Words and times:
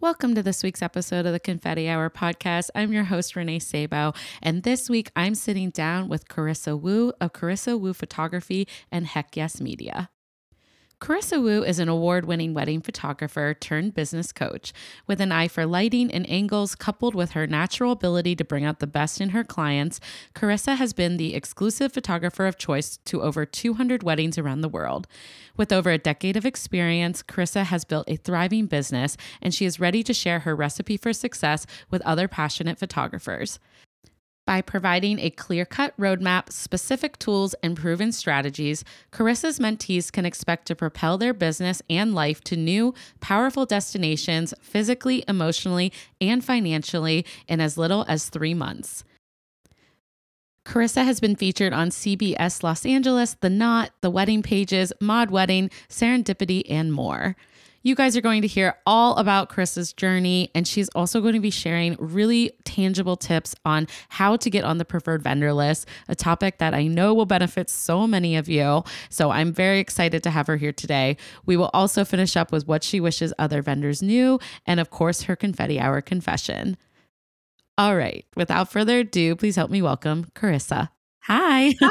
Welcome 0.00 0.36
to 0.36 0.44
this 0.44 0.62
week's 0.62 0.80
episode 0.80 1.26
of 1.26 1.32
the 1.32 1.40
Confetti 1.40 1.88
Hour 1.88 2.08
podcast. 2.08 2.70
I'm 2.72 2.92
your 2.92 3.02
host, 3.02 3.34
Renee 3.34 3.58
Sabo, 3.58 4.12
and 4.40 4.62
this 4.62 4.88
week 4.88 5.10
I'm 5.16 5.34
sitting 5.34 5.70
down 5.70 6.08
with 6.08 6.28
Carissa 6.28 6.80
Woo 6.80 7.12
of 7.20 7.32
Carissa 7.32 7.78
Woo 7.78 7.92
Photography 7.92 8.68
and 8.92 9.08
Heck 9.08 9.36
Yes 9.36 9.60
Media. 9.60 10.08
Carissa 11.00 11.40
Woo 11.40 11.62
is 11.62 11.78
an 11.78 11.88
award 11.88 12.24
winning 12.24 12.54
wedding 12.54 12.80
photographer 12.80 13.54
turned 13.54 13.94
business 13.94 14.32
coach. 14.32 14.72
With 15.06 15.20
an 15.20 15.30
eye 15.30 15.46
for 15.46 15.64
lighting 15.64 16.10
and 16.10 16.28
angles, 16.28 16.74
coupled 16.74 17.14
with 17.14 17.30
her 17.32 17.46
natural 17.46 17.92
ability 17.92 18.34
to 18.34 18.44
bring 18.44 18.64
out 18.64 18.80
the 18.80 18.86
best 18.88 19.20
in 19.20 19.28
her 19.28 19.44
clients, 19.44 20.00
Carissa 20.34 20.76
has 20.76 20.92
been 20.92 21.16
the 21.16 21.36
exclusive 21.36 21.92
photographer 21.92 22.46
of 22.46 22.58
choice 22.58 22.96
to 23.04 23.22
over 23.22 23.46
200 23.46 24.02
weddings 24.02 24.38
around 24.38 24.62
the 24.62 24.68
world. 24.68 25.06
With 25.56 25.72
over 25.72 25.90
a 25.90 25.98
decade 25.98 26.36
of 26.36 26.44
experience, 26.44 27.22
Carissa 27.22 27.64
has 27.64 27.84
built 27.84 28.10
a 28.10 28.16
thriving 28.16 28.66
business 28.66 29.16
and 29.40 29.54
she 29.54 29.66
is 29.66 29.78
ready 29.78 30.02
to 30.02 30.12
share 30.12 30.40
her 30.40 30.56
recipe 30.56 30.96
for 30.96 31.12
success 31.12 31.64
with 31.90 32.02
other 32.02 32.26
passionate 32.26 32.78
photographers 32.78 33.60
by 34.48 34.62
providing 34.62 35.18
a 35.18 35.28
clear 35.28 35.66
cut 35.66 35.94
roadmap, 36.00 36.50
specific 36.50 37.18
tools, 37.18 37.54
and 37.62 37.76
proven 37.76 38.10
strategies, 38.10 38.82
Carissa's 39.12 39.58
mentees 39.58 40.10
can 40.10 40.24
expect 40.24 40.64
to 40.64 40.74
propel 40.74 41.18
their 41.18 41.34
business 41.34 41.82
and 41.90 42.14
life 42.14 42.40
to 42.44 42.56
new, 42.56 42.94
powerful 43.20 43.66
destinations 43.66 44.54
physically, 44.62 45.22
emotionally, 45.28 45.92
and 46.18 46.42
financially 46.42 47.26
in 47.46 47.60
as 47.60 47.76
little 47.76 48.06
as 48.08 48.30
three 48.30 48.54
months. 48.54 49.04
Carissa 50.64 51.04
has 51.04 51.20
been 51.20 51.36
featured 51.36 51.74
on 51.74 51.90
CBS 51.90 52.62
Los 52.62 52.86
Angeles, 52.86 53.36
The 53.42 53.50
Knot, 53.50 53.90
The 54.00 54.08
Wedding 54.08 54.42
Pages, 54.42 54.94
Mod 54.98 55.30
Wedding, 55.30 55.68
Serendipity, 55.90 56.62
and 56.70 56.90
more. 56.90 57.36
You 57.88 57.94
guys 57.94 58.18
are 58.18 58.20
going 58.20 58.42
to 58.42 58.46
hear 58.46 58.76
all 58.84 59.16
about 59.16 59.48
Chris's 59.48 59.94
journey, 59.94 60.50
and 60.54 60.68
she's 60.68 60.90
also 60.90 61.22
going 61.22 61.32
to 61.32 61.40
be 61.40 61.48
sharing 61.48 61.96
really 61.98 62.52
tangible 62.64 63.16
tips 63.16 63.54
on 63.64 63.88
how 64.10 64.36
to 64.36 64.50
get 64.50 64.62
on 64.62 64.76
the 64.76 64.84
preferred 64.84 65.22
vendor 65.22 65.54
list, 65.54 65.88
a 66.06 66.14
topic 66.14 66.58
that 66.58 66.74
I 66.74 66.86
know 66.86 67.14
will 67.14 67.24
benefit 67.24 67.70
so 67.70 68.06
many 68.06 68.36
of 68.36 68.46
you. 68.46 68.84
So 69.08 69.30
I'm 69.30 69.54
very 69.54 69.78
excited 69.78 70.22
to 70.24 70.30
have 70.30 70.48
her 70.48 70.58
here 70.58 70.70
today. 70.70 71.16
We 71.46 71.56
will 71.56 71.70
also 71.72 72.04
finish 72.04 72.36
up 72.36 72.52
with 72.52 72.68
what 72.68 72.84
she 72.84 73.00
wishes 73.00 73.32
other 73.38 73.62
vendors 73.62 74.02
knew, 74.02 74.38
and 74.66 74.80
of 74.80 74.90
course, 74.90 75.22
her 75.22 75.34
confetti 75.34 75.80
hour 75.80 76.02
confession. 76.02 76.76
All 77.78 77.96
right, 77.96 78.26
without 78.36 78.70
further 78.70 78.98
ado, 78.98 79.34
please 79.34 79.56
help 79.56 79.70
me 79.70 79.80
welcome 79.80 80.26
Carissa. 80.34 80.90
Hi. 81.22 81.72
Hi, 81.80 81.90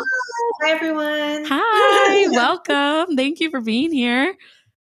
Hi 0.62 0.72
everyone. 0.72 1.46
Hi, 1.48 2.28
welcome. 2.32 3.16
Thank 3.16 3.40
you 3.40 3.50
for 3.50 3.62
being 3.62 3.92
here. 3.92 4.36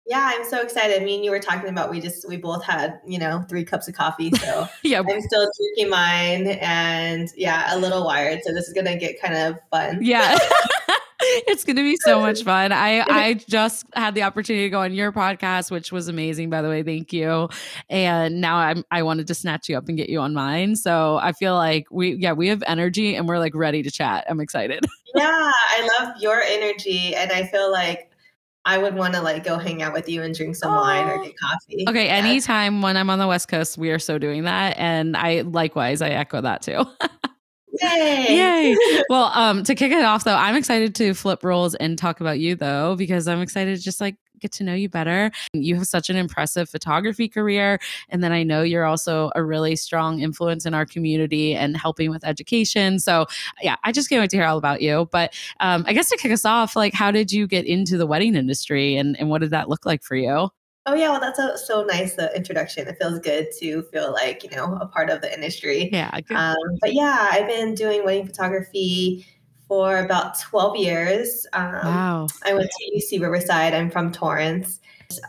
Yeah, 0.08 0.32
I'm 0.34 0.44
so 0.44 0.62
excited. 0.62 1.00
I 1.00 1.04
mean, 1.04 1.22
you 1.22 1.30
were 1.30 1.38
talking 1.38 1.68
about 1.68 1.90
we 1.90 2.00
just 2.00 2.26
we 2.28 2.36
both 2.36 2.64
had 2.64 3.00
you 3.06 3.18
know 3.18 3.44
three 3.48 3.64
cups 3.64 3.88
of 3.88 3.94
coffee, 3.94 4.30
so 4.36 4.66
yeah, 4.82 5.00
I'm 5.00 5.20
still 5.20 5.50
drinking 5.56 5.90
mine, 5.90 6.46
and 6.60 7.28
yeah, 7.36 7.74
a 7.74 7.78
little 7.78 8.04
wired. 8.04 8.40
So 8.44 8.52
this 8.52 8.68
is 8.68 8.74
gonna 8.74 8.96
get 8.96 9.20
kind 9.20 9.34
of 9.34 9.58
fun. 9.70 9.98
Yeah. 10.02 10.38
it's 11.20 11.64
going 11.64 11.76
to 11.76 11.82
be 11.82 11.96
so 12.04 12.20
much 12.20 12.44
fun. 12.44 12.70
I 12.70 13.00
I 13.00 13.34
just 13.34 13.86
had 13.94 14.14
the 14.14 14.22
opportunity 14.22 14.66
to 14.66 14.70
go 14.70 14.80
on 14.80 14.94
your 14.94 15.10
podcast, 15.10 15.70
which 15.70 15.90
was 15.90 16.06
amazing, 16.06 16.48
by 16.48 16.62
the 16.62 16.68
way. 16.68 16.82
Thank 16.82 17.12
you. 17.12 17.48
And 17.90 18.40
now 18.40 18.56
I'm 18.56 18.84
I 18.90 19.02
wanted 19.02 19.26
to 19.26 19.34
snatch 19.34 19.68
you 19.68 19.76
up 19.76 19.88
and 19.88 19.96
get 19.96 20.08
you 20.08 20.20
on 20.20 20.32
mine. 20.32 20.76
So 20.76 21.18
I 21.20 21.32
feel 21.32 21.54
like 21.54 21.86
we 21.90 22.14
yeah 22.14 22.32
we 22.32 22.48
have 22.48 22.62
energy 22.66 23.16
and 23.16 23.26
we're 23.26 23.38
like 23.38 23.54
ready 23.54 23.82
to 23.82 23.90
chat. 23.90 24.26
I'm 24.28 24.40
excited. 24.40 24.86
Yeah, 25.14 25.24
I 25.26 25.88
love 25.98 26.14
your 26.20 26.40
energy, 26.40 27.14
and 27.14 27.32
I 27.32 27.46
feel 27.46 27.72
like 27.72 28.07
I 28.64 28.78
would 28.78 28.94
want 28.94 29.14
to 29.14 29.22
like 29.22 29.44
go 29.44 29.58
hang 29.58 29.82
out 29.82 29.92
with 29.92 30.08
you 30.08 30.22
and 30.22 30.34
drink 30.34 30.56
some 30.56 30.72
oh. 30.72 30.80
wine 30.80 31.08
or 31.08 31.24
get 31.24 31.34
coffee. 31.38 31.84
Okay, 31.88 32.06
yeah. 32.06 32.14
anytime 32.14 32.82
when 32.82 32.96
I'm 32.96 33.08
on 33.10 33.18
the 33.18 33.26
West 33.26 33.48
Coast, 33.48 33.78
we 33.78 33.90
are 33.90 33.98
so 33.98 34.18
doing 34.18 34.44
that, 34.44 34.76
and 34.78 35.16
I 35.16 35.42
likewise 35.42 36.02
I 36.02 36.10
echo 36.10 36.40
that 36.40 36.62
too. 36.62 36.84
Yay! 37.80 38.26
Yay! 38.28 39.02
Well, 39.08 39.30
um, 39.34 39.62
to 39.64 39.74
kick 39.74 39.92
it 39.92 40.04
off 40.04 40.24
though, 40.24 40.34
I'm 40.34 40.54
excited 40.54 40.94
to 40.96 41.14
flip 41.14 41.44
roles 41.44 41.74
and 41.76 41.96
talk 41.96 42.20
about 42.20 42.38
you 42.38 42.56
though 42.56 42.96
because 42.96 43.28
I'm 43.28 43.40
excited 43.40 43.76
to 43.76 43.82
just 43.82 44.00
like 44.00 44.16
get 44.40 44.52
to 44.52 44.64
know 44.64 44.74
you 44.74 44.88
better. 44.88 45.30
You 45.52 45.76
have 45.76 45.86
such 45.86 46.10
an 46.10 46.16
impressive 46.16 46.68
photography 46.68 47.28
career. 47.28 47.78
And 48.08 48.22
then 48.22 48.32
I 48.32 48.42
know 48.42 48.62
you're 48.62 48.84
also 48.84 49.30
a 49.34 49.42
really 49.42 49.76
strong 49.76 50.20
influence 50.20 50.66
in 50.66 50.74
our 50.74 50.86
community 50.86 51.54
and 51.54 51.76
helping 51.76 52.10
with 52.10 52.24
education. 52.24 52.98
So, 52.98 53.26
yeah, 53.62 53.76
I 53.84 53.92
just 53.92 54.08
can't 54.08 54.20
wait 54.20 54.30
to 54.30 54.36
hear 54.36 54.46
all 54.46 54.58
about 54.58 54.82
you. 54.82 55.08
But 55.10 55.34
um, 55.60 55.84
I 55.86 55.92
guess 55.92 56.08
to 56.10 56.16
kick 56.16 56.32
us 56.32 56.44
off, 56.44 56.76
like, 56.76 56.94
how 56.94 57.10
did 57.10 57.32
you 57.32 57.46
get 57.46 57.66
into 57.66 57.96
the 57.96 58.06
wedding 58.06 58.34
industry 58.34 58.96
and, 58.96 59.18
and 59.18 59.28
what 59.28 59.40
did 59.40 59.50
that 59.50 59.68
look 59.68 59.86
like 59.86 60.02
for 60.02 60.16
you? 60.16 60.50
Oh 60.86 60.94
yeah, 60.94 61.10
well 61.10 61.20
that's 61.20 61.38
a, 61.38 61.58
so 61.58 61.84
nice 61.84 62.14
the 62.14 62.34
introduction. 62.34 62.88
It 62.88 62.96
feels 62.98 63.18
good 63.18 63.48
to 63.60 63.82
feel 63.92 64.10
like 64.10 64.42
you 64.42 64.48
know 64.48 64.78
a 64.80 64.86
part 64.86 65.10
of 65.10 65.20
the 65.20 65.30
industry. 65.32 65.90
Yeah. 65.92 66.18
Um, 66.34 66.56
but 66.80 66.94
yeah, 66.94 67.28
I've 67.30 67.46
been 67.46 67.74
doing 67.74 68.06
wedding 68.06 68.26
photography 68.26 69.26
for 69.68 69.98
about 69.98 70.40
12 70.40 70.76
years. 70.76 71.46
Um, 71.52 71.72
wow. 71.72 72.26
I 72.44 72.54
went 72.54 72.70
to 72.70 72.96
UC 72.96 73.20
Riverside. 73.20 73.74
I'm 73.74 73.90
from 73.90 74.10
Torrance. 74.10 74.80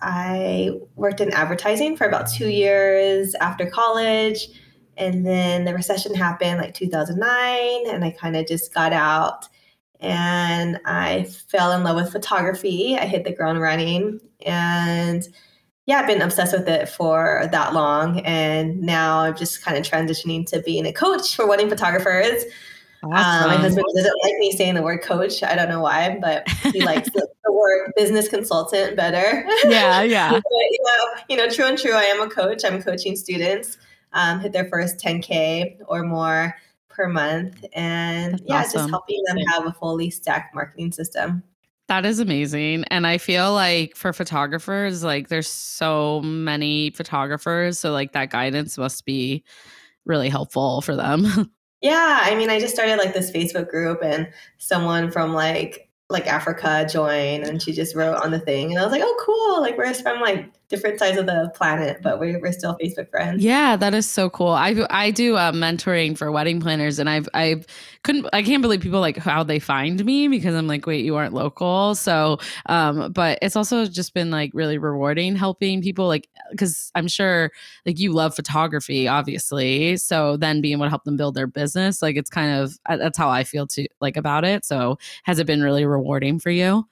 I 0.01 0.72
worked 0.95 1.22
in 1.22 1.31
advertising 1.31 1.97
for 1.97 2.07
about 2.07 2.29
two 2.29 2.50
years 2.50 3.35
after 3.35 3.69
college. 3.69 4.47
And 4.97 5.25
then 5.25 5.66
the 5.66 5.73
recession 5.73 6.13
happened 6.13 6.59
like 6.59 6.73
2009, 6.73 7.94
and 7.94 8.03
I 8.03 8.11
kind 8.11 8.35
of 8.35 8.45
just 8.47 8.73
got 8.73 8.91
out 8.91 9.47
and 10.01 10.79
I 10.85 11.23
fell 11.23 11.71
in 11.73 11.83
love 11.83 11.97
with 11.97 12.11
photography. 12.11 12.97
I 12.97 13.06
hit 13.06 13.25
the 13.25 13.33
ground 13.33 13.59
running. 13.59 14.19
And 14.45 15.27
yeah, 15.85 16.00
I've 16.00 16.07
been 16.07 16.21
obsessed 16.21 16.53
with 16.57 16.69
it 16.69 16.88
for 16.88 17.47
that 17.51 17.73
long. 17.73 18.19
And 18.21 18.81
now 18.81 19.19
I'm 19.19 19.35
just 19.35 19.63
kind 19.63 19.77
of 19.77 19.83
transitioning 19.83 20.45
to 20.47 20.61
being 20.61 20.85
a 20.85 20.94
coach 20.94 21.35
for 21.35 21.47
wedding 21.47 21.69
photographers. 21.69 22.45
Awesome. 23.03 23.43
Um, 23.43 23.47
my 23.47 23.55
husband 23.55 23.85
doesn't 23.95 24.19
like 24.23 24.33
me 24.39 24.51
saying 24.51 24.75
the 24.75 24.81
word 24.81 25.01
coach. 25.01 25.41
I 25.41 25.55
don't 25.55 25.69
know 25.69 25.81
why, 25.81 26.17
but 26.21 26.47
he 26.73 26.81
likes 26.85 27.09
the, 27.11 27.27
the, 27.45 27.51
word 27.51 27.91
business 27.95 28.27
consultant 28.27 28.95
better. 28.95 29.45
Yeah, 29.65 30.01
yeah. 30.03 30.31
but, 30.31 30.43
you, 30.49 30.79
know, 30.83 31.21
you 31.29 31.38
know, 31.38 31.49
true 31.49 31.65
and 31.65 31.77
true. 31.77 31.93
I 31.93 32.03
am 32.03 32.21
a 32.21 32.29
coach. 32.29 32.63
I'm 32.65 32.81
coaching 32.81 33.15
students 33.15 33.77
um, 34.13 34.39
hit 34.39 34.51
their 34.51 34.65
first 34.65 34.97
10k 34.97 35.77
or 35.88 36.03
more 36.03 36.55
per 36.89 37.07
month, 37.07 37.63
and 37.73 38.33
That's 38.33 38.43
yeah, 38.45 38.59
awesome. 38.61 38.79
just 38.79 38.89
helping 38.89 39.21
them 39.27 39.38
have 39.47 39.65
a 39.65 39.71
fully 39.73 40.09
stacked 40.09 40.53
marketing 40.53 40.91
system. 40.91 41.43
That 41.88 42.05
is 42.05 42.19
amazing. 42.19 42.83
And 42.91 43.07
I 43.07 43.17
feel 43.17 43.53
like 43.53 43.95
for 43.95 44.13
photographers, 44.13 45.03
like 45.03 45.27
there's 45.27 45.50
so 45.50 46.21
many 46.21 46.91
photographers. 46.91 47.79
So 47.79 47.91
like 47.91 48.12
that 48.12 48.29
guidance 48.29 48.77
must 48.77 49.06
be 49.06 49.44
really 50.06 50.29
helpful 50.29 50.81
for 50.81 50.95
them. 50.95 51.51
Yeah, 51.81 52.19
I 52.23 52.35
mean, 52.35 52.49
I 52.49 52.59
just 52.59 52.73
started 52.73 52.97
like 52.97 53.13
this 53.13 53.31
Facebook 53.31 53.69
group, 53.69 54.03
and 54.03 54.29
someone 54.57 55.11
from 55.11 55.33
like 55.33 55.89
like 56.09 56.25
Africa 56.25 56.87
joined, 56.91 57.43
and 57.43 57.61
she 57.61 57.71
just 57.71 57.95
wrote 57.95 58.15
on 58.15 58.31
the 58.31 58.39
thing, 58.39 58.71
and 58.71 58.79
I 58.79 58.83
was 58.83 58.91
like, 58.91 59.03
oh, 59.03 59.15
cool! 59.19 59.61
Like 59.61 59.77
we're 59.77 59.93
from 59.93 60.19
like 60.19 60.51
different 60.69 60.99
sides 60.99 61.17
of 61.17 61.25
the 61.25 61.51
planet, 61.55 61.97
but 62.01 62.19
we're, 62.19 62.39
we're 62.39 62.51
still 62.51 62.77
Facebook 62.81 63.09
friends. 63.09 63.43
Yeah, 63.43 63.75
that 63.75 63.93
is 63.93 64.09
so 64.09 64.29
cool. 64.29 64.49
I 64.49 64.85
I 64.89 65.11
do 65.11 65.35
uh, 65.35 65.51
mentoring 65.51 66.17
for 66.17 66.31
wedding 66.31 66.61
planners, 66.61 66.99
and 66.99 67.09
I've 67.09 67.29
I 67.33 67.63
couldn't 68.03 68.27
I 68.33 68.43
can't 68.43 68.61
believe 68.61 68.81
people 68.81 68.99
like 68.99 69.17
how 69.17 69.43
they 69.43 69.59
find 69.59 70.03
me 70.03 70.27
because 70.27 70.55
I'm 70.55 70.67
like, 70.67 70.85
wait, 70.85 71.05
you 71.05 71.15
aren't 71.15 71.33
local. 71.33 71.95
So, 71.95 72.39
um, 72.67 73.11
but 73.11 73.39
it's 73.41 73.55
also 73.55 73.85
just 73.85 74.13
been 74.13 74.31
like 74.31 74.51
really 74.53 74.77
rewarding 74.77 75.35
helping 75.35 75.81
people 75.81 76.07
like 76.07 76.27
because 76.51 76.92
I'm 76.96 77.07
sure 77.07 77.51
like 77.86 78.00
you 78.00 78.13
love 78.13 78.36
photography, 78.36 79.07
obviously. 79.07 79.98
So 79.98 80.38
then 80.38 80.62
being 80.62 80.74
able 80.74 80.86
to 80.86 80.90
help 80.90 81.04
them 81.04 81.18
build 81.18 81.36
their 81.36 81.48
business, 81.48 82.01
like 82.01 82.16
it's 82.16 82.30
kind 82.30 82.60
of 82.60 82.78
uh, 82.88 82.98
that's 82.98 83.18
how 83.18 83.30
I 83.30 83.44
feel 83.44 83.68
too 83.68 83.88
like 84.01 84.18
about 84.18 84.46
it. 84.46 84.66
So 84.66 84.98
has 85.24 85.40
it 85.40 85.48
been 85.48 85.62
really 85.62 85.86
rewarding 85.86 86.40
for 86.40 86.50
you? 86.50 86.88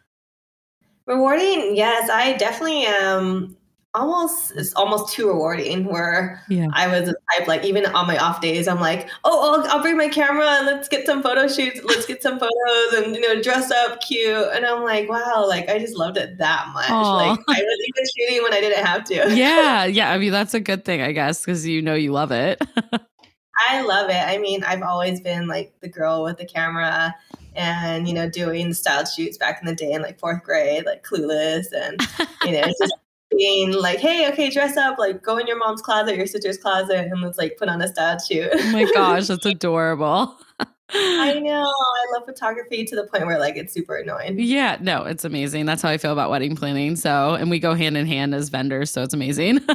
Rewarding, 1.05 1.75
yes, 1.75 2.09
I 2.09 2.33
definitely 2.33 2.85
am 2.85 3.55
almost 3.97 4.51
it's 4.55 4.73
almost 4.75 5.13
too 5.13 5.27
rewarding 5.27 5.85
where 5.85 6.41
yeah. 6.47 6.67
I 6.73 6.87
was 6.87 7.13
type 7.35 7.47
like 7.47 7.65
even 7.65 7.85
on 7.87 8.05
my 8.05 8.17
off 8.17 8.41
days 8.41 8.67
I'm 8.67 8.79
like 8.79 9.09
oh 9.23 9.61
I'll, 9.61 9.71
I'll, 9.71 9.81
bring 9.81 9.97
my 9.97 10.07
camera 10.07 10.45
and 10.45 10.67
let's 10.67 10.87
get 10.87 11.05
some 11.05 11.23
photo 11.23 11.47
shoots 11.47 11.81
let's 11.83 12.05
get 12.05 12.21
some 12.21 12.39
photos 12.39 12.93
and 12.93 13.15
you 13.15 13.21
know 13.21 13.41
dress 13.41 13.71
up 13.71 13.99
cute 14.01 14.47
and 14.53 14.65
I'm 14.65 14.83
like 14.83 15.09
wow 15.09 15.45
like 15.47 15.67
I 15.69 15.79
just 15.79 15.95
loved 15.95 16.17
it 16.17 16.37
that 16.37 16.67
much 16.73 16.85
Aww. 16.85 17.15
like 17.15 17.39
I 17.47 17.61
was 17.61 17.87
even 17.87 18.05
shooting 18.17 18.43
when 18.43 18.53
I 18.53 18.61
didn't 18.61 18.85
have 18.85 19.03
to 19.05 19.35
yeah 19.35 19.85
yeah 19.85 20.11
I 20.11 20.17
mean 20.17 20.31
that's 20.31 20.53
a 20.53 20.59
good 20.59 20.85
thing 20.85 21.01
I 21.01 21.11
guess 21.11 21.43
because 21.43 21.65
you 21.65 21.81
know 21.81 21.95
you 21.95 22.11
love 22.11 22.31
it 22.31 22.61
I 23.69 23.81
love 23.81 24.09
it 24.11 24.23
I 24.23 24.37
mean 24.37 24.63
I've 24.63 24.83
always 24.83 25.19
been 25.21 25.47
like 25.47 25.73
the 25.81 25.89
girl 25.89 26.23
with 26.23 26.37
the 26.37 26.45
camera 26.45 27.15
and 27.55 28.07
you 28.07 28.13
know 28.13 28.29
doing 28.29 28.73
style 28.73 29.05
shoots 29.05 29.37
back 29.37 29.59
in 29.59 29.67
the 29.67 29.73
day 29.73 29.91
in 29.91 30.03
like 30.03 30.19
fourth 30.19 30.43
grade 30.43 30.85
like 30.85 31.03
clueless 31.03 31.65
and 31.75 31.99
you 32.45 32.51
know 32.51 32.61
it's 32.63 32.79
just 32.81 32.93
being 33.31 33.73
like, 33.73 33.99
hey, 33.99 34.29
okay, 34.31 34.49
dress 34.49 34.77
up, 34.77 34.97
like 34.97 35.21
go 35.21 35.37
in 35.37 35.47
your 35.47 35.57
mom's 35.57 35.81
closet, 35.81 36.15
your 36.15 36.27
sister's 36.27 36.57
closet, 36.57 37.07
and 37.11 37.21
let's 37.21 37.37
like 37.37 37.57
put 37.57 37.69
on 37.69 37.81
a 37.81 37.87
statue. 37.87 38.47
oh 38.51 38.71
my 38.71 38.89
gosh, 38.93 39.27
that's 39.27 39.45
adorable. 39.45 40.35
I 40.89 41.33
know. 41.43 41.63
I 41.63 42.13
love 42.13 42.25
photography 42.25 42.85
to 42.85 42.95
the 42.95 43.05
point 43.05 43.25
where 43.25 43.39
like 43.39 43.57
it's 43.57 43.73
super 43.73 43.97
annoying. 43.97 44.35
Yeah, 44.39 44.77
no, 44.81 45.03
it's 45.03 45.25
amazing. 45.25 45.65
That's 45.65 45.81
how 45.81 45.89
I 45.89 45.97
feel 45.97 46.13
about 46.13 46.29
wedding 46.29 46.55
planning. 46.55 46.95
So, 46.95 47.33
and 47.35 47.49
we 47.49 47.59
go 47.59 47.73
hand 47.73 47.97
in 47.97 48.07
hand 48.07 48.33
as 48.33 48.49
vendors, 48.49 48.91
so 48.91 49.03
it's 49.03 49.13
amazing. 49.13 49.59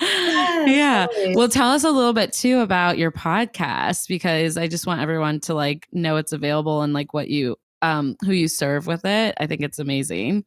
Yes, 0.00 0.68
yeah. 0.68 1.06
Totally. 1.06 1.36
Well, 1.36 1.48
tell 1.48 1.70
us 1.70 1.84
a 1.84 1.90
little 1.90 2.12
bit 2.12 2.32
too 2.32 2.60
about 2.60 2.98
your 2.98 3.12
podcast 3.12 4.08
because 4.08 4.56
I 4.56 4.66
just 4.66 4.86
want 4.86 5.00
everyone 5.00 5.38
to 5.40 5.54
like 5.54 5.86
know 5.92 6.16
it's 6.16 6.32
available 6.32 6.82
and 6.82 6.92
like 6.92 7.14
what 7.14 7.28
you 7.28 7.56
um 7.82 8.16
who 8.24 8.32
you 8.32 8.48
serve 8.48 8.86
with 8.86 9.04
it. 9.04 9.34
I 9.38 9.46
think 9.46 9.60
it's 9.60 9.78
amazing. 9.78 10.44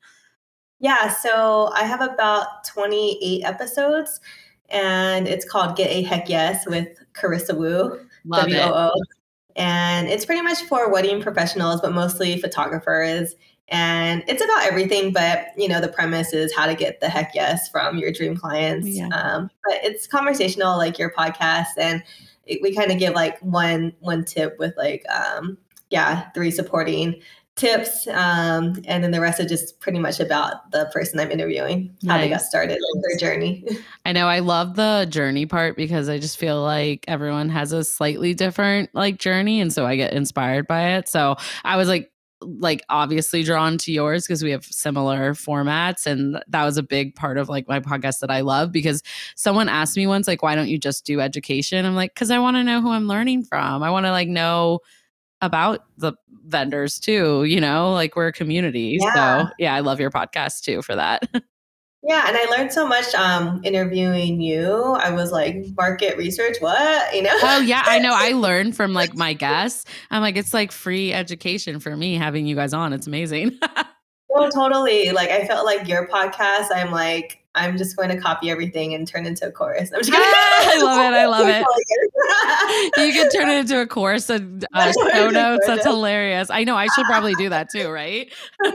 Yeah, 0.86 1.10
so 1.10 1.72
I 1.74 1.84
have 1.84 2.00
about 2.00 2.64
28 2.66 3.44
episodes, 3.44 4.22
and 4.70 5.28
it's 5.28 5.44
called 5.44 5.76
Get 5.76 5.90
a 5.90 6.04
Heck 6.04 6.30
Yes 6.30 6.68
with 6.68 7.00
Carissa 7.14 7.58
Woo. 7.58 8.08
Love 8.24 8.50
W-O-O. 8.50 8.92
It. 8.94 9.08
And 9.56 10.08
it's 10.08 10.28
pretty 10.28 10.44
much 10.44 10.60
for 10.66 10.92
wedding 10.92 11.24
professionals, 11.24 11.82
but 11.82 11.92
mostly 11.92 12.40
photographers. 12.40 13.34
And 13.70 14.24
it's 14.28 14.44
about 14.44 14.68
everything, 14.68 15.12
but 15.12 15.48
you 15.58 15.68
know, 15.68 15.82
the 15.82 15.88
premise 15.88 16.34
is 16.34 16.54
how 16.56 16.68
to 16.68 16.76
get 16.76 17.00
the 17.00 17.10
heck 17.10 17.34
yes 17.34 17.68
from 17.68 17.98
your 17.98 18.12
dream 18.12 18.38
clients. 18.38 18.88
Yeah. 18.88 19.08
Um, 19.08 19.50
but 19.68 19.80
it's 19.82 20.06
conversational, 20.06 20.78
like 20.78 21.00
your 21.00 21.12
podcast, 21.12 21.80
and 21.80 22.04
it, 22.46 22.62
we 22.62 22.76
kind 22.76 22.92
of 22.92 23.00
give 23.00 23.16
like 23.16 23.40
one 23.40 23.92
one 24.02 24.24
tip 24.24 24.56
with 24.60 24.76
like 24.78 25.04
um, 25.10 25.58
yeah, 25.90 26.30
three 26.34 26.52
supporting 26.52 27.24
tips 27.56 28.06
um, 28.08 28.76
and 28.86 29.04
then 29.04 29.12
the 29.12 29.22
rest 29.22 29.40
is 29.40 29.46
just 29.46 29.80
pretty 29.80 29.98
much 29.98 30.20
about 30.20 30.70
the 30.72 30.90
person 30.94 31.20
i'm 31.20 31.32
interviewing 31.32 31.96
how 32.06 32.18
they 32.18 32.28
got 32.28 32.42
started 32.42 32.78
their 33.10 33.18
journey. 33.18 33.66
I 34.06 34.12
know 34.12 34.28
i 34.28 34.40
love 34.40 34.76
the 34.76 35.08
journey 35.10 35.46
part 35.46 35.78
because 35.78 36.10
i 36.10 36.18
just 36.18 36.38
feel 36.38 36.62
like 36.62 37.06
everyone 37.08 37.50
has 37.50 37.72
a 37.72 37.84
slightly 37.84 38.34
different 38.34 38.90
like 38.94 39.20
journey 39.20 39.62
and 39.62 39.72
so 39.72 39.86
i 39.86 39.96
get 39.96 40.14
inspired 40.14 40.68
by 40.68 40.96
it. 40.96 41.08
So 41.08 41.38
i 41.64 41.78
was 41.78 41.88
like 41.88 42.12
like 42.42 42.84
obviously 42.90 43.44
drawn 43.44 43.78
to 43.80 43.92
yours 43.92 44.26
because 44.26 44.44
we 44.44 44.52
have 44.52 44.66
similar 44.66 45.34
formats 45.34 46.06
and 46.06 46.42
that 46.48 46.64
was 46.64 46.78
a 46.78 46.84
big 46.84 47.16
part 47.16 47.38
of 47.38 47.50
like 47.50 47.68
my 47.68 47.80
podcast 47.80 48.20
that 48.20 48.30
I 48.30 48.42
love 48.42 48.72
because 48.72 49.02
someone 49.36 49.70
asked 49.70 49.98
me 49.98 50.06
once 50.06 50.28
like 50.28 50.44
why 50.44 50.56
don't 50.56 50.68
you 50.68 50.78
just 50.78 51.06
do 51.06 51.22
education? 51.22 51.86
I'm 51.86 51.96
like 51.96 52.14
cuz 52.14 52.32
I 52.32 52.40
want 52.40 52.58
to 52.58 52.64
know 52.64 52.82
who 52.82 52.92
I'm 52.92 53.08
learning 53.08 53.46
from. 53.46 53.82
I 53.84 53.90
want 53.90 54.06
to 54.06 54.12
like 54.12 54.28
know 54.28 54.82
about 55.42 55.86
the 55.98 56.14
vendors 56.46 57.00
too, 57.00 57.44
you 57.44 57.60
know, 57.60 57.92
like 57.92 58.16
we're 58.16 58.28
a 58.28 58.34
community. 58.34 58.98
Yeah. 59.00 59.14
So 59.44 59.50
yeah, 59.60 59.76
I 59.76 59.82
love 59.82 60.00
your 60.00 60.12
podcast 60.12 60.62
too 60.62 60.82
for 60.82 60.96
that. 60.96 61.24
Yeah, 62.08 62.26
and 62.28 62.38
I 62.38 62.46
learned 62.56 62.72
so 62.72 62.88
much 62.88 63.16
um, 63.16 63.62
interviewing 63.64 64.40
you. 64.40 64.72
I 64.72 65.10
was 65.10 65.32
like, 65.32 65.66
market 65.76 66.18
research, 66.18 66.58
what? 66.60 67.16
You 67.16 67.24
know? 67.24 67.34
Oh 67.42 67.62
yeah, 67.62 67.82
I 67.84 67.98
know. 67.98 68.14
I 68.14 68.32
learned 68.34 68.76
from 68.76 68.94
like 68.94 69.16
my 69.16 69.34
guests. 69.34 69.86
I'm 70.12 70.22
like, 70.22 70.38
it's 70.38 70.54
like 70.54 70.72
free 70.72 71.12
education 71.12 71.80
for 71.80 71.98
me 71.98 72.14
having 72.14 72.46
you 72.46 72.56
guys 72.56 72.76
on. 72.76 72.94
It's 72.94 73.08
amazing. 73.08 73.58
oh, 74.36 74.50
totally. 74.52 75.14
Like 75.14 75.32
I 75.32 75.48
felt 75.48 75.66
like 75.66 75.88
your 75.88 76.08
podcast. 76.08 76.68
I'm 76.72 76.92
like, 76.92 77.44
I'm 77.56 77.78
just 77.78 77.96
going 77.96 78.10
to 78.10 78.18
copy 78.18 78.50
everything 78.50 78.94
and 78.94 79.08
turn 79.08 79.26
into 79.26 79.48
a 79.48 79.52
course. 79.52 79.90
I'm 79.94 80.02
just. 80.02 80.12
Ah, 80.14 80.74
I 80.74 80.82
love 80.82 81.14
it. 81.14 81.16
I 81.16 81.26
love 81.26 81.48
it. 81.48 82.98
you 83.08 83.14
can 83.14 83.30
turn 83.32 83.50
it 83.50 83.60
into 83.60 83.80
a 83.80 83.88
course 83.88 84.30
and 84.30 84.66
uh, 84.74 84.92
show 85.14 85.30
notes. 85.30 85.66
That's 85.66 85.86
hilarious. 85.86 86.50
I 86.50 86.66
know. 86.66 86.76
I 86.76 86.88
should 86.88 87.06
probably 87.06 87.34
do 87.36 87.48
that 87.50 87.70
too, 87.72 87.90
right? 87.90 88.32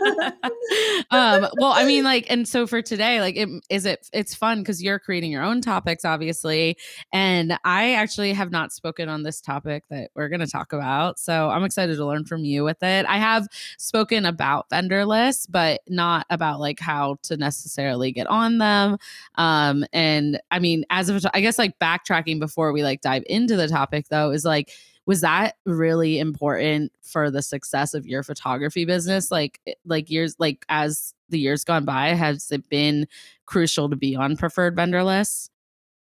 um, 1.11 1.47
well, 1.59 1.73
I 1.73 1.85
mean, 1.85 2.05
like, 2.05 2.27
and 2.31 2.49
so 2.49 2.67
for 2.67 2.81
today, 2.81 3.21
like, 3.21 3.37
it, 3.37 3.49
is 3.69 3.85
it? 3.85 4.09
It's 4.15 4.35
fun 4.35 4.61
because 4.61 4.83
you're 4.83 4.99
creating 4.99 5.31
your 5.31 5.43
own 5.43 5.61
topics, 5.61 6.07
obviously, 6.07 6.79
and 7.13 7.59
I 7.65 7.93
actually 7.93 8.33
have 8.33 8.51
not 8.51 8.73
spoken 8.73 9.11
on 9.11 9.25
this 9.25 9.43
topic 9.43 9.85
that 9.91 10.11
we're 10.15 10.29
going 10.29 10.41
to 10.41 10.47
talk 10.47 10.73
about. 10.73 11.19
So 11.19 11.51
I'm 11.51 11.65
excited 11.65 11.97
to 11.97 12.07
learn 12.07 12.25
from 12.25 12.45
you 12.45 12.65
with 12.65 12.83
it. 12.83 13.05
I 13.07 13.19
have 13.19 13.47
spoken 13.79 14.25
about 14.25 14.71
vendor 14.71 15.05
lists, 15.05 15.47
but 15.47 15.83
not 15.87 16.25
about 16.31 16.61
like 16.61 16.81
how 16.81 17.19
to 17.25 17.37
necessarily 17.37 18.11
get 18.11 18.27
on 18.27 18.57
them 18.57 18.70
them. 18.71 18.99
Um, 19.37 19.85
and 19.93 20.41
I 20.51 20.59
mean, 20.59 20.85
as 20.91 21.09
of 21.09 21.25
I 21.35 21.41
guess 21.41 21.59
like 21.59 21.79
backtracking 21.79 22.41
before 22.41 22.73
we 22.73 22.83
like 22.83 23.01
dive 23.01 23.25
into 23.27 23.57
the 23.57 23.69
topic 23.69 24.09
though, 24.09 24.31
is 24.31 24.45
like, 24.45 24.71
was 25.07 25.23
that 25.23 25.57
really 25.67 26.19
important 26.19 26.93
for 27.03 27.31
the 27.31 27.43
success 27.43 27.95
of 27.95 28.07
your 28.07 28.23
photography 28.23 28.85
business? 28.85 29.31
Like, 29.31 29.61
eh, 29.67 29.73
like 29.85 30.11
years, 30.11 30.37
like 30.39 30.65
as 30.69 31.15
the 31.29 31.39
years 31.39 31.65
gone 31.65 31.85
by, 31.85 32.09
has 32.09 32.51
it 32.51 32.69
been 32.69 33.07
crucial 33.47 33.89
to 33.89 33.97
be 33.97 34.15
on 34.15 34.37
preferred 34.37 34.77
vendor 34.77 35.03
lists? 35.03 35.51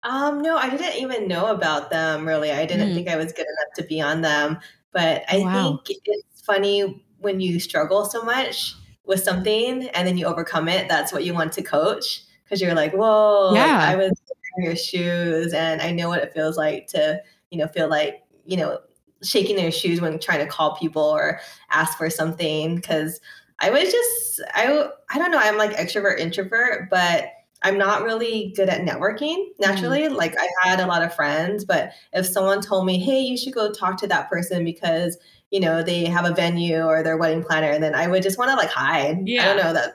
Um, 0.04 0.42
no, 0.42 0.56
I 0.56 0.70
didn't 0.70 1.00
even 1.02 1.28
know 1.28 1.46
about 1.46 1.90
them 1.90 2.26
really. 2.26 2.50
I 2.50 2.66
didn't 2.66 2.90
mm. 2.90 2.94
think 2.94 3.08
I 3.08 3.16
was 3.16 3.32
good 3.32 3.46
enough 3.46 3.74
to 3.76 3.84
be 3.84 4.00
on 4.00 4.20
them. 4.20 4.58
But 4.92 5.24
I 5.28 5.38
wow. 5.38 5.80
think 5.86 6.00
it's 6.04 6.42
funny 6.42 7.04
when 7.18 7.40
you 7.40 7.58
struggle 7.58 8.04
so 8.04 8.22
much 8.22 8.74
with 9.04 9.22
something 9.22 9.88
and 9.88 10.06
then 10.06 10.16
you 10.16 10.26
overcome 10.26 10.68
it. 10.68 10.88
That's 10.88 11.12
what 11.12 11.24
you 11.24 11.34
want 11.34 11.52
to 11.54 11.62
coach 11.62 12.22
because 12.44 12.60
you're 12.60 12.74
like, 12.74 12.92
whoa, 12.92 13.52
yeah. 13.54 13.78
Like, 13.78 13.88
I 13.88 13.96
was 13.96 14.22
in 14.56 14.64
your 14.64 14.76
shoes 14.76 15.52
and 15.52 15.82
I 15.82 15.90
know 15.90 16.08
what 16.08 16.22
it 16.22 16.32
feels 16.32 16.56
like 16.56 16.86
to, 16.88 17.20
you 17.50 17.58
know, 17.58 17.66
feel 17.66 17.88
like, 17.88 18.22
you 18.44 18.56
know, 18.56 18.78
shaking 19.22 19.56
their 19.56 19.72
shoes 19.72 20.00
when 20.00 20.18
trying 20.18 20.40
to 20.40 20.46
call 20.46 20.76
people 20.76 21.02
or 21.02 21.40
ask 21.70 21.96
for 21.98 22.10
something. 22.10 22.80
Cause 22.82 23.20
I 23.60 23.70
was 23.70 23.90
just, 23.90 24.42
I, 24.54 24.88
I 25.10 25.18
don't 25.18 25.30
know, 25.30 25.38
I'm 25.38 25.56
like 25.56 25.76
extrovert, 25.76 26.18
introvert, 26.18 26.90
but 26.90 27.28
I'm 27.64 27.78
not 27.78 28.02
really 28.02 28.52
good 28.54 28.68
at 28.68 28.82
networking 28.82 29.46
naturally. 29.58 30.02
Mm. 30.02 30.16
Like 30.16 30.36
I 30.38 30.68
had 30.68 30.80
a 30.80 30.86
lot 30.86 31.02
of 31.02 31.14
friends, 31.14 31.64
but 31.64 31.92
if 32.12 32.26
someone 32.26 32.60
told 32.60 32.84
me, 32.84 32.98
hey, 32.98 33.20
you 33.20 33.38
should 33.38 33.54
go 33.54 33.72
talk 33.72 33.96
to 33.98 34.06
that 34.08 34.28
person 34.28 34.64
because 34.64 35.16
you 35.50 35.60
know 35.60 35.82
they 35.82 36.04
have 36.04 36.26
a 36.26 36.34
venue 36.34 36.82
or 36.82 37.02
their 37.02 37.16
wedding 37.16 37.42
planner, 37.42 37.70
and 37.70 37.82
then 37.82 37.94
I 37.94 38.06
would 38.06 38.22
just 38.22 38.38
want 38.38 38.50
to 38.50 38.56
like 38.56 38.70
hide. 38.70 39.26
Yeah. 39.26 39.44
I 39.44 39.46
don't 39.46 39.64
know 39.64 39.72
that. 39.72 39.94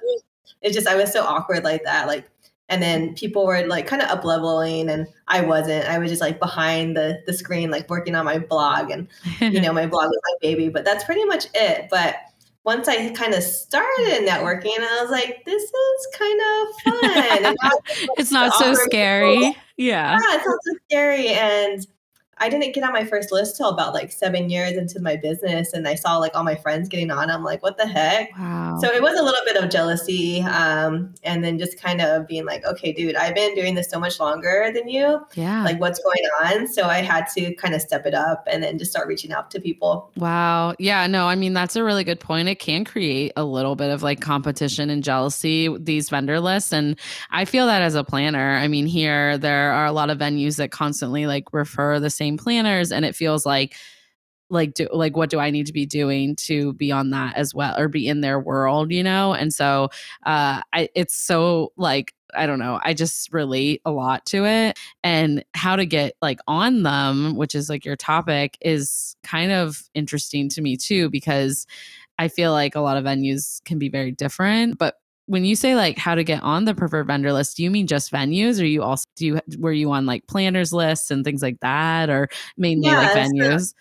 It's 0.62 0.76
just 0.76 0.88
I 0.88 0.96
was 0.96 1.14
so 1.14 1.24
awkward 1.24 1.64
like 1.64 1.84
that. 1.84 2.08
Like 2.08 2.28
and 2.70 2.82
then 2.82 3.14
people 3.16 3.46
were 3.46 3.66
like 3.66 3.88
kind 3.88 4.02
of 4.02 4.10
up 4.10 4.24
leveling 4.24 4.90
and 4.90 5.08
i 5.28 5.42
wasn't. 5.42 5.86
I 5.86 5.98
was 5.98 6.10
just 6.10 6.22
like 6.22 6.40
behind 6.40 6.96
the 6.96 7.22
the 7.26 7.34
screen 7.34 7.72
like 7.72 7.90
working 7.90 8.16
on 8.16 8.26
my 8.26 8.40
blog 8.40 8.92
and 8.92 9.08
you 9.40 9.60
know 9.60 9.74
my 9.82 9.86
blog 9.86 10.10
was 10.10 10.20
my 10.24 10.38
baby 10.42 10.70
but 10.70 10.86
that's 10.86 11.04
pretty 11.04 11.26
much 11.26 11.48
it. 11.54 11.88
But 11.90 12.16
once 12.66 12.88
i 12.88 13.10
kind 13.12 13.34
of 13.34 13.42
started 13.42 14.28
networking 14.28 14.78
i 14.78 15.02
was 15.02 15.10
like 15.10 15.44
this 15.46 15.64
is 15.64 16.08
kind 16.18 16.42
of 16.42 16.68
fun 16.84 17.56
it's 18.18 18.32
not 18.32 18.54
so 18.54 18.74
scary. 18.74 19.40
yeah. 19.40 19.54
Yeah 19.78 20.18
it's 20.20 20.46
not 20.46 20.60
so 20.64 20.74
scary. 20.90 21.28
And 21.30 21.88
I 22.40 22.50
didn't 22.50 22.74
get 22.74 22.84
on 22.84 22.94
my 22.94 23.04
first 23.04 23.32
list 23.32 23.58
till 23.58 23.70
about 23.70 23.94
like 23.94 24.12
seven 24.12 24.50
years 24.50 24.74
into 24.74 25.00
my 25.00 25.16
business, 25.16 25.74
and 25.74 25.88
I 25.88 25.96
saw 25.96 26.18
like 26.18 26.36
all 26.36 26.44
my 26.44 26.56
friends 26.56 26.90
getting 26.90 27.12
on. 27.12 27.30
I'm 27.30 27.44
like, 27.44 27.62
what 27.62 27.78
the 27.78 27.88
heck? 27.88 28.38
Wow. 28.38 28.78
So 28.82 28.88
it 28.88 29.02
was 29.02 29.20
a 29.20 29.24
little 29.24 29.44
bit 29.46 29.62
of 29.62 29.70
jealousy, 29.70 30.42
um, 30.42 31.14
and 31.24 31.44
then 31.44 31.60
just 31.60 31.80
kind 31.80 32.02
of 32.02 32.28
being 32.28 32.46
like, 32.46 32.66
okay, 32.66 32.92
dude, 32.92 33.16
I've 33.16 33.36
been 33.36 33.56
doing 33.56 33.76
this 33.76 33.90
so 33.90 34.00
much 34.00 34.20
longer 34.20 34.72
than 34.74 34.88
you. 34.88 35.22
Yeah. 35.36 35.64
Like, 35.64 35.80
what's 35.80 36.00
going 36.00 36.24
on? 36.44 36.68
So 36.68 36.88
I 36.88 37.00
had 37.02 37.28
to 37.36 37.54
kind 37.56 37.74
of 37.74 37.82
step 37.82 38.06
it 38.06 38.14
up 38.14 38.48
and 38.50 38.64
then 38.64 38.78
just 38.78 38.92
start 38.92 39.08
reaching 39.08 39.32
out 39.32 39.52
to 39.52 39.60
people. 39.60 40.12
Wow. 40.16 40.76
Yeah. 40.80 41.08
No, 41.08 41.28
I 41.28 41.36
mean 41.36 41.54
that's 41.54 41.76
a 41.76 41.84
really 41.84 42.04
good 42.04 42.20
point. 42.20 42.48
It 42.48 42.60
can 42.60 42.86
create 42.86 43.34
a 43.36 43.44
little 43.44 43.76
bit 43.76 43.90
of 43.90 44.04
like 44.04 44.22
competition 44.22 44.90
and 44.90 45.04
jealousy 45.04 45.76
these 45.78 46.10
vendor 46.10 46.40
lists, 46.40 46.72
and 46.72 46.98
I 47.32 47.46
feel 47.46 47.66
that 47.66 47.82
as 47.82 47.96
a 47.96 48.04
planner. 48.04 48.56
I 48.56 48.68
mean, 48.68 48.86
here 48.86 49.38
there 49.38 49.72
are 49.72 49.86
a 49.86 49.92
lot 49.92 50.10
of 50.10 50.18
venues 50.18 50.58
that 50.58 50.72
constantly 50.72 51.26
like 51.26 51.52
refer 51.54 52.00
the 52.00 52.10
same 52.10 52.29
same 52.30 52.38
planners 52.38 52.92
and 52.92 53.06
it 53.06 53.16
feels 53.16 53.46
like 53.46 53.76
like 54.52 54.74
do 54.74 54.88
like 54.92 55.16
what 55.16 55.30
do 55.30 55.40
I 55.40 55.52
need 55.52 55.68
to 55.68 55.74
be 55.74 55.86
doing 55.86 56.36
to 56.38 56.74
be 56.74 56.92
on 56.92 57.12
that 57.12 57.36
as 57.36 57.54
well 57.54 57.80
or 57.80 57.88
be 57.88 58.08
in 58.08 58.22
their 58.22 58.40
world, 58.40 58.92
you 58.92 59.04
know? 59.04 59.34
And 59.34 59.54
so 59.54 59.90
uh 60.26 60.62
I 60.74 60.90
it's 60.96 61.16
so 61.16 61.72
like 61.78 62.14
I 62.36 62.46
don't 62.46 62.60
know, 62.60 62.80
I 62.84 62.94
just 62.94 63.34
relate 63.34 63.82
a 63.86 63.92
lot 63.92 64.26
to 64.28 64.46
it 64.46 64.78
and 65.04 65.44
how 65.56 65.76
to 65.76 65.86
get 65.86 66.14
like 66.22 66.40
on 66.48 66.84
them, 66.84 67.36
which 67.36 67.56
is 67.56 67.70
like 67.70 67.86
your 67.86 67.96
topic 67.96 68.58
is 68.62 69.16
kind 69.24 69.52
of 69.52 69.90
interesting 69.96 70.50
to 70.50 70.62
me 70.62 70.78
too 70.78 71.10
because 71.10 71.66
I 72.20 72.28
feel 72.28 72.52
like 72.52 72.76
a 72.76 72.82
lot 72.82 72.98
of 72.98 73.06
venues 73.06 73.64
can 73.66 73.80
be 73.80 73.90
very 73.90 74.12
different, 74.12 74.78
but 74.78 74.96
when 75.30 75.46
you 75.46 75.56
say 75.56 75.76
like 75.76 75.96
how 76.00 76.16
to 76.16 76.24
get 76.24 76.42
on 76.42 76.66
the 76.66 76.74
preferred 76.74 77.06
vendor 77.06 77.32
list, 77.32 77.58
do 77.58 77.64
you 77.64 77.70
mean 77.70 77.86
just 77.86 78.12
venues 78.12 78.60
or 78.60 78.66
you 78.66 78.82
also 78.82 79.06
do 79.16 79.28
you 79.28 79.42
were 79.60 79.72
you 79.72 79.92
on 79.92 80.08
like 80.08 80.26
planners 80.26 80.74
lists 80.74 81.12
and 81.12 81.24
things 81.24 81.44
like 81.44 81.60
that 81.60 82.10
or 82.10 82.30
mainly 82.58 82.88
yeah, 82.88 82.98
like 82.98 83.12
venues? 83.12 83.68
So, 83.70 83.76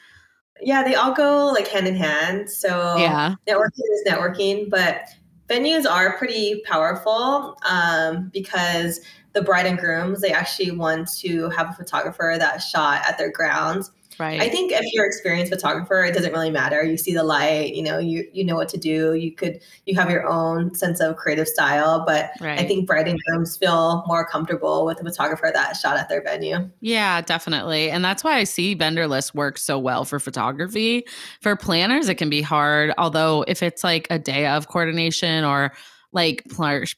yeah, 0.60 0.82
they 0.84 0.94
all 0.94 1.14
go 1.14 1.46
like 1.46 1.66
hand 1.66 1.88
in 1.88 1.96
hand. 1.96 2.50
So 2.50 2.96
yeah, 2.98 3.34
networking 3.46 3.70
is 3.78 4.04
networking, 4.06 4.68
but 4.68 5.08
venues 5.48 5.90
are 5.90 6.18
pretty 6.18 6.60
powerful 6.66 7.56
um, 7.66 8.28
because 8.30 9.00
the 9.32 9.40
bride 9.40 9.64
and 9.64 9.78
grooms 9.78 10.20
they 10.20 10.32
actually 10.32 10.72
want 10.72 11.08
to 11.20 11.48
have 11.48 11.70
a 11.70 11.72
photographer 11.72 12.36
that 12.38 12.58
shot 12.58 13.00
at 13.08 13.16
their 13.16 13.32
grounds 13.32 13.90
Right. 14.18 14.40
I 14.40 14.48
think 14.48 14.72
if 14.72 14.82
you're 14.92 15.04
an 15.04 15.08
experienced 15.08 15.52
photographer, 15.52 16.02
it 16.04 16.12
doesn't 16.12 16.32
really 16.32 16.50
matter. 16.50 16.82
You 16.82 16.96
see 16.96 17.14
the 17.14 17.22
light, 17.22 17.75
you 17.75 17.82
know, 17.82 17.98
you 17.98 18.28
you 18.32 18.44
know 18.44 18.56
what 18.56 18.68
to 18.70 18.76
do. 18.76 19.14
You 19.14 19.32
could 19.32 19.60
you 19.87 19.94
have 19.94 20.10
your 20.10 20.26
own 20.26 20.75
sense 20.75 21.00
of 21.00 21.16
creative 21.16 21.46
style, 21.46 22.04
but 22.04 22.30
right. 22.40 22.58
I 22.58 22.66
think 22.66 22.87
bride 22.87 23.06
and 23.06 23.18
grooms 23.26 23.56
feel 23.56 24.04
more 24.08 24.26
comfortable 24.26 24.84
with 24.84 25.00
a 25.00 25.04
photographer 25.04 25.50
that 25.52 25.76
shot 25.76 25.96
at 25.96 26.08
their 26.08 26.22
venue. 26.22 26.68
Yeah, 26.80 27.20
definitely. 27.20 27.90
And 27.90 28.04
that's 28.04 28.25
why 28.25 28.38
I 28.38 28.44
see 28.44 28.75
vendor 28.75 29.06
lists 29.06 29.34
work 29.34 29.56
so 29.56 29.78
well 29.78 30.04
for 30.04 30.18
photography. 30.18 31.04
For 31.40 31.54
planners, 31.54 32.08
it 32.08 32.16
can 32.16 32.28
be 32.28 32.42
hard. 32.42 32.92
Although 32.98 33.44
if 33.46 33.62
it's 33.62 33.84
like 33.84 34.08
a 34.10 34.18
day 34.18 34.46
of 34.46 34.66
coordination 34.66 35.44
or 35.44 35.72
like 36.12 36.44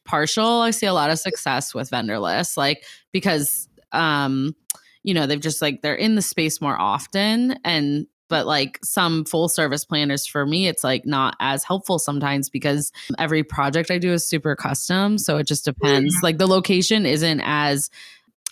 partial, 0.05 0.61
I 0.61 0.71
see 0.71 0.87
a 0.87 0.95
lot 0.95 1.11
of 1.11 1.19
success 1.19 1.75
with 1.75 1.91
vendor 1.91 2.19
lists, 2.19 2.57
like 2.57 2.85
because 3.13 3.69
um 3.93 4.55
you 5.03 5.15
know 5.15 5.27
they've 5.27 5.41
just 5.41 5.63
like 5.63 5.83
they're 5.83 5.95
in 5.95 6.15
the 6.15 6.23
space 6.23 6.61
more 6.61 6.79
often 6.79 7.59
and 7.65 8.07
but 8.31 8.47
like 8.47 8.79
some 8.83 9.25
full 9.25 9.49
service 9.49 9.85
planners 9.85 10.25
for 10.25 10.47
me 10.47 10.67
it's 10.67 10.85
like 10.85 11.05
not 11.05 11.37
as 11.41 11.65
helpful 11.65 11.99
sometimes 11.99 12.49
because 12.49 12.93
every 13.19 13.43
project 13.43 13.91
i 13.91 13.99
do 13.99 14.13
is 14.13 14.25
super 14.25 14.57
custom 14.57 15.19
so 15.19 15.37
it 15.37 15.47
just 15.47 15.67
depends 15.67 16.15
mm-hmm. 16.17 16.25
like 16.25 16.39
the 16.39 16.47
location 16.47 17.05
isn't 17.05 17.43
as 17.45 17.91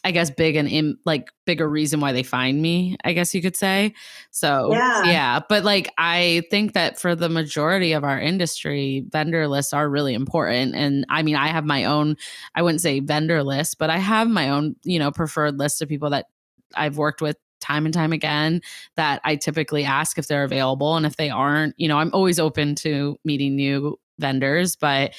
i 0.04 0.10
guess 0.10 0.30
big 0.30 0.56
and 0.56 0.68
in 0.68 0.96
like 1.04 1.30
bigger 1.44 1.68
reason 1.68 2.00
why 2.00 2.12
they 2.12 2.22
find 2.22 2.60
me 2.60 2.96
i 3.04 3.12
guess 3.12 3.34
you 3.34 3.40
could 3.42 3.56
say 3.56 3.94
so 4.30 4.70
yeah. 4.72 5.04
yeah 5.04 5.40
but 5.48 5.64
like 5.64 5.90
i 5.98 6.42
think 6.50 6.74
that 6.74 7.00
for 7.00 7.14
the 7.14 7.28
majority 7.28 7.92
of 7.92 8.04
our 8.04 8.20
industry 8.20 9.04
vendor 9.08 9.48
lists 9.48 9.72
are 9.72 9.88
really 9.88 10.14
important 10.14 10.74
and 10.74 11.04
i 11.08 11.22
mean 11.22 11.36
i 11.36 11.48
have 11.48 11.64
my 11.64 11.84
own 11.84 12.16
i 12.54 12.62
wouldn't 12.62 12.80
say 12.80 13.00
vendor 13.00 13.42
list 13.42 13.78
but 13.78 13.90
i 13.90 13.98
have 13.98 14.28
my 14.28 14.50
own 14.50 14.76
you 14.84 14.98
know 14.98 15.10
preferred 15.10 15.58
list 15.58 15.82
of 15.82 15.88
people 15.88 16.10
that 16.10 16.26
I've 16.74 16.96
worked 16.98 17.20
with 17.20 17.36
time 17.60 17.84
and 17.84 17.94
time 17.94 18.12
again 18.12 18.60
that 18.96 19.20
I 19.24 19.36
typically 19.36 19.84
ask 19.84 20.18
if 20.18 20.28
they're 20.28 20.44
available. 20.44 20.96
And 20.96 21.04
if 21.04 21.16
they 21.16 21.30
aren't, 21.30 21.74
you 21.78 21.88
know, 21.88 21.98
I'm 21.98 22.10
always 22.12 22.38
open 22.38 22.74
to 22.76 23.16
meeting 23.24 23.56
new 23.56 23.98
vendors, 24.18 24.76
but 24.76 25.14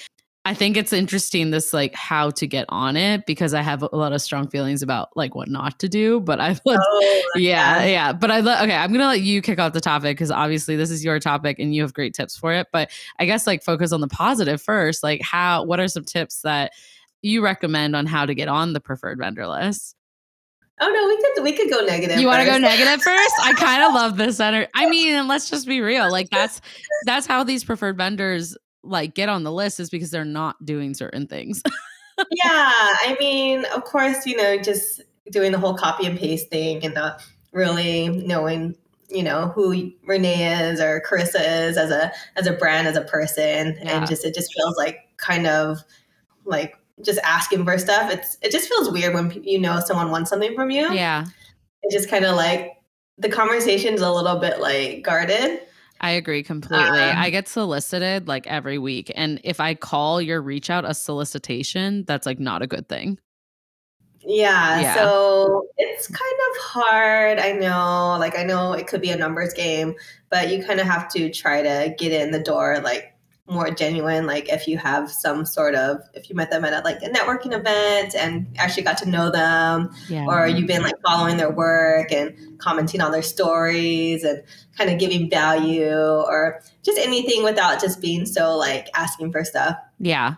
I 0.46 0.53
think 0.53 0.77
it's 0.77 0.94
interesting 0.94 1.51
this 1.51 1.74
like 1.74 1.94
how 1.94 2.32
to 2.32 2.48
get 2.48 2.65
on 2.70 2.96
it 2.96 3.25
because 3.25 3.53
I 3.53 3.62
have 3.62 3.84
a 3.84 3.96
lot 3.96 4.13
of 4.13 4.22
strong 4.22 4.48
feelings 4.48 4.82
about 4.82 5.10
like 5.15 5.36
what 5.36 5.50
not 5.50 5.79
to 5.79 5.89
do. 5.89 6.22
But 6.22 6.39
I, 6.39 6.58
oh, 6.68 7.24
yeah, 7.36 7.84
yeah. 7.84 8.13
But 8.13 8.32
I 8.32 8.39
let 8.39 8.63
okay. 8.63 8.75
I'm 8.75 8.91
gonna 8.91 9.06
let 9.06 9.22
you 9.22 9.41
kick 9.41 9.60
off 9.60 9.74
the 9.74 9.82
topic 9.82 10.18
because 10.18 10.32
obviously 10.32 10.75
this 10.75 10.91
is 10.91 11.03
your 11.03 11.20
topic 11.20 11.60
and 11.60 11.75
you 11.75 11.82
have 11.82 11.94
great 11.94 12.13
tips 12.13 12.38
for 12.38 12.53
it. 12.53 12.68
But 12.72 12.89
I 13.20 13.25
guess 13.25 13.46
like 13.46 13.63
focus 13.63 13.91
on 13.91 14.01
the 14.01 14.08
positive 14.08 14.62
first. 14.62 15.03
Like 15.03 15.22
how? 15.22 15.65
What 15.65 15.79
are 15.79 15.88
some 15.88 16.06
tips 16.06 16.41
that 16.41 16.72
you 17.22 17.44
recommend 17.44 17.96
on 17.96 18.06
how 18.06 18.25
to 18.25 18.34
get 18.34 18.48
on 18.48 18.72
the 18.74 18.79
preferred 18.79 19.20
vendor 19.20 19.46
list? 19.46 19.96
Oh 20.81 20.89
no, 20.89 21.07
we 21.07 21.17
could 21.21 21.43
we 21.43 21.51
could 21.51 21.69
go 21.69 21.86
negative. 21.86 22.19
You 22.19 22.27
want 22.27 22.41
to 22.41 22.45
go 22.45 22.57
negative 22.57 23.01
first? 23.01 23.36
I 23.41 23.53
kind 23.53 23.83
of 23.83 23.93
love 23.93 24.17
this 24.17 24.38
center. 24.38 24.67
I 24.74 24.89
mean, 24.89 25.27
let's 25.27 25.50
just 25.50 25.67
be 25.67 25.81
real. 25.81 26.09
Like 26.09 26.29
that's 26.29 26.62
that's 27.05 27.27
how 27.27 27.43
these 27.43 27.63
preferred 27.63 27.98
vendors 27.98 28.57
like 28.83 29.13
get 29.13 29.29
on 29.29 29.43
the 29.43 29.51
list 29.51 29.79
is 29.79 29.89
because 29.89 30.12
they're 30.12 30.24
not 30.24 30.63
doing 30.65 30.93
certain 30.93 31.27
things. 31.27 31.62
yeah, 32.31 32.45
I 32.45 33.15
mean, 33.19 33.65
of 33.75 33.83
course, 33.83 34.25
you 34.25 34.38
know, 34.38 34.57
just 34.57 35.01
doing 35.31 35.51
the 35.51 35.59
whole 35.59 35.75
copy 35.75 36.05
and 36.05 36.17
paste 36.17 36.50
thing 36.50 36.83
and 36.83 36.93
not 36.93 37.21
really 37.51 38.07
knowing, 38.07 38.75
you 39.09 39.24
know, 39.24 39.50
who 39.50 39.91
Renee 40.05 40.69
is 40.69 40.79
or 40.79 41.01
Carissa 41.01 41.67
is 41.67 41.77
as 41.77 41.91
a 41.91 42.12
as 42.38 42.48
a 42.48 42.53
brand, 42.53 42.88
as 42.88 42.95
a 42.95 43.01
person, 43.01 43.77
yeah. 43.81 43.98
and 43.98 44.07
just 44.07 44.24
it 44.24 44.33
just 44.33 44.53
feels 44.53 44.77
like 44.77 45.00
kind 45.17 45.45
of 45.45 45.79
like 46.45 46.78
just 47.03 47.20
asking 47.24 47.65
for 47.65 47.77
stuff. 47.77 48.12
It's 48.12 48.38
it 48.41 48.51
just 48.51 48.68
feels 48.68 48.91
weird 48.91 49.13
when 49.13 49.44
you 49.44 49.60
know 49.60 49.79
someone 49.79 50.12
wants 50.12 50.29
something 50.29 50.56
from 50.56 50.72
you. 50.72 50.91
Yeah. 50.94 51.25
It 51.84 51.91
just 51.91 52.10
kind 52.10 52.25
of 52.25 52.36
like 52.36 52.74
the 53.18 53.29
conversation's 53.29 54.01
a 54.01 54.12
little 54.12 54.39
bit 54.39 54.60
like 54.60 55.03
guarded. 55.03 55.62
I 56.01 56.12
agree 56.12 56.44
completely. 56.44 57.00
Um, 57.00 57.18
I 57.18 57.29
get 57.29 57.48
solicited 57.48 58.27
like 58.27 58.48
every 58.48 58.77
week. 58.77 59.12
And 59.15 59.41
if 59.44 59.60
I 59.60 59.75
call 59.75 60.22
your 60.22 60.41
reach 60.41 60.70
out 60.70 60.89
a 60.89 60.94
solicitation, 60.94 62.06
that's 62.06 62.25
like 62.25 62.39
not 62.39 62.62
a 62.62 62.68
good 62.68 62.88
thing. 62.88 63.20
Yeah, 64.22 64.82
yeah, 64.82 64.96
So 64.96 65.68
it's 65.77 66.08
kind 66.08 66.20
of 66.20 66.62
hard. 66.62 67.39
I 67.39 67.53
know, 67.53 68.18
like, 68.20 68.38
I 68.38 68.44
know 68.44 68.74
it 68.74 68.86
could 68.86 69.01
be 69.01 69.12
a 69.12 69.18
numbers 69.18 69.53
game, 69.53 69.96
but 70.29 70.50
you 70.50 70.63
kind 70.63 70.79
of 70.79 70.86
have 70.88 71.08
to 71.13 71.32
try 71.32 71.62
to 71.62 71.96
get 71.98 72.12
in 72.12 72.32
the 72.32 72.39
door, 72.39 72.79
like, 72.84 73.09
more 73.50 73.65
mm-hmm. 73.65 73.75
genuine 73.75 74.25
like 74.25 74.50
if 74.50 74.68
you 74.68 74.77
have 74.77 75.12
some 75.12 75.46
sort 75.46 75.75
of 75.75 76.01
if 76.13 76.29
you 76.29 76.36
met 76.36 76.51
them 76.51 76.63
at 76.65 76.74
a, 76.74 76.84
like 76.84 77.01
a 77.01 77.10
networking 77.10 77.58
event 77.58 78.15
and 78.15 78.48
actually 78.58 78.84
got 78.84 78.98
to 78.98 79.10
know 79.10 79.32
them 79.32 79.89
yeah. 80.08 80.25
or 80.25 80.48
you've 80.48 80.68
been 80.68 80.84
like 80.84 80.96
following 81.06 81.38
their 81.38 81.51
work 81.51 82.12
and 82.12 82.36
commenting 82.60 83.01
on 83.01 83.12
their 83.12 83.22
stories 83.22 84.24
and 84.24 84.44
kind 84.77 84.89
of 84.89 85.00
giving 85.00 85.29
value 85.29 85.94
or 85.94 86.62
just 86.84 86.98
anything 87.00 87.44
without 87.44 87.82
just 87.82 88.01
being 88.01 88.25
so 88.25 88.56
like 88.56 88.88
asking 88.96 89.32
for 89.32 89.44
stuff. 89.44 89.75
Yeah. 90.00 90.36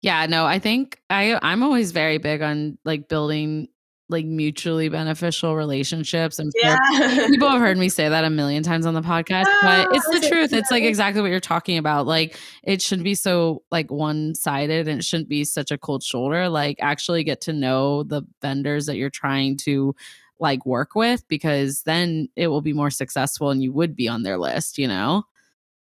Yeah 0.00 0.26
no 0.26 0.46
i 0.46 0.58
think 0.58 1.00
i 1.10 1.38
i'm 1.42 1.62
always 1.62 1.92
very 1.92 2.18
big 2.18 2.42
on 2.42 2.76
like 2.84 3.08
building 3.08 3.68
like 4.12 4.26
mutually 4.26 4.88
beneficial 4.88 5.56
relationships. 5.56 6.38
And 6.38 6.52
yeah. 6.62 6.78
people 7.28 7.48
have 7.48 7.60
heard 7.60 7.78
me 7.78 7.88
say 7.88 8.08
that 8.08 8.24
a 8.24 8.30
million 8.30 8.62
times 8.62 8.86
on 8.86 8.94
the 8.94 9.02
podcast, 9.02 9.46
but 9.62 9.88
it's 9.92 10.08
the 10.08 10.28
truth. 10.28 10.52
It's 10.52 10.70
like 10.70 10.84
exactly 10.84 11.22
what 11.22 11.30
you're 11.30 11.40
talking 11.40 11.78
about. 11.78 12.06
Like 12.06 12.38
it 12.62 12.82
shouldn't 12.82 13.04
be 13.04 13.14
so 13.14 13.62
like 13.70 13.90
one 13.90 14.34
sided 14.34 14.88
and 14.88 15.00
it 15.00 15.04
shouldn't 15.04 15.28
be 15.28 15.44
such 15.44 15.70
a 15.70 15.78
cold 15.78 16.02
shoulder. 16.02 16.48
Like 16.48 16.76
actually 16.80 17.24
get 17.24 17.40
to 17.42 17.52
know 17.52 18.02
the 18.02 18.22
vendors 18.40 18.86
that 18.86 18.96
you're 18.96 19.10
trying 19.10 19.56
to 19.58 19.94
like 20.38 20.66
work 20.66 20.94
with 20.94 21.26
because 21.28 21.82
then 21.82 22.28
it 22.36 22.48
will 22.48 22.60
be 22.60 22.72
more 22.72 22.90
successful 22.90 23.50
and 23.50 23.62
you 23.62 23.72
would 23.72 23.96
be 23.96 24.08
on 24.08 24.22
their 24.22 24.38
list, 24.38 24.76
you 24.76 24.88
know? 24.88 25.24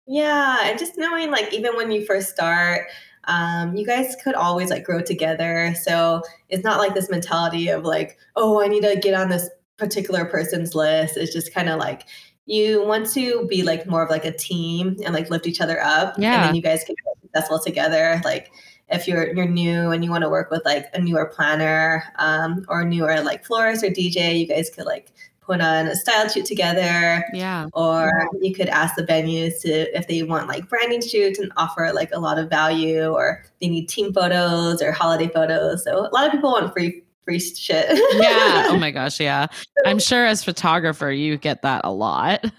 Yeah. 0.07 0.59
And 0.65 0.79
just 0.79 0.99
knowing 0.99 1.31
like 1.31 1.53
even 1.53 1.77
when 1.77 1.91
you 1.91 2.05
first 2.05 2.29
start, 2.31 2.87
um, 3.27 3.77
you 3.77 3.87
guys 3.87 4.17
could 4.23 4.35
always 4.35 4.71
like 4.71 4.85
grow 4.85 5.01
together. 5.01 5.75
So 5.83 6.23
it's 6.49 6.65
not 6.65 6.79
like 6.79 6.95
this 6.95 7.11
mentality 7.11 7.69
of 7.69 7.85
like, 7.85 8.19
oh, 8.37 8.63
I 8.63 8.69
need 8.69 8.83
to 8.83 8.97
get 8.97 9.15
on 9.15 9.29
this 9.29 9.49
particular 9.77 10.25
person's 10.25 10.75
list. 10.75 11.17
It's 11.17 11.33
just 11.33 11.53
kind 11.53 11.69
of 11.69 11.79
like 11.79 12.07
you 12.47 12.85
want 12.85 13.11
to 13.13 13.47
be 13.47 13.63
like 13.63 13.87
more 13.87 14.03
of 14.03 14.11
like 14.11 14.25
a 14.25 14.33
team 14.33 14.97
and 15.05 15.15
like 15.15 15.31
lift 15.31 15.47
each 15.47 15.61
other 15.61 15.81
up. 15.81 16.15
Yeah. 16.19 16.35
And 16.35 16.45
then 16.49 16.55
you 16.55 16.63
guys 16.63 16.85
can 16.85 16.95
be 16.95 17.21
successful 17.23 17.59
together. 17.59 18.21
Like 18.25 18.53
if 18.89 19.09
you're 19.09 19.35
you're 19.35 19.49
new 19.49 19.91
and 19.91 20.05
you 20.05 20.11
want 20.11 20.23
to 20.23 20.29
work 20.29 20.51
with 20.51 20.63
like 20.65 20.87
a 20.93 21.01
newer 21.01 21.27
planner 21.27 22.05
um, 22.17 22.65
or 22.69 22.85
newer 22.85 23.23
like 23.23 23.45
florist 23.45 23.83
or 23.83 23.89
DJ, 23.89 24.39
you 24.39 24.47
guys 24.47 24.71
could 24.71 24.85
like 24.85 25.11
put 25.47 25.61
on 25.61 25.87
a 25.87 25.97
style 25.97 26.29
shoot 26.29 26.45
together. 26.45 27.25
Yeah. 27.33 27.69
Or 27.73 28.29
you 28.41 28.55
could 28.55 28.69
ask 28.69 28.97
the 28.97 29.05
venues 29.05 29.61
to 29.63 29.97
if 29.97 30.09
they 30.09 30.23
want 30.23 30.49
like 30.49 30.69
branding 30.69 31.03
shoots 31.03 31.39
and 31.39 31.53
offer 31.57 31.91
like 31.95 32.11
a 32.13 32.21
lot 32.21 32.39
of 32.39 32.49
value 32.49 33.07
or 33.07 33.45
they 33.61 33.69
need 33.69 33.89
team 33.89 34.13
photos 34.13 34.83
or 34.83 34.93
holiday 34.93 35.29
photos. 35.29 35.85
So 35.85 36.07
a 36.07 36.13
lot 36.13 36.27
of 36.27 36.33
people 36.33 36.51
want 36.51 36.73
free 36.73 37.03
free 37.25 37.41
shit. 37.41 37.87
yeah. 38.15 38.67
Oh 38.69 38.77
my 38.79 38.91
gosh, 38.93 39.21
yeah. 39.21 39.47
I'm 39.87 39.99
sure 39.99 40.27
as 40.27 40.45
photographer 40.45 41.11
you 41.11 41.37
get 41.39 41.63
that 41.63 41.83
a 41.85 41.93
lot. 41.93 42.45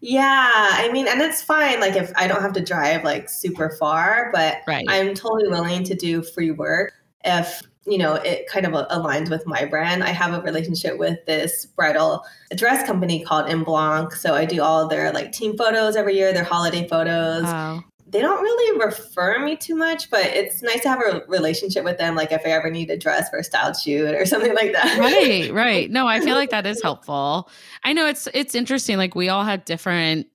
Yeah, 0.00 0.52
I 0.52 0.90
mean, 0.92 1.08
and 1.08 1.20
it's 1.20 1.42
fine. 1.42 1.80
Like 1.80 1.96
if 1.96 2.12
I 2.14 2.28
don't 2.28 2.40
have 2.40 2.52
to 2.52 2.60
drive 2.60 3.02
like 3.02 3.28
super 3.28 3.70
far, 3.80 4.30
but 4.32 4.58
right. 4.66 4.86
I'm 4.88 5.12
totally 5.12 5.48
willing 5.48 5.82
to 5.84 5.94
do 5.96 6.22
free 6.22 6.52
work 6.52 6.92
if 7.24 7.62
you 7.88 7.98
know, 7.98 8.14
it 8.14 8.46
kind 8.48 8.66
of 8.66 8.72
aligns 8.72 9.30
with 9.30 9.46
my 9.46 9.64
brand. 9.64 10.04
I 10.04 10.10
have 10.10 10.34
a 10.34 10.40
relationship 10.42 10.98
with 10.98 11.24
this 11.26 11.66
bridal 11.66 12.24
dress 12.54 12.86
company 12.86 13.24
called 13.24 13.48
In 13.48 13.64
Blanc. 13.64 14.12
So 14.14 14.34
I 14.34 14.44
do 14.44 14.62
all 14.62 14.88
their 14.88 15.12
like 15.12 15.32
team 15.32 15.56
photos 15.56 15.96
every 15.96 16.16
year, 16.16 16.32
their 16.32 16.44
holiday 16.44 16.86
photos. 16.86 17.44
Wow. 17.44 17.84
They 18.10 18.20
don't 18.20 18.42
really 18.42 18.86
refer 18.86 19.38
me 19.38 19.56
too 19.56 19.74
much, 19.74 20.10
but 20.10 20.24
it's 20.24 20.62
nice 20.62 20.80
to 20.80 20.88
have 20.88 21.00
a 21.00 21.22
relationship 21.28 21.84
with 21.84 21.98
them. 21.98 22.14
Like 22.14 22.32
if 22.32 22.40
I 22.46 22.50
ever 22.50 22.70
need 22.70 22.88
a 22.90 22.96
dress 22.96 23.28
for 23.28 23.38
a 23.38 23.44
style 23.44 23.74
shoot 23.74 24.14
or 24.14 24.24
something 24.26 24.54
like 24.54 24.72
that. 24.72 24.98
Right, 24.98 25.52
right. 25.52 25.90
No, 25.90 26.06
I 26.06 26.20
feel 26.20 26.34
like 26.34 26.50
that 26.50 26.66
is 26.66 26.80
helpful. 26.82 27.50
I 27.84 27.92
know 27.92 28.06
it's 28.06 28.28
it's 28.32 28.54
interesting. 28.54 28.96
Like 28.96 29.14
we 29.14 29.28
all 29.28 29.44
had 29.44 29.64
different 29.66 30.26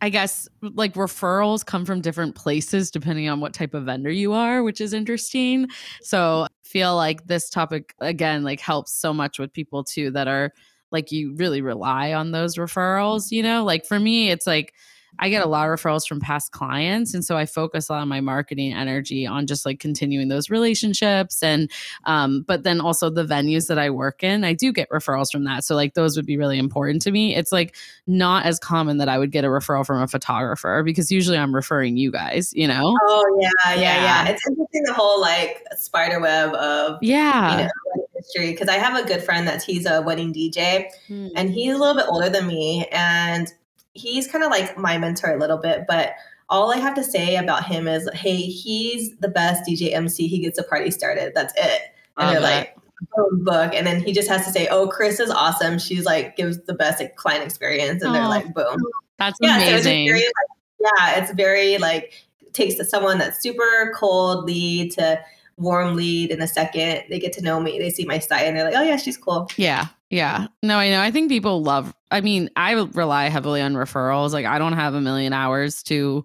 I 0.00 0.10
guess 0.10 0.48
like 0.62 0.94
referrals 0.94 1.64
come 1.64 1.84
from 1.84 2.00
different 2.00 2.34
places 2.34 2.90
depending 2.90 3.28
on 3.28 3.40
what 3.40 3.52
type 3.52 3.74
of 3.74 3.84
vendor 3.84 4.10
you 4.10 4.32
are, 4.32 4.62
which 4.62 4.80
is 4.80 4.92
interesting. 4.92 5.68
So 6.02 6.42
I 6.42 6.48
feel 6.62 6.96
like 6.96 7.26
this 7.26 7.50
topic 7.50 7.94
again 8.00 8.44
like 8.44 8.60
helps 8.60 8.92
so 8.92 9.12
much 9.12 9.38
with 9.38 9.52
people 9.52 9.84
too 9.84 10.10
that 10.12 10.28
are 10.28 10.52
like 10.90 11.12
you 11.12 11.34
really 11.34 11.60
rely 11.60 12.12
on 12.12 12.30
those 12.30 12.56
referrals, 12.56 13.30
you 13.30 13.42
know? 13.42 13.64
Like 13.64 13.84
for 13.84 13.98
me 13.98 14.30
it's 14.30 14.46
like 14.46 14.72
I 15.18 15.28
get 15.28 15.44
a 15.44 15.48
lot 15.48 15.68
of 15.68 15.78
referrals 15.78 16.06
from 16.06 16.20
past 16.20 16.52
clients. 16.52 17.14
And 17.14 17.24
so 17.24 17.36
I 17.36 17.46
focus 17.46 17.88
a 17.88 17.92
lot 17.92 18.02
of 18.02 18.08
my 18.08 18.20
marketing 18.20 18.72
energy 18.72 19.26
on 19.26 19.46
just 19.46 19.66
like 19.66 19.80
continuing 19.80 20.28
those 20.28 20.50
relationships. 20.50 21.42
And, 21.42 21.70
um, 22.04 22.44
but 22.46 22.62
then 22.62 22.80
also 22.80 23.10
the 23.10 23.24
venues 23.24 23.68
that 23.68 23.78
I 23.78 23.90
work 23.90 24.22
in, 24.22 24.44
I 24.44 24.52
do 24.52 24.72
get 24.72 24.88
referrals 24.90 25.30
from 25.30 25.44
that. 25.44 25.64
So 25.64 25.74
like 25.74 25.94
those 25.94 26.16
would 26.16 26.26
be 26.26 26.36
really 26.36 26.58
important 26.58 27.02
to 27.02 27.10
me. 27.10 27.34
It's 27.34 27.52
like 27.52 27.76
not 28.06 28.46
as 28.46 28.58
common 28.58 28.98
that 28.98 29.08
I 29.08 29.18
would 29.18 29.32
get 29.32 29.44
a 29.44 29.48
referral 29.48 29.84
from 29.84 30.00
a 30.02 30.08
photographer 30.08 30.82
because 30.84 31.10
usually 31.10 31.38
I'm 31.38 31.54
referring 31.54 31.96
you 31.96 32.10
guys, 32.10 32.52
you 32.54 32.68
know? 32.68 32.96
Oh, 33.02 33.38
yeah, 33.40 33.50
yeah, 33.66 33.80
yeah. 33.80 34.24
yeah. 34.24 34.28
It's 34.28 34.46
interesting 34.48 34.82
the 34.84 34.92
whole 34.92 35.20
like 35.20 35.64
spider 35.76 36.20
web 36.20 36.54
of, 36.54 36.98
yeah. 37.02 37.58
You 37.58 37.64
know, 37.64 37.70
history 38.18 38.50
because 38.50 38.68
I 38.68 38.74
have 38.74 39.02
a 39.02 39.06
good 39.06 39.22
friend 39.22 39.46
that's 39.46 39.64
he's 39.64 39.86
a 39.86 40.02
wedding 40.02 40.32
DJ 40.32 40.86
hmm. 41.06 41.28
and 41.36 41.50
he's 41.50 41.74
a 41.74 41.78
little 41.78 41.94
bit 41.94 42.06
older 42.08 42.28
than 42.28 42.46
me 42.46 42.86
and 42.92 43.52
he's 43.98 44.26
kind 44.26 44.44
of 44.44 44.50
like 44.50 44.78
my 44.78 44.98
mentor 44.98 45.32
a 45.32 45.38
little 45.38 45.58
bit, 45.58 45.84
but 45.88 46.12
all 46.48 46.72
I 46.72 46.78
have 46.78 46.94
to 46.94 47.04
say 47.04 47.36
about 47.36 47.66
him 47.66 47.86
is, 47.86 48.08
hey, 48.14 48.36
he's 48.36 49.14
the 49.18 49.28
best 49.28 49.68
DJ 49.68 49.94
MC. 49.94 50.26
He 50.28 50.38
gets 50.38 50.56
the 50.56 50.64
party 50.64 50.90
started. 50.90 51.32
That's 51.34 51.52
it. 51.56 51.82
And 52.16 52.30
they're 52.30 52.40
like, 52.40 52.74
boom, 53.14 53.44
book. 53.44 53.74
And 53.74 53.86
then 53.86 54.02
he 54.02 54.12
just 54.12 54.28
has 54.28 54.46
to 54.46 54.50
say, 54.50 54.66
oh, 54.68 54.88
Chris 54.88 55.20
is 55.20 55.30
awesome. 55.30 55.78
She's 55.78 56.04
like, 56.04 56.36
gives 56.36 56.58
the 56.64 56.74
best 56.74 57.00
like, 57.00 57.16
client 57.16 57.44
experience. 57.44 58.02
And 58.02 58.10
oh, 58.10 58.12
they're 58.14 58.28
like, 58.28 58.54
boom. 58.54 58.78
That's 59.18 59.38
yeah, 59.40 59.56
amazing. 59.56 60.08
So 60.08 60.14
it's 60.14 60.20
very, 60.20 60.20
like, 60.20 60.32
yeah, 60.80 61.22
it's 61.22 61.32
very 61.32 61.78
like, 61.78 62.12
takes 62.52 62.88
someone 62.88 63.18
that's 63.18 63.40
super 63.42 63.92
cold 63.94 64.44
lead 64.44 64.92
to 64.92 65.20
warm 65.58 65.96
lead 65.96 66.30
in 66.30 66.40
a 66.40 66.48
second. 66.48 67.04
They 67.10 67.18
get 67.18 67.32
to 67.34 67.42
know 67.42 67.60
me. 67.60 67.78
They 67.78 67.90
see 67.90 68.06
my 68.06 68.18
style 68.18 68.44
and 68.44 68.56
they're 68.56 68.64
like, 68.64 68.74
oh, 68.74 68.82
yeah, 68.82 68.96
she's 68.96 69.18
cool. 69.18 69.50
Yeah. 69.56 69.88
Yeah. 70.10 70.46
No, 70.62 70.78
I 70.78 70.90
know. 70.90 71.00
I 71.02 71.10
think 71.10 71.28
people 71.28 71.62
love, 71.62 71.94
I 72.10 72.20
mean, 72.20 72.48
I 72.56 72.72
rely 72.72 73.28
heavily 73.28 73.60
on 73.60 73.74
referrals. 73.74 74.32
Like, 74.32 74.46
I 74.46 74.58
don't 74.58 74.72
have 74.72 74.94
a 74.94 75.00
million 75.00 75.32
hours 75.32 75.82
to 75.84 76.24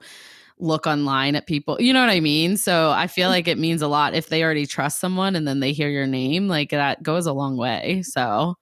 look 0.60 0.88
online 0.88 1.36
at 1.36 1.48
people. 1.48 1.82
You 1.82 1.92
know 1.92 2.00
what 2.00 2.10
I 2.10 2.22
mean? 2.22 2.56
So 2.56 2.92
I 2.92 3.08
feel 3.08 3.28
mm. 3.28 3.34
like 3.34 3.48
it 3.48 3.58
means 3.58 3.82
a 3.82 3.88
lot 3.88 4.14
if 4.14 4.30
they 4.30 4.44
already 4.44 4.66
trust 4.66 5.00
someone 5.00 5.36
and 5.36 5.48
then 5.48 5.60
they 5.60 5.74
hear 5.74 5.90
your 5.90 6.08
name. 6.08 6.48
Like, 6.48 6.70
that 6.70 7.04
goes 7.04 7.26
a 7.26 7.34
long 7.34 7.58
way. 7.58 8.04
So, 8.04 8.56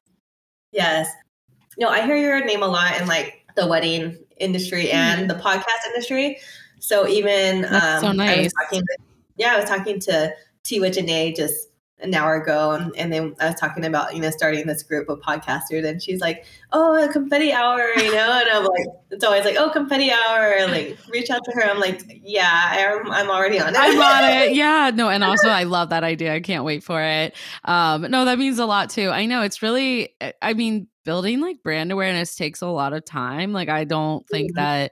yes. 0.71 1.07
No, 1.77 1.89
I 1.89 2.05
hear 2.05 2.17
your 2.17 2.43
name 2.43 2.63
a 2.63 2.67
lot 2.67 2.99
in 2.99 3.07
like 3.07 3.45
the 3.55 3.67
wedding 3.67 4.17
industry 4.37 4.91
and 4.91 5.21
mm-hmm. 5.21 5.27
the 5.27 5.43
podcast 5.43 5.87
industry. 5.87 6.39
So 6.79 7.07
even 7.07 7.65
um, 7.65 8.01
so 8.01 8.11
nice. 8.11 8.37
I 8.37 8.41
was 8.41 8.53
talking 8.53 8.81
to, 8.81 8.97
yeah, 9.37 9.53
I 9.53 9.57
was 9.57 9.69
talking 9.69 9.99
to 10.01 10.33
T 10.63 10.79
Witch 10.79 10.97
and 10.97 11.09
A 11.09 11.31
just 11.31 11.67
an 12.01 12.13
hour 12.13 12.36
ago 12.36 12.72
and, 12.72 12.96
and 12.96 13.12
then 13.12 13.36
I 13.39 13.48
was 13.48 13.55
talking 13.55 13.86
about, 13.86 14.15
you 14.15 14.22
know, 14.22 14.29
starting 14.29 14.67
this 14.67 14.84
group 14.84 15.10
of 15.10 15.20
podcasters 15.20 15.86
and 15.86 16.01
she's 16.01 16.22
like, 16.22 16.46
Oh, 16.72 17.03
a 17.03 17.12
confetti 17.12 17.51
hour, 17.51 17.89
you 17.98 18.12
know? 18.12 18.41
And 18.41 18.50
I'm 18.50 18.65
like, 18.65 18.88
it's 19.12 19.24
always 19.24 19.43
like, 19.46 19.55
oh, 19.58 19.70
confetti 19.70 20.12
hour. 20.12 20.55
And 20.58 20.72
like 20.72 20.98
reach 21.10 21.29
out 21.29 21.43
to 21.43 21.51
her. 21.51 21.63
I'm 21.63 21.79
like, 21.79 22.01
yeah, 22.24 23.00
I'm, 23.01 23.12
I'm 23.12 23.29
already 23.29 23.60
on 23.60 23.75
it. 23.75 23.79
I'm 23.79 24.00
on 24.00 24.24
it. 24.24 24.55
Yeah. 24.62 24.91
No. 24.93 25.10
And 25.10 25.24
also 25.24 25.50
I 25.50 25.63
love 25.63 25.89
that 25.89 26.03
idea. 26.03 26.34
I 26.34 26.39
can't 26.39 26.63
wait 26.63 26.84
for 26.84 27.01
it. 27.01 27.36
Um, 27.65 28.03
no, 28.03 28.25
that 28.25 28.38
means 28.38 28.60
a 28.60 28.65
lot 28.65 28.89
too. 28.89 29.10
I 29.10 29.25
know 29.25 29.41
it's 29.41 29.62
really, 29.62 30.15
I 30.41 30.53
mean, 30.53 30.88
building 31.03 31.41
like 31.41 31.63
brand 31.63 31.91
awareness 31.91 32.36
takes 32.36 32.62
a 32.62 32.67
lot 32.67 32.93
of 32.93 33.05
time. 33.05 33.53
Like 33.53 33.70
I 33.70 33.84
don't 33.84 34.27
think 34.27 34.51
mm-hmm. 34.51 34.62
that 34.62 34.91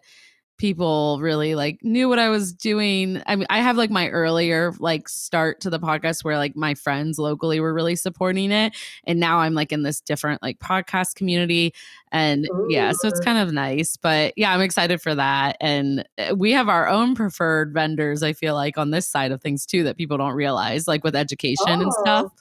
people 0.59 1.17
really 1.21 1.55
like 1.55 1.79
knew 1.81 2.07
what 2.07 2.19
I 2.19 2.29
was 2.29 2.53
doing. 2.53 3.23
I 3.25 3.35
mean, 3.35 3.47
I 3.49 3.59
have 3.59 3.77
like 3.77 3.89
my 3.89 4.09
earlier 4.09 4.73
like 4.77 5.09
start 5.09 5.61
to 5.61 5.69
the 5.69 5.79
podcast 5.79 6.23
where 6.23 6.37
like 6.37 6.55
my 6.55 6.75
friends 6.75 7.17
locally 7.17 7.59
were 7.59 7.73
really 7.73 7.95
supporting 7.95 8.51
it. 8.51 8.75
And 9.05 9.19
now 9.19 9.39
I'm 9.39 9.55
like 9.55 9.71
in 9.71 9.83
this 9.83 10.01
different 10.01 10.43
like 10.43 10.59
podcast 10.59 11.15
community. 11.15 11.73
And 12.11 12.47
Ooh. 12.47 12.67
yeah, 12.69 12.91
so 12.91 13.07
it's 13.07 13.21
kind 13.21 13.37
of 13.37 13.53
nice. 13.53 13.97
But 13.97 14.33
yeah, 14.35 14.53
I'm 14.53 14.61
excited 14.61 15.01
for 15.01 15.15
that. 15.15 15.57
And 15.61 16.07
eh, 16.17 16.33
we 16.33 16.51
have 16.51 16.69
our 16.69 16.87
own 16.87 17.15
preferred 17.15 17.73
vendors, 17.73 18.21
I 18.21 18.33
feel 18.33 18.53
like, 18.53 18.77
on 18.77 18.91
this 18.91 19.07
side 19.07 19.31
of 19.31 19.41
things 19.41 19.65
too, 19.65 19.83
that 19.83 19.97
people 19.97 20.17
don't 20.17 20.33
realize, 20.33 20.87
like 20.87 21.03
with 21.03 21.15
education 21.15 21.65
oh. 21.67 21.81
and 21.81 21.93
stuff. 21.93 22.31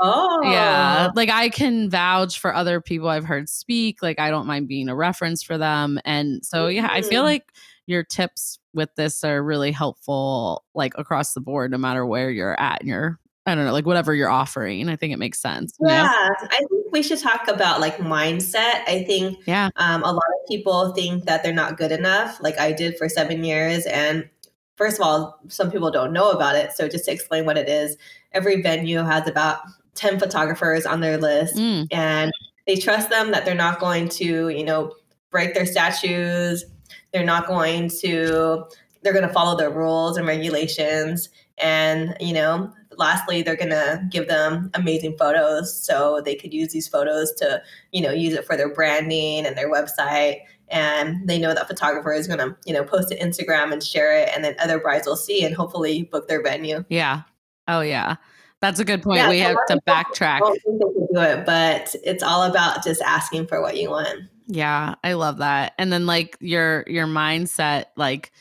Oh. 0.00 0.40
Yeah. 0.42 1.10
Like 1.14 1.30
I 1.30 1.48
can 1.48 1.90
vouch 1.90 2.38
for 2.38 2.54
other 2.54 2.80
people 2.80 3.08
I've 3.08 3.24
heard 3.24 3.48
speak. 3.48 4.02
Like 4.02 4.18
I 4.18 4.30
don't 4.30 4.46
mind 4.46 4.68
being 4.68 4.88
a 4.88 4.96
reference 4.96 5.42
for 5.42 5.58
them. 5.58 6.00
And 6.04 6.44
so, 6.44 6.66
yeah, 6.66 6.88
I 6.90 7.02
feel 7.02 7.22
mm. 7.22 7.26
like 7.26 7.52
your 7.86 8.02
tips 8.02 8.58
with 8.72 8.94
this 8.96 9.22
are 9.24 9.42
really 9.42 9.72
helpful, 9.72 10.64
like 10.74 10.94
across 10.96 11.34
the 11.34 11.40
board, 11.40 11.70
no 11.70 11.78
matter 11.78 12.04
where 12.04 12.30
you're 12.30 12.58
at 12.60 12.82
in 12.82 12.88
your 12.88 13.18
I 13.46 13.54
don't 13.54 13.66
know, 13.66 13.72
like 13.72 13.84
whatever 13.84 14.14
you're 14.14 14.30
offering. 14.30 14.88
I 14.88 14.96
think 14.96 15.12
it 15.12 15.18
makes 15.18 15.38
sense. 15.38 15.74
Yeah, 15.78 16.02
know? 16.02 16.48
I 16.50 16.58
think 16.58 16.92
we 16.92 17.02
should 17.02 17.18
talk 17.18 17.46
about 17.46 17.78
like 17.78 17.98
mindset. 17.98 18.82
I 18.86 19.04
think 19.06 19.38
yeah, 19.46 19.68
um, 19.76 20.02
a 20.02 20.12
lot 20.12 20.16
of 20.16 20.48
people 20.48 20.92
think 20.94 21.24
that 21.26 21.42
they're 21.42 21.52
not 21.52 21.76
good 21.76 21.92
enough, 21.92 22.38
like 22.40 22.58
I 22.58 22.72
did 22.72 22.96
for 22.96 23.06
seven 23.08 23.44
years. 23.44 23.84
And 23.84 24.28
first 24.76 24.98
of 24.98 25.06
all, 25.06 25.40
some 25.48 25.70
people 25.70 25.90
don't 25.90 26.12
know 26.12 26.30
about 26.30 26.56
it. 26.56 26.72
So 26.72 26.88
just 26.88 27.04
to 27.04 27.12
explain 27.12 27.44
what 27.44 27.58
it 27.58 27.68
is, 27.68 27.98
every 28.32 28.62
venue 28.62 29.02
has 29.02 29.28
about 29.28 29.60
10 29.94 30.18
photographers 30.18 30.86
on 30.86 31.00
their 31.00 31.18
list 31.18 31.56
mm. 31.56 31.86
and 31.90 32.32
they 32.66 32.76
trust 32.76 33.10
them 33.10 33.30
that 33.30 33.44
they're 33.44 33.54
not 33.54 33.78
going 33.78 34.08
to, 34.08 34.48
you 34.48 34.64
know, 34.64 34.94
break 35.30 35.54
their 35.54 35.66
statues. 35.66 36.64
They're 37.12 37.24
not 37.24 37.46
going 37.46 37.90
to, 38.00 38.64
they're 39.02 39.12
going 39.12 39.26
to 39.26 39.32
follow 39.32 39.56
the 39.56 39.68
rules 39.68 40.16
and 40.16 40.26
regulations. 40.26 41.28
And, 41.58 42.16
you 42.20 42.32
know, 42.32 42.72
lastly, 42.96 43.42
they're 43.42 43.56
going 43.56 43.70
to 43.70 44.06
give 44.10 44.28
them 44.28 44.70
amazing 44.74 45.16
photos 45.18 45.76
so 45.76 46.22
they 46.24 46.34
could 46.34 46.54
use 46.54 46.72
these 46.72 46.88
photos 46.88 47.32
to, 47.34 47.62
you 47.92 48.00
know, 48.00 48.12
use 48.12 48.34
it 48.34 48.46
for 48.46 48.56
their 48.56 48.72
branding 48.72 49.46
and 49.46 49.56
their 49.56 49.70
website. 49.70 50.40
And 50.68 51.28
they 51.28 51.38
know 51.38 51.54
that 51.54 51.68
photographer 51.68 52.12
is 52.12 52.26
going 52.26 52.38
to, 52.38 52.56
you 52.64 52.72
know, 52.72 52.84
post 52.84 53.10
to 53.10 53.18
Instagram 53.18 53.72
and 53.72 53.82
share 53.82 54.16
it. 54.16 54.30
And 54.34 54.44
then 54.44 54.56
other 54.58 54.78
brides 54.78 55.06
will 55.06 55.16
see 55.16 55.44
and 55.44 55.54
hopefully 55.54 56.04
book 56.04 56.26
their 56.26 56.42
venue. 56.42 56.84
Yeah. 56.88 57.22
Oh, 57.68 57.80
yeah. 57.80 58.16
That's 58.64 58.80
a 58.80 58.84
good 58.84 59.02
point. 59.02 59.18
Yeah, 59.18 59.28
we 59.28 59.40
have 59.40 59.58
to 59.68 59.78
backtrack. 59.86 60.40
do 60.40 61.20
it, 61.20 61.44
but 61.44 61.94
it's 62.02 62.22
all 62.22 62.44
about 62.44 62.82
just 62.82 63.02
asking 63.02 63.46
for 63.46 63.60
what 63.60 63.76
you 63.76 63.90
want. 63.90 64.20
Yeah, 64.46 64.94
I 65.04 65.12
love 65.12 65.36
that. 65.36 65.74
And 65.76 65.92
then 65.92 66.06
like 66.06 66.38
your 66.40 66.82
your 66.86 67.06
mindset, 67.06 67.86
like 67.94 68.32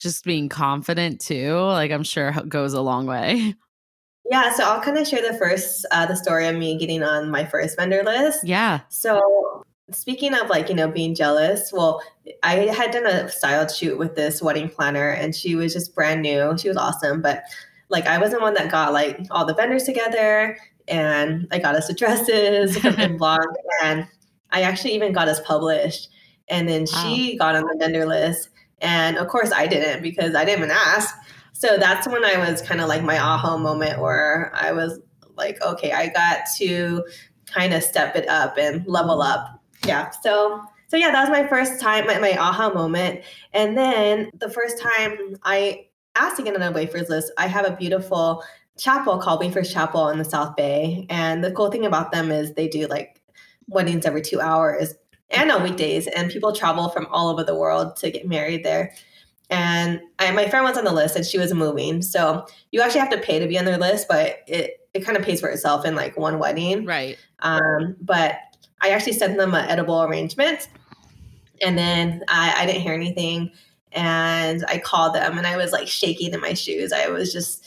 just 0.00 0.24
being 0.24 0.48
confident 0.48 1.20
too. 1.20 1.54
Like 1.54 1.92
I'm 1.92 2.02
sure 2.02 2.32
goes 2.48 2.72
a 2.72 2.80
long 2.80 3.06
way. 3.06 3.54
Yeah, 4.28 4.52
so 4.52 4.64
I'll 4.64 4.80
kind 4.80 4.98
of 4.98 5.06
share 5.06 5.22
the 5.22 5.38
first 5.38 5.86
uh, 5.92 6.06
the 6.06 6.16
story 6.16 6.48
of 6.48 6.56
me 6.56 6.76
getting 6.76 7.04
on 7.04 7.30
my 7.30 7.44
first 7.44 7.76
vendor 7.76 8.02
list. 8.02 8.44
Yeah. 8.44 8.80
So 8.88 9.64
speaking 9.92 10.34
of 10.34 10.48
like 10.48 10.68
you 10.68 10.74
know 10.74 10.88
being 10.88 11.16
jealous 11.16 11.72
well 11.72 12.00
i 12.44 12.54
had 12.54 12.92
done 12.92 13.06
a 13.06 13.28
styled 13.28 13.72
shoot 13.72 13.98
with 13.98 14.14
this 14.14 14.40
wedding 14.40 14.68
planner 14.68 15.10
and 15.10 15.34
she 15.34 15.56
was 15.56 15.72
just 15.72 15.96
brand 15.96 16.22
new 16.22 16.56
she 16.56 16.68
was 16.68 16.76
awesome 16.76 17.20
but 17.20 17.42
like 17.90 18.06
I 18.06 18.18
was 18.18 18.30
the 18.30 18.40
one 18.40 18.54
that 18.54 18.70
got 18.70 18.92
like 18.92 19.20
all 19.30 19.44
the 19.44 19.54
vendors 19.54 19.84
together 19.84 20.56
and 20.88 21.46
I 21.50 21.58
got 21.58 21.74
us 21.74 21.88
addresses 21.90 22.82
and 22.84 23.18
blog 23.18 23.46
and 23.82 24.06
I 24.50 24.62
actually 24.62 24.94
even 24.94 25.12
got 25.12 25.28
us 25.28 25.40
published. 25.40 26.08
And 26.48 26.68
then 26.68 26.86
wow. 26.92 27.02
she 27.02 27.36
got 27.36 27.54
on 27.54 27.62
the 27.62 27.76
vendor 27.78 28.06
list. 28.06 28.48
And 28.80 29.18
of 29.18 29.28
course 29.28 29.52
I 29.52 29.66
didn't 29.66 30.02
because 30.02 30.34
I 30.34 30.44
didn't 30.44 30.64
even 30.64 30.70
ask. 30.70 31.14
So 31.52 31.76
that's 31.76 32.08
when 32.08 32.24
I 32.24 32.38
was 32.38 32.62
kind 32.62 32.80
of 32.80 32.88
like 32.88 33.02
my 33.02 33.18
aha 33.18 33.56
moment 33.58 34.00
where 34.00 34.50
I 34.54 34.72
was 34.72 34.98
like, 35.36 35.60
okay, 35.62 35.92
I 35.92 36.08
got 36.08 36.40
to 36.58 37.04
kind 37.46 37.74
of 37.74 37.82
step 37.82 38.16
it 38.16 38.28
up 38.28 38.56
and 38.56 38.86
level 38.86 39.20
up. 39.20 39.60
Yeah. 39.84 40.10
So 40.22 40.62
so 40.88 40.96
yeah, 40.96 41.12
that 41.12 41.20
was 41.20 41.30
my 41.30 41.46
first 41.46 41.80
time, 41.80 42.06
my, 42.06 42.18
my 42.18 42.36
aha 42.36 42.72
moment. 42.72 43.20
And 43.52 43.78
then 43.78 44.30
the 44.34 44.50
first 44.50 44.80
time 44.80 45.36
I 45.44 45.86
asked 46.16 46.36
to 46.36 46.42
get 46.42 46.54
on 46.54 46.62
a 46.62 46.72
Wayfarers 46.72 47.08
list, 47.08 47.32
I 47.38 47.46
have 47.46 47.66
a 47.66 47.76
beautiful 47.76 48.42
chapel 48.78 49.18
called 49.18 49.40
Wayfarers 49.40 49.72
Chapel 49.72 50.08
in 50.08 50.18
the 50.18 50.24
South 50.24 50.56
Bay. 50.56 51.06
And 51.10 51.44
the 51.44 51.52
cool 51.52 51.70
thing 51.70 51.86
about 51.86 52.12
them 52.12 52.30
is 52.30 52.54
they 52.54 52.68
do 52.68 52.86
like 52.86 53.20
weddings 53.68 54.06
every 54.06 54.22
two 54.22 54.40
hours 54.40 54.94
and 55.30 55.50
on 55.50 55.62
weekdays. 55.62 56.06
And 56.08 56.30
people 56.30 56.52
travel 56.52 56.88
from 56.88 57.06
all 57.10 57.28
over 57.28 57.44
the 57.44 57.54
world 57.54 57.96
to 57.96 58.10
get 58.10 58.26
married 58.26 58.64
there. 58.64 58.92
And 59.50 60.00
I, 60.18 60.30
my 60.30 60.48
friend 60.48 60.64
was 60.64 60.78
on 60.78 60.84
the 60.84 60.92
list 60.92 61.16
and 61.16 61.26
she 61.26 61.38
was 61.38 61.52
moving. 61.52 62.02
So 62.02 62.46
you 62.70 62.80
actually 62.80 63.00
have 63.00 63.10
to 63.10 63.18
pay 63.18 63.38
to 63.38 63.48
be 63.48 63.58
on 63.58 63.64
their 63.64 63.78
list, 63.78 64.06
but 64.08 64.38
it, 64.46 64.88
it 64.94 65.04
kind 65.04 65.18
of 65.18 65.24
pays 65.24 65.40
for 65.40 65.48
itself 65.48 65.84
in 65.84 65.94
like 65.94 66.16
one 66.16 66.38
wedding. 66.38 66.86
Right. 66.86 67.18
Um, 67.40 67.96
but 68.00 68.36
I 68.80 68.90
actually 68.90 69.14
sent 69.14 69.36
them 69.36 69.54
an 69.54 69.68
edible 69.68 70.02
arrangement. 70.02 70.68
And 71.62 71.76
then 71.76 72.22
I, 72.28 72.54
I 72.58 72.66
didn't 72.66 72.82
hear 72.82 72.94
anything 72.94 73.50
and 73.92 74.64
I 74.68 74.78
called 74.78 75.14
them 75.14 75.38
and 75.38 75.46
I 75.46 75.56
was 75.56 75.72
like 75.72 75.88
shaking 75.88 76.32
in 76.32 76.40
my 76.40 76.54
shoes. 76.54 76.92
I 76.92 77.08
was 77.08 77.32
just, 77.32 77.64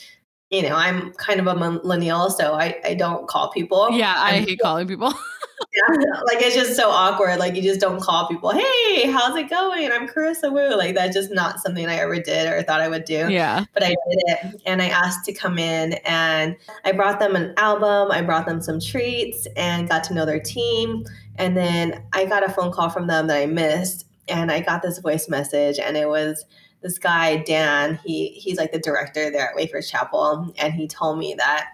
you 0.50 0.62
know, 0.62 0.74
I'm 0.74 1.12
kind 1.14 1.40
of 1.40 1.46
a 1.46 1.54
millennial, 1.54 2.30
so 2.30 2.54
I, 2.54 2.80
I 2.84 2.94
don't 2.94 3.28
call 3.28 3.50
people. 3.50 3.90
Yeah, 3.90 4.14
I 4.16 4.36
I'm, 4.36 4.44
hate 4.44 4.60
calling 4.60 4.86
people. 4.86 5.12
yeah, 5.76 6.20
like 6.26 6.42
it's 6.42 6.54
just 6.54 6.76
so 6.76 6.90
awkward. 6.90 7.38
Like 7.38 7.54
you 7.54 7.62
just 7.62 7.80
don't 7.80 8.00
call 8.00 8.28
people, 8.28 8.50
hey, 8.50 9.10
how's 9.10 9.36
it 9.36 9.48
going? 9.50 9.90
I'm 9.90 10.08
Carissa 10.08 10.52
Woo. 10.52 10.76
Like 10.76 10.94
that's 10.94 11.14
just 11.14 11.32
not 11.32 11.60
something 11.60 11.86
I 11.86 11.96
ever 11.96 12.20
did 12.20 12.52
or 12.52 12.62
thought 12.62 12.80
I 12.80 12.88
would 12.88 13.04
do. 13.04 13.30
Yeah. 13.30 13.64
But 13.72 13.82
I 13.82 13.88
did 13.88 13.96
it 14.08 14.62
and 14.66 14.82
I 14.82 14.88
asked 14.88 15.24
to 15.26 15.32
come 15.32 15.58
in 15.58 15.94
and 16.04 16.56
I 16.84 16.92
brought 16.92 17.18
them 17.18 17.36
an 17.36 17.54
album, 17.56 18.10
I 18.10 18.22
brought 18.22 18.46
them 18.46 18.60
some 18.60 18.80
treats 18.80 19.46
and 19.56 19.88
got 19.88 20.04
to 20.04 20.14
know 20.14 20.26
their 20.26 20.40
team. 20.40 21.04
And 21.36 21.56
then 21.56 22.02
I 22.12 22.26
got 22.26 22.44
a 22.44 22.52
phone 22.52 22.72
call 22.72 22.90
from 22.90 23.06
them 23.06 23.26
that 23.28 23.36
I 23.36 23.46
missed 23.46 24.06
and 24.28 24.50
I 24.50 24.60
got 24.60 24.82
this 24.82 24.98
voice 24.98 25.28
message, 25.28 25.78
and 25.78 25.96
it 25.96 26.08
was 26.08 26.44
this 26.82 26.98
guy 26.98 27.36
Dan. 27.38 27.98
He 28.04 28.28
he's 28.28 28.58
like 28.58 28.72
the 28.72 28.78
director 28.78 29.30
there 29.30 29.48
at 29.48 29.56
Wayfarers 29.56 29.90
Chapel, 29.90 30.52
and 30.58 30.72
he 30.72 30.86
told 30.88 31.18
me 31.18 31.34
that 31.34 31.70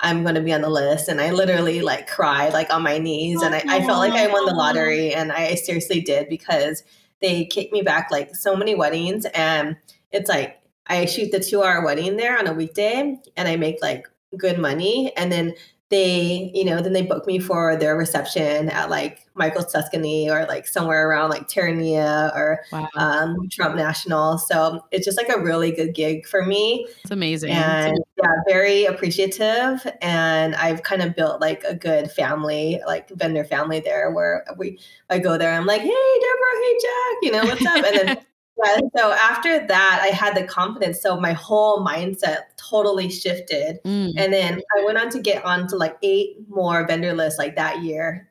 I'm 0.00 0.22
going 0.22 0.34
to 0.34 0.40
be 0.40 0.52
on 0.52 0.62
the 0.62 0.68
list. 0.68 1.08
And 1.08 1.20
I 1.20 1.30
literally 1.30 1.80
like 1.80 2.08
cried 2.08 2.52
like 2.52 2.72
on 2.72 2.82
my 2.82 2.98
knees, 2.98 3.42
and 3.42 3.54
I, 3.54 3.62
I 3.68 3.86
felt 3.86 3.98
like 3.98 4.12
I 4.12 4.26
won 4.26 4.46
the 4.46 4.54
lottery, 4.54 5.14
and 5.14 5.32
I 5.32 5.54
seriously 5.54 6.00
did 6.00 6.28
because 6.28 6.82
they 7.20 7.44
kicked 7.44 7.72
me 7.72 7.82
back 7.82 8.10
like 8.10 8.34
so 8.34 8.56
many 8.56 8.74
weddings, 8.74 9.26
and 9.34 9.76
it's 10.12 10.28
like 10.28 10.60
I 10.86 11.06
shoot 11.06 11.32
the 11.32 11.40
two 11.40 11.62
hour 11.62 11.84
wedding 11.84 12.16
there 12.16 12.38
on 12.38 12.46
a 12.46 12.52
weekday, 12.52 13.18
and 13.36 13.48
I 13.48 13.56
make 13.56 13.82
like 13.82 14.06
good 14.36 14.58
money, 14.58 15.12
and 15.16 15.30
then 15.30 15.54
they, 15.90 16.50
you 16.54 16.64
know, 16.64 16.80
then 16.80 16.92
they 16.92 17.02
book 17.02 17.26
me 17.26 17.38
for 17.38 17.76
their 17.76 17.96
reception 17.96 18.70
at 18.70 18.88
like 18.88 19.26
Michael's 19.34 19.70
Tuscany 19.70 20.30
or 20.30 20.46
like 20.46 20.66
somewhere 20.66 21.08
around 21.08 21.30
like 21.30 21.46
Terranea 21.46 22.34
or 22.34 22.60
wow. 22.72 22.88
um, 22.96 23.36
Trump 23.50 23.76
National. 23.76 24.38
So 24.38 24.84
it's 24.90 25.04
just 25.04 25.18
like 25.18 25.28
a 25.28 25.40
really 25.40 25.72
good 25.72 25.94
gig 25.94 26.26
for 26.26 26.44
me. 26.44 26.86
It's 27.02 27.10
amazing. 27.10 27.50
And 27.50 27.98
yeah, 28.16 28.32
very 28.48 28.86
appreciative. 28.86 29.86
And 30.00 30.54
I've 30.54 30.82
kind 30.82 31.02
of 31.02 31.14
built 31.14 31.40
like 31.40 31.62
a 31.64 31.74
good 31.74 32.10
family, 32.10 32.80
like 32.86 33.10
vendor 33.10 33.44
family 33.44 33.80
there 33.80 34.10
where 34.10 34.44
we, 34.56 34.78
I 35.10 35.18
go 35.18 35.36
there, 35.36 35.52
I'm 35.52 35.66
like, 35.66 35.82
hey, 35.82 35.88
Deborah, 35.88 36.62
hey, 36.62 36.78
Jack, 36.82 37.16
you 37.22 37.30
know, 37.32 37.44
what's 37.44 37.66
up? 37.66 37.84
And 37.84 38.08
then 38.08 38.18
yeah, 38.64 38.78
so 38.96 39.12
after 39.12 39.66
that, 39.66 40.00
I 40.02 40.08
had 40.08 40.36
the 40.36 40.44
confidence. 40.44 41.00
So 41.00 41.20
my 41.20 41.32
whole 41.32 41.84
mindset 41.84 42.53
totally 42.68 43.10
shifted. 43.10 43.78
Mm. 43.84 44.14
And 44.16 44.32
then 44.32 44.62
I 44.76 44.84
went 44.84 44.98
on 44.98 45.10
to 45.10 45.20
get 45.20 45.44
on 45.44 45.66
to 45.68 45.76
like 45.76 45.96
eight 46.02 46.36
more 46.48 46.86
vendor 46.86 47.12
lists 47.12 47.38
like 47.38 47.56
that 47.56 47.82
year. 47.82 48.30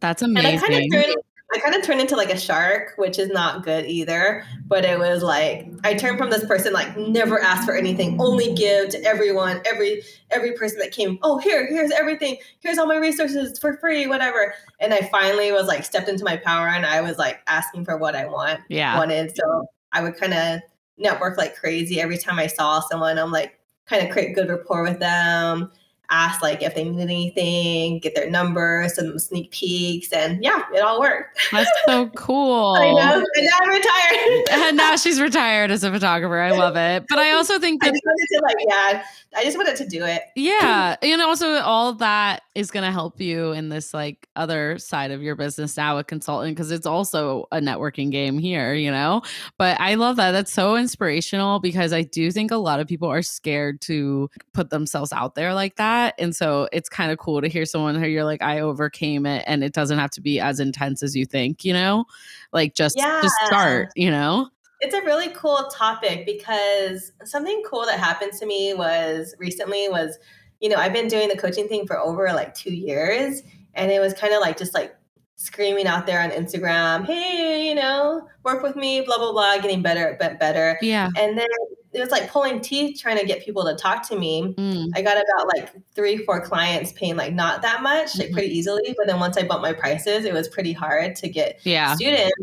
That's 0.00 0.22
amazing. 0.22 0.50
And 0.50 0.58
I 0.58 0.66
kind 0.66 0.84
of 0.84 0.92
turned 0.92 1.16
I 1.54 1.58
kind 1.60 1.74
of 1.74 1.82
turned 1.82 2.02
into 2.02 2.14
like 2.14 2.30
a 2.30 2.38
shark, 2.38 2.92
which 2.96 3.18
is 3.18 3.30
not 3.30 3.64
good 3.64 3.86
either. 3.86 4.44
But 4.66 4.84
it 4.84 4.98
was 4.98 5.22
like 5.22 5.66
I 5.82 5.94
turned 5.94 6.18
from 6.18 6.28
this 6.28 6.44
person 6.44 6.74
like 6.74 6.94
never 6.96 7.40
ask 7.40 7.64
for 7.64 7.74
anything, 7.74 8.20
only 8.20 8.54
give 8.54 8.90
to 8.90 9.02
everyone, 9.04 9.62
every 9.64 10.02
every 10.30 10.52
person 10.52 10.78
that 10.80 10.92
came. 10.92 11.18
Oh, 11.22 11.38
here, 11.38 11.66
here's 11.66 11.90
everything. 11.90 12.36
Here's 12.60 12.76
all 12.76 12.86
my 12.86 12.98
resources 12.98 13.58
for 13.58 13.78
free, 13.78 14.06
whatever. 14.06 14.54
And 14.78 14.92
I 14.92 15.08
finally 15.10 15.50
was 15.50 15.66
like 15.66 15.84
stepped 15.84 16.08
into 16.08 16.24
my 16.24 16.36
power, 16.36 16.68
and 16.68 16.84
I 16.84 17.00
was 17.00 17.16
like 17.16 17.40
asking 17.46 17.86
for 17.86 17.96
what 17.96 18.14
I 18.14 18.26
want, 18.26 18.60
yeah, 18.68 18.98
wanted. 18.98 19.34
So 19.34 19.66
I 19.92 20.02
would 20.02 20.18
kind 20.18 20.34
of 20.34 20.60
network 20.98 21.38
like 21.38 21.56
crazy 21.56 21.98
every 22.00 22.18
time 22.18 22.38
I 22.38 22.46
saw 22.46 22.80
someone. 22.80 23.18
I'm 23.18 23.32
like 23.32 23.57
kind 23.88 24.04
of 24.04 24.10
create 24.10 24.34
good 24.34 24.48
rapport 24.48 24.82
with 24.82 24.98
them 24.98 25.70
ask 26.10 26.40
like 26.42 26.62
if 26.62 26.74
they 26.74 26.84
need 26.84 27.00
anything, 27.02 27.98
get 27.98 28.14
their 28.14 28.30
number, 28.30 28.86
some 28.88 29.18
sneak 29.18 29.50
peeks, 29.50 30.12
and 30.12 30.42
yeah, 30.42 30.62
it 30.74 30.80
all 30.80 31.00
worked. 31.00 31.38
That's 31.52 31.70
so 31.86 32.08
cool. 32.10 32.76
I 32.78 32.92
know. 32.92 33.24
And 33.34 33.46
now 33.46 33.58
I'm 33.62 33.68
retired. 33.68 34.48
and 34.68 34.76
now 34.76 34.96
she's 34.96 35.20
retired 35.20 35.70
as 35.70 35.84
a 35.84 35.92
photographer. 35.92 36.38
I 36.38 36.50
love 36.52 36.76
it. 36.76 37.04
But 37.08 37.18
I 37.18 37.32
also 37.32 37.58
think 37.58 37.82
that 37.82 37.88
I 37.88 37.90
just 37.90 38.04
wanted 38.04 38.26
to 38.30 38.40
like, 38.42 38.56
yeah, 38.68 39.04
I 39.36 39.44
just 39.44 39.58
wanted 39.58 39.76
to 39.76 39.86
do 39.86 40.04
it. 40.04 40.22
Yeah. 40.34 40.96
And 41.02 41.20
also 41.20 41.56
all 41.58 41.92
that 41.94 42.42
is 42.54 42.70
gonna 42.70 42.92
help 42.92 43.20
you 43.20 43.52
in 43.52 43.68
this 43.68 43.92
like 43.92 44.28
other 44.34 44.78
side 44.78 45.10
of 45.10 45.22
your 45.22 45.36
business 45.36 45.76
now, 45.76 45.98
a 45.98 46.04
consultant, 46.04 46.56
because 46.56 46.70
it's 46.70 46.86
also 46.86 47.46
a 47.52 47.58
networking 47.58 48.10
game 48.10 48.38
here, 48.38 48.74
you 48.74 48.90
know? 48.90 49.22
But 49.58 49.78
I 49.80 49.94
love 49.94 50.16
that. 50.16 50.32
That's 50.32 50.52
so 50.52 50.76
inspirational 50.76 51.60
because 51.60 51.92
I 51.92 52.02
do 52.02 52.30
think 52.30 52.50
a 52.50 52.56
lot 52.56 52.80
of 52.80 52.86
people 52.86 53.08
are 53.08 53.22
scared 53.22 53.80
to 53.82 54.30
put 54.54 54.70
themselves 54.70 55.12
out 55.12 55.34
there 55.34 55.52
like 55.54 55.76
that 55.76 55.97
that. 55.98 56.14
And 56.18 56.34
so 56.34 56.68
it's 56.72 56.88
kind 56.88 57.10
of 57.10 57.18
cool 57.18 57.40
to 57.40 57.48
hear 57.48 57.64
someone 57.64 57.94
who 57.96 58.06
you're 58.06 58.24
like, 58.24 58.42
I 58.42 58.60
overcame 58.60 59.26
it 59.26 59.44
and 59.46 59.62
it 59.62 59.72
doesn't 59.72 59.98
have 59.98 60.10
to 60.10 60.20
be 60.20 60.40
as 60.40 60.60
intense 60.60 61.02
as 61.02 61.16
you 61.16 61.24
think, 61.24 61.64
you 61.64 61.72
know? 61.72 62.04
Like 62.52 62.74
just 62.74 62.96
yeah. 62.96 63.20
just 63.22 63.34
start, 63.44 63.90
you 63.96 64.10
know? 64.10 64.48
It's 64.80 64.94
a 64.94 65.02
really 65.02 65.30
cool 65.30 65.68
topic 65.74 66.24
because 66.24 67.12
something 67.24 67.62
cool 67.68 67.84
that 67.86 67.98
happened 67.98 68.32
to 68.34 68.46
me 68.46 68.74
was 68.74 69.34
recently 69.38 69.88
was, 69.88 70.18
you 70.60 70.68
know, 70.68 70.76
I've 70.76 70.92
been 70.92 71.08
doing 71.08 71.28
the 71.28 71.36
coaching 71.36 71.68
thing 71.68 71.86
for 71.86 71.98
over 71.98 72.32
like 72.32 72.54
two 72.54 72.74
years. 72.74 73.42
And 73.74 73.90
it 73.90 74.00
was 74.00 74.14
kind 74.14 74.32
of 74.32 74.40
like 74.40 74.56
just 74.56 74.74
like 74.74 74.94
screaming 75.38 75.86
out 75.86 76.04
there 76.04 76.20
on 76.20 76.30
Instagram, 76.30 77.06
hey, 77.06 77.68
you 77.68 77.74
know, 77.74 78.28
work 78.42 78.60
with 78.60 78.74
me, 78.74 79.00
blah, 79.02 79.16
blah, 79.16 79.30
blah, 79.30 79.56
getting 79.58 79.82
better, 79.82 80.16
but 80.18 80.38
better. 80.38 80.76
Yeah. 80.82 81.10
And 81.16 81.38
then 81.38 81.46
it 81.92 82.00
was 82.00 82.10
like 82.10 82.28
pulling 82.28 82.60
teeth 82.60 83.00
trying 83.00 83.18
to 83.18 83.24
get 83.24 83.44
people 83.44 83.64
to 83.64 83.76
talk 83.76 84.06
to 84.08 84.18
me. 84.18 84.54
Mm. 84.58 84.90
I 84.96 85.00
got 85.00 85.16
about 85.16 85.46
like 85.56 85.72
three, 85.94 86.18
four 86.18 86.40
clients 86.40 86.90
paying 86.92 87.16
like 87.16 87.32
not 87.32 87.62
that 87.62 87.82
much, 87.82 88.14
mm-hmm. 88.14 88.32
pretty 88.32 88.48
easily. 88.48 88.94
But 88.98 89.06
then 89.06 89.20
once 89.20 89.36
I 89.36 89.46
bumped 89.46 89.62
my 89.62 89.72
prices, 89.72 90.24
it 90.24 90.34
was 90.34 90.48
pretty 90.48 90.72
hard 90.72 91.14
to 91.16 91.28
get 91.28 91.60
yeah. 91.62 91.94
students. 91.94 92.34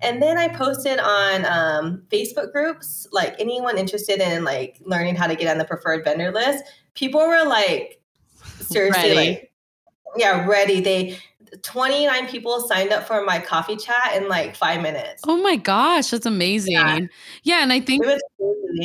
And 0.00 0.22
then 0.22 0.38
I 0.38 0.48
posted 0.48 0.98
on 1.00 1.44
um, 1.44 2.02
Facebook 2.08 2.50
groups, 2.50 3.06
like 3.12 3.34
anyone 3.38 3.76
interested 3.76 4.20
in 4.20 4.42
like 4.42 4.80
learning 4.86 5.16
how 5.16 5.26
to 5.26 5.36
get 5.36 5.50
on 5.50 5.58
the 5.58 5.66
preferred 5.66 6.02
vendor 6.02 6.32
list. 6.32 6.64
People 6.94 7.20
were 7.20 7.44
like, 7.44 8.00
seriously, 8.60 9.02
ready. 9.02 9.14
like, 9.14 9.52
yeah, 10.16 10.46
ready. 10.46 10.80
They 10.80 11.18
29 11.62 12.28
people 12.28 12.60
signed 12.60 12.92
up 12.92 13.06
for 13.06 13.24
my 13.24 13.38
coffee 13.38 13.76
chat 13.76 14.14
in 14.16 14.28
like 14.28 14.56
five 14.56 14.82
minutes. 14.82 15.22
Oh 15.26 15.36
my 15.42 15.56
gosh, 15.56 16.10
that's 16.10 16.26
amazing. 16.26 16.72
Yeah, 16.72 16.98
yeah 17.42 17.62
and 17.62 17.72
I 17.72 17.80
think 17.80 18.04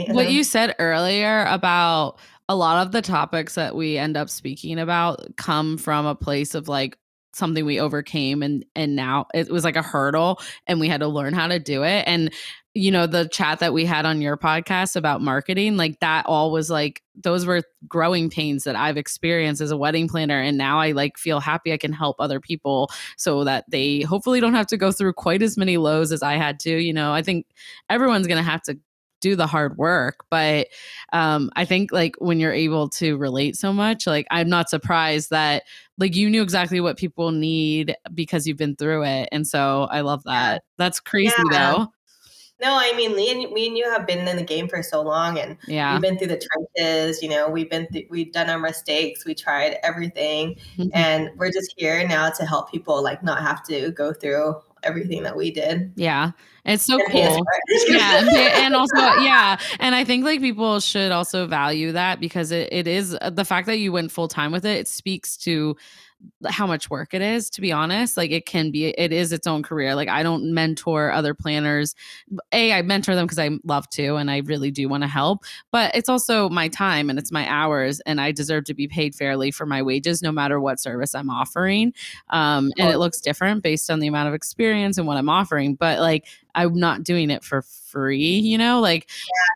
what 0.10 0.32
you 0.32 0.43
said 0.43 0.76
earlier 0.80 1.45
about 1.45 2.19
a 2.49 2.56
lot 2.56 2.86
of 2.86 2.91
the 2.91 3.02
topics 3.02 3.56
that 3.56 3.76
we 3.76 3.97
end 3.97 4.17
up 4.17 4.30
speaking 4.30 4.80
about 4.80 5.36
come 5.38 5.78
from 5.78 6.06
a 6.06 6.15
place 6.15 6.56
of 6.56 6.67
like 6.67 6.97
something 7.34 7.65
we 7.65 7.80
overcame 7.80 8.43
and 8.43 8.63
and 8.76 8.95
now 8.95 9.26
it 9.34 9.49
was 9.49 9.63
like 9.63 9.76
a 9.76 9.82
hurdle 9.82 10.39
and 10.67 10.80
we 10.80 10.88
had 10.88 10.99
to 10.99 11.08
learn 11.08 11.34
how 11.34 11.47
to 11.47 11.58
do 11.58 11.84
it 11.84 12.04
and 12.06 12.32
you 12.75 12.89
know 12.89 13.05
the 13.05 13.27
chat 13.27 13.59
that 13.59 13.73
we 13.73 13.86
had 13.86 14.05
on 14.05 14.21
your 14.21 14.36
podcast 14.36 14.95
about 14.95 15.21
marketing 15.21 15.77
like 15.77 15.99
that 15.99 16.25
all 16.25 16.51
was 16.51 16.71
like 16.71 17.03
those 17.15 17.45
were 17.45 17.62
growing 17.88 18.29
pains 18.29 18.63
that 18.63 18.75
i've 18.75 18.97
experienced 18.97 19.62
as 19.62 19.71
a 19.71 19.77
wedding 19.77 20.07
planner. 20.07 20.39
And 20.39 20.57
now 20.57 20.79
i 20.79 20.91
like 20.91 21.17
feel 21.17 21.39
happy 21.39 21.71
i 21.71 21.77
can 21.77 21.93
help 21.93 22.15
other 22.19 22.39
people 22.39 22.89
so 23.15 23.43
that 23.43 23.65
they 23.69 24.01
hopefully 24.01 24.39
don't 24.39 24.55
have 24.55 24.67
to 24.67 24.77
go 24.77 24.91
through 24.91 25.13
quite 25.13 25.43
as 25.43 25.57
many 25.57 25.77
lows 25.77 26.12
as 26.12 26.23
i 26.23 26.33
had 26.33 26.59
to 26.62 26.77
you 26.77 26.93
know? 26.93 27.13
I 27.13 27.21
think 27.21 27.45
everyone's 27.89 28.27
going 28.27 28.43
to 28.43 28.49
have 28.49 28.63
to 28.63 28.77
do 29.21 29.36
the 29.38 29.47
hard 29.47 29.77
work 29.77 30.25
but 30.29 30.67
um 31.13 31.49
i 31.55 31.63
think 31.63 31.93
like 31.93 32.13
when 32.17 32.41
you're 32.41 32.51
able 32.51 32.89
to 32.89 33.15
relate 33.15 33.55
so 33.55 33.71
much 33.71 34.05
like 34.05 34.27
i'm 34.31 34.49
not 34.49 34.69
surprised 34.69 35.29
that 35.29 35.63
like 35.97 36.13
you 36.13 36.29
knew 36.29 36.41
exactly 36.41 36.81
what 36.81 36.97
people 36.97 37.31
need 37.31 37.95
because 38.13 38.45
you've 38.45 38.57
been 38.57 38.75
through 38.75 39.05
it. 39.05 39.29
And 39.31 39.47
so 39.47 39.88
i 39.91 40.01
love 40.01 40.23
that. 40.23 40.63
That's 40.77 40.99
crazy 40.99 41.33
yeah. 41.51 41.71
though 41.71 41.88
no, 42.61 42.75
I 42.75 42.93
mean, 42.95 43.15
Lee 43.15 43.31
and 43.31 43.51
me 43.51 43.67
and 43.67 43.77
you 43.77 43.89
have 43.89 44.07
been 44.07 44.27
in 44.27 44.37
the 44.37 44.43
game 44.43 44.67
for 44.67 44.81
so 44.81 45.01
long, 45.01 45.37
and 45.37 45.57
yeah, 45.67 45.93
we've 45.93 46.01
been 46.01 46.17
through 46.17 46.27
the 46.27 46.41
trenches. 46.41 47.21
You 47.21 47.29
know, 47.29 47.49
we've 47.49 47.69
been 47.69 47.87
th- 47.87 48.07
we've 48.09 48.31
done 48.31 48.49
our 48.49 48.59
mistakes. 48.59 49.25
We 49.25 49.35
tried 49.35 49.77
everything, 49.83 50.55
mm-hmm. 50.77 50.89
and 50.93 51.29
we're 51.35 51.51
just 51.51 51.73
here 51.77 52.07
now 52.07 52.29
to 52.29 52.45
help 52.45 52.71
people 52.71 53.03
like 53.03 53.23
not 53.23 53.41
have 53.41 53.63
to 53.63 53.91
go 53.91 54.13
through 54.13 54.55
everything 54.83 55.23
that 55.23 55.35
we 55.35 55.51
did. 55.51 55.91
Yeah. 55.95 56.31
It's 56.65 56.83
so 56.83 56.99
cool. 57.09 57.45
yeah. 57.87 58.25
And 58.63 58.75
also, 58.75 58.95
yeah. 58.97 59.57
And 59.79 59.95
I 59.95 60.03
think 60.03 60.23
like 60.23 60.39
people 60.39 60.79
should 60.79 61.11
also 61.11 61.47
value 61.47 61.91
that 61.91 62.19
because 62.19 62.51
it, 62.51 62.69
it 62.71 62.87
is 62.87 63.17
uh, 63.21 63.29
the 63.29 63.45
fact 63.45 63.67
that 63.67 63.79
you 63.79 63.91
went 63.91 64.11
full 64.11 64.27
time 64.27 64.51
with 64.51 64.65
it, 64.65 64.77
it 64.77 64.87
speaks 64.87 65.35
to 65.37 65.75
how 66.47 66.67
much 66.67 66.89
work 66.89 67.13
it 67.13 67.21
is 67.21 67.49
to 67.49 67.62
be 67.62 67.71
honest 67.71 68.17
like 68.17 68.31
it 68.31 68.45
can 68.45 68.71
be 68.71 68.88
it 68.88 69.12
is 69.12 69.31
its 69.31 69.47
own 69.47 69.63
career 69.63 69.95
like 69.95 70.09
i 70.09 70.23
don't 70.23 70.53
mentor 70.53 71.12
other 71.12 71.33
planners 71.33 71.95
a 72.51 72.73
i 72.73 72.81
mentor 72.81 73.15
them 73.15 73.25
because 73.25 73.39
i 73.39 73.49
love 73.63 73.89
to 73.89 74.15
and 74.15 74.29
i 74.29 74.38
really 74.45 74.71
do 74.71 74.88
want 74.89 75.03
to 75.03 75.07
help 75.07 75.43
but 75.71 75.93
it's 75.95 76.09
also 76.09 76.49
my 76.49 76.67
time 76.67 77.09
and 77.09 77.17
it's 77.17 77.31
my 77.31 77.49
hours 77.49 77.99
and 78.01 78.19
i 78.19 78.31
deserve 78.31 78.63
to 78.65 78.73
be 78.73 78.88
paid 78.88 79.15
fairly 79.15 79.51
for 79.51 79.65
my 79.65 79.81
wages 79.81 80.21
no 80.21 80.31
matter 80.31 80.59
what 80.59 80.79
service 80.79 81.15
i'm 81.15 81.29
offering 81.29 81.93
um, 82.29 82.71
and 82.77 82.89
it 82.89 82.97
looks 82.97 83.21
different 83.21 83.63
based 83.63 83.89
on 83.89 83.99
the 83.99 84.07
amount 84.07 84.27
of 84.27 84.33
experience 84.33 84.97
and 84.97 85.07
what 85.07 85.17
i'm 85.17 85.29
offering 85.29 85.75
but 85.75 85.99
like 85.99 86.25
I'm 86.55 86.75
not 86.75 87.03
doing 87.03 87.29
it 87.29 87.43
for 87.43 87.61
free, 87.61 88.39
you 88.39 88.57
know? 88.57 88.81
Like 88.81 89.09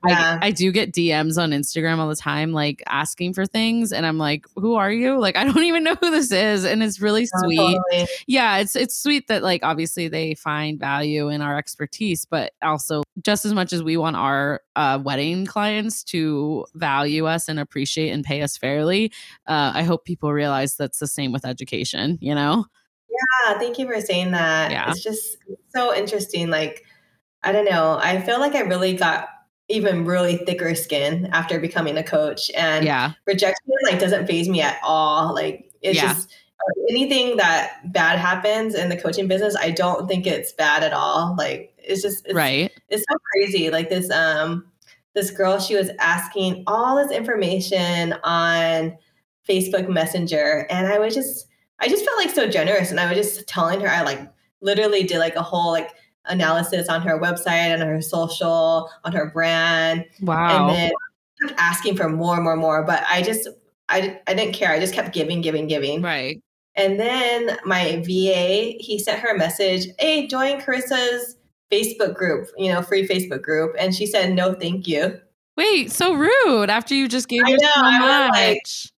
yeah. 0.08 0.40
I, 0.42 0.48
I 0.48 0.52
do 0.52 0.72
get 0.72 0.94
DMs 0.94 1.42
on 1.42 1.52
Instagram 1.52 1.98
all 1.98 2.08
the 2.08 2.16
time, 2.16 2.54
like 2.54 2.84
asking 2.88 3.34
for 3.34 3.46
things. 3.46 3.92
And 3.92 4.06
I'm 4.06 4.18
like, 4.18 4.46
who 4.56 4.76
are 4.76 4.92
you? 4.92 5.20
Like, 5.20 5.36
I 5.36 5.44
don't 5.44 5.64
even 5.64 5.84
know 5.84 5.96
who 5.96 6.12
this 6.12 6.32
is. 6.32 6.64
And 6.64 6.84
it's 6.84 7.02
really 7.02 7.28
oh, 7.36 7.40
sweet. 7.44 7.58
Totally. 7.58 8.08
Yeah, 8.28 8.58
it's 8.58 8.76
it's 8.76 8.98
sweet 8.98 9.28
that 9.28 9.44
like 9.44 9.62
obviously 9.64 10.08
they 10.08 10.36
find 10.36 10.80
value 10.80 11.30
in 11.30 11.42
our 11.42 11.58
expertise, 11.58 12.26
but 12.26 12.54
also 12.62 13.04
just 13.24 13.46
as 13.46 13.54
much 13.54 13.74
as 13.74 13.82
we 13.82 13.98
want 13.98 14.16
our 14.16 14.62
uh, 14.76 15.00
wedding 15.04 15.46
clients 15.46 16.04
to 16.04 16.66
value 16.76 17.26
us 17.26 17.50
and 17.50 17.60
appreciate 17.60 18.12
and 18.12 18.24
pay 18.24 18.42
us 18.42 18.56
fairly, 18.58 19.12
uh, 19.48 19.72
I 19.74 19.84
hope 19.84 20.06
people 20.06 20.32
realize 20.32 20.76
that's 20.76 21.00
the 21.00 21.08
same 21.08 21.32
with 21.32 21.46
education, 21.46 22.20
you 22.22 22.36
know? 22.36 22.66
Yeah, 23.46 23.58
thank 23.60 23.78
you 23.80 23.88
for 23.88 24.00
saying 24.02 24.32
that. 24.32 24.72
Yeah. 24.72 24.90
It's 24.90 25.04
just 25.04 25.38
so 25.74 25.96
interesting. 25.96 26.50
Like, 26.50 26.84
I 27.44 27.52
don't 27.52 27.66
know. 27.66 28.00
I 28.02 28.22
feel 28.22 28.40
like 28.40 28.56
I 28.56 28.62
really 28.62 28.96
got 28.96 29.30
even 29.70 30.06
really 30.06 30.38
thicker 30.38 30.74
skin 30.76 31.28
after 31.34 31.60
becoming 31.60 31.98
a 31.98 32.04
coach. 32.04 32.50
And 32.56 32.86
yeah. 32.86 33.14
rejection 33.26 33.66
like 33.84 34.00
doesn't 34.00 34.28
faze 34.28 34.48
me 34.48 34.62
at 34.62 34.80
all. 34.84 35.34
Like 35.34 35.72
it's 35.82 35.98
yeah. 35.98 36.14
just 36.14 36.34
anything 36.90 37.38
that 37.38 37.92
bad 37.92 38.18
happens 38.20 38.76
in 38.76 38.90
the 38.90 38.98
coaching 38.98 39.28
business, 39.28 39.56
I 39.56 39.72
don't 39.72 40.08
think 40.08 40.26
it's 40.26 40.52
bad 40.54 40.84
at 40.84 40.94
all. 40.94 41.36
Like 41.38 41.74
it's 41.78 42.02
just 42.02 42.26
it's, 42.26 42.34
right. 42.34 42.72
It's 42.90 43.04
so 43.10 43.18
crazy. 43.34 43.70
Like 43.70 43.90
this 43.90 44.10
um 44.10 44.66
this 45.14 45.32
girl, 45.32 45.60
she 45.60 45.76
was 45.76 45.90
asking 46.00 46.64
all 46.68 46.96
this 46.96 47.12
information 47.12 48.14
on 48.24 48.96
Facebook 49.50 49.90
Messenger, 49.90 50.68
and 50.70 50.88
I 50.88 51.00
was 51.00 51.16
just 51.16 51.47
I 51.80 51.88
just 51.88 52.04
felt 52.06 52.18
like 52.18 52.32
so 52.34 52.48
generous, 52.48 52.92
and 52.92 53.00
I 53.00 53.08
was 53.12 53.18
just 53.18 53.48
telling 53.48 53.80
her 53.82 53.88
I 53.90 54.02
like 54.02 54.20
literally 54.62 55.04
did 55.04 55.20
like 55.20 55.36
a 55.36 55.44
whole 55.44 55.72
like 55.72 55.92
analysis 56.26 56.90
on 56.90 57.02
her 57.02 57.20
website 57.20 57.74
and 57.74 57.82
her 57.84 58.02
social 58.02 58.90
on 59.04 59.12
her 59.14 59.30
brand. 59.32 60.06
Wow. 60.22 60.70
And 60.70 60.92
then 61.50 61.56
asking 61.58 61.96
for 61.96 62.10
more 62.10 62.36
and 62.36 62.44
more 62.44 62.54
and 62.54 62.62
more, 62.62 62.84
but 62.84 63.04
I 63.10 63.22
just 63.22 63.48
I 63.90 64.20
I 64.28 64.34
didn't 64.34 64.54
care. 64.54 64.72
I 64.72 64.80
just 64.80 64.94
kept 64.94 65.14
giving, 65.14 65.42
giving, 65.42 65.68
giving. 65.68 66.02
Right. 66.02 66.42
And 66.76 67.00
then 67.00 67.58
my 67.66 68.04
VA, 68.06 68.76
he 68.80 69.00
sent 69.00 69.20
her 69.20 69.34
a 69.34 69.38
message, 69.38 69.88
"Hey, 70.00 70.28
join 70.28 70.60
Carissa's 70.60 71.38
Facebook 71.72 72.16
group, 72.16 72.50
you 72.58 72.72
know, 72.72 72.82
free 72.82 73.08
Facebook 73.08 73.42
group." 73.42 73.76
And 73.80 73.96
she 73.96 74.06
said, 74.06 74.34
"No, 74.34 74.54
thank 74.54 74.88
you." 74.88 75.20
Wait, 75.56 75.92
so 75.92 76.14
rude 76.14 76.70
after 76.70 76.94
you 76.94 77.08
just 77.08 77.28
gave 77.28 77.42
I 77.46 77.52
her 77.52 77.58
know, 77.58 77.72
so 77.76 77.82
I 77.82 78.00
much. 78.00 78.30
was 78.30 78.40
like- 78.40 78.92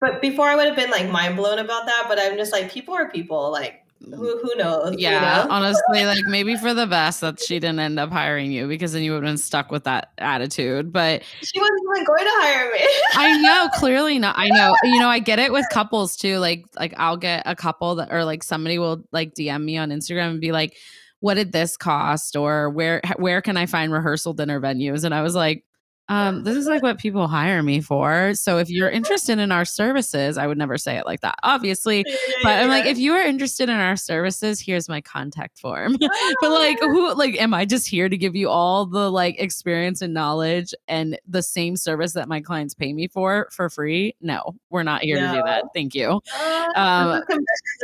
But 0.00 0.20
before 0.20 0.46
I 0.46 0.54
would 0.54 0.66
have 0.66 0.76
been 0.76 0.90
like 0.90 1.10
mind 1.10 1.36
blown 1.36 1.58
about 1.58 1.86
that, 1.86 2.04
but 2.08 2.18
I'm 2.20 2.36
just 2.36 2.52
like, 2.52 2.70
people 2.70 2.94
are 2.94 3.10
people. 3.10 3.50
Like, 3.50 3.84
who 4.00 4.38
who 4.38 4.54
knows? 4.56 4.92
you 4.92 5.08
yeah, 5.08 5.44
know? 5.44 5.50
honestly, 5.50 6.04
like 6.04 6.24
maybe 6.28 6.56
for 6.56 6.72
the 6.72 6.86
best 6.86 7.20
that 7.20 7.40
she 7.40 7.58
didn't 7.58 7.80
end 7.80 7.98
up 7.98 8.10
hiring 8.10 8.52
you 8.52 8.68
because 8.68 8.92
then 8.92 9.02
you 9.02 9.10
would 9.12 9.24
have 9.24 9.28
been 9.28 9.38
stuck 9.38 9.72
with 9.72 9.84
that 9.84 10.12
attitude. 10.18 10.92
But 10.92 11.22
she 11.42 11.58
wasn't 11.58 11.80
even 11.96 12.04
going 12.04 12.24
to 12.24 12.30
hire 12.34 12.70
me. 12.72 12.86
I 13.14 13.42
know 13.42 13.68
clearly 13.74 14.18
not. 14.18 14.36
I 14.38 14.48
know, 14.48 14.76
you 14.84 15.00
know, 15.00 15.08
I 15.08 15.18
get 15.18 15.40
it 15.40 15.52
with 15.52 15.66
couples 15.72 16.16
too. 16.16 16.38
Like, 16.38 16.64
like 16.78 16.94
I'll 16.96 17.16
get 17.16 17.42
a 17.44 17.56
couple 17.56 17.96
that, 17.96 18.12
or 18.12 18.24
like 18.24 18.44
somebody 18.44 18.78
will 18.78 19.02
like 19.10 19.34
DM 19.34 19.64
me 19.64 19.78
on 19.78 19.90
Instagram 19.90 20.30
and 20.30 20.40
be 20.40 20.52
like, 20.52 20.76
"What 21.18 21.34
did 21.34 21.50
this 21.50 21.76
cost?" 21.76 22.36
or 22.36 22.70
"Where 22.70 23.02
where 23.16 23.42
can 23.42 23.56
I 23.56 23.66
find 23.66 23.92
rehearsal 23.92 24.32
dinner 24.32 24.60
venues?" 24.60 25.02
And 25.02 25.14
I 25.14 25.22
was 25.22 25.34
like, 25.34 25.64
um, 26.08 26.44
"This 26.44 26.56
is 26.56 26.66
like 26.66 26.82
what 26.82 26.98
people 26.98 27.28
hire 27.28 27.62
me 27.62 27.80
for." 27.80 28.34
So 28.34 28.58
if 28.58 28.70
you're 28.70 28.90
interested 28.98 29.38
in 29.38 29.52
our 29.52 29.64
services, 29.64 30.38
I 30.38 30.46
would 30.46 30.58
never 30.58 30.78
say 30.78 30.96
it 30.96 31.06
like 31.06 31.20
that, 31.20 31.36
obviously. 31.42 32.04
But 32.42 32.58
I'm 32.62 32.68
like, 32.68 32.86
if 32.86 32.98
you 32.98 33.12
are 33.14 33.22
interested 33.22 33.68
in 33.68 33.76
our 33.76 33.96
services, 33.96 34.60
here's 34.60 34.88
my 34.88 35.00
contact 35.00 35.58
form. 35.58 35.96
but 36.40 36.50
like 36.50 36.78
who 36.80 37.14
like 37.14 37.40
am 37.40 37.52
i 37.54 37.64
just 37.64 37.86
here 37.86 38.08
to 38.08 38.16
give 38.16 38.34
you 38.34 38.48
all 38.48 38.86
the 38.86 39.10
like 39.10 39.38
experience 39.40 40.00
and 40.02 40.14
knowledge 40.14 40.74
and 40.88 41.18
the 41.28 41.42
same 41.42 41.76
service 41.76 42.12
that 42.14 42.28
my 42.28 42.40
clients 42.40 42.74
pay 42.74 42.92
me 42.92 43.06
for 43.08 43.48
for 43.50 43.68
free 43.68 44.14
no 44.20 44.54
we're 44.70 44.82
not 44.82 45.02
here 45.02 45.16
to 45.16 45.36
do 45.36 45.42
that 45.44 45.64
thank 45.74 45.94
you 45.94 46.20
Uh, 46.74 47.20
Um, 47.28 47.40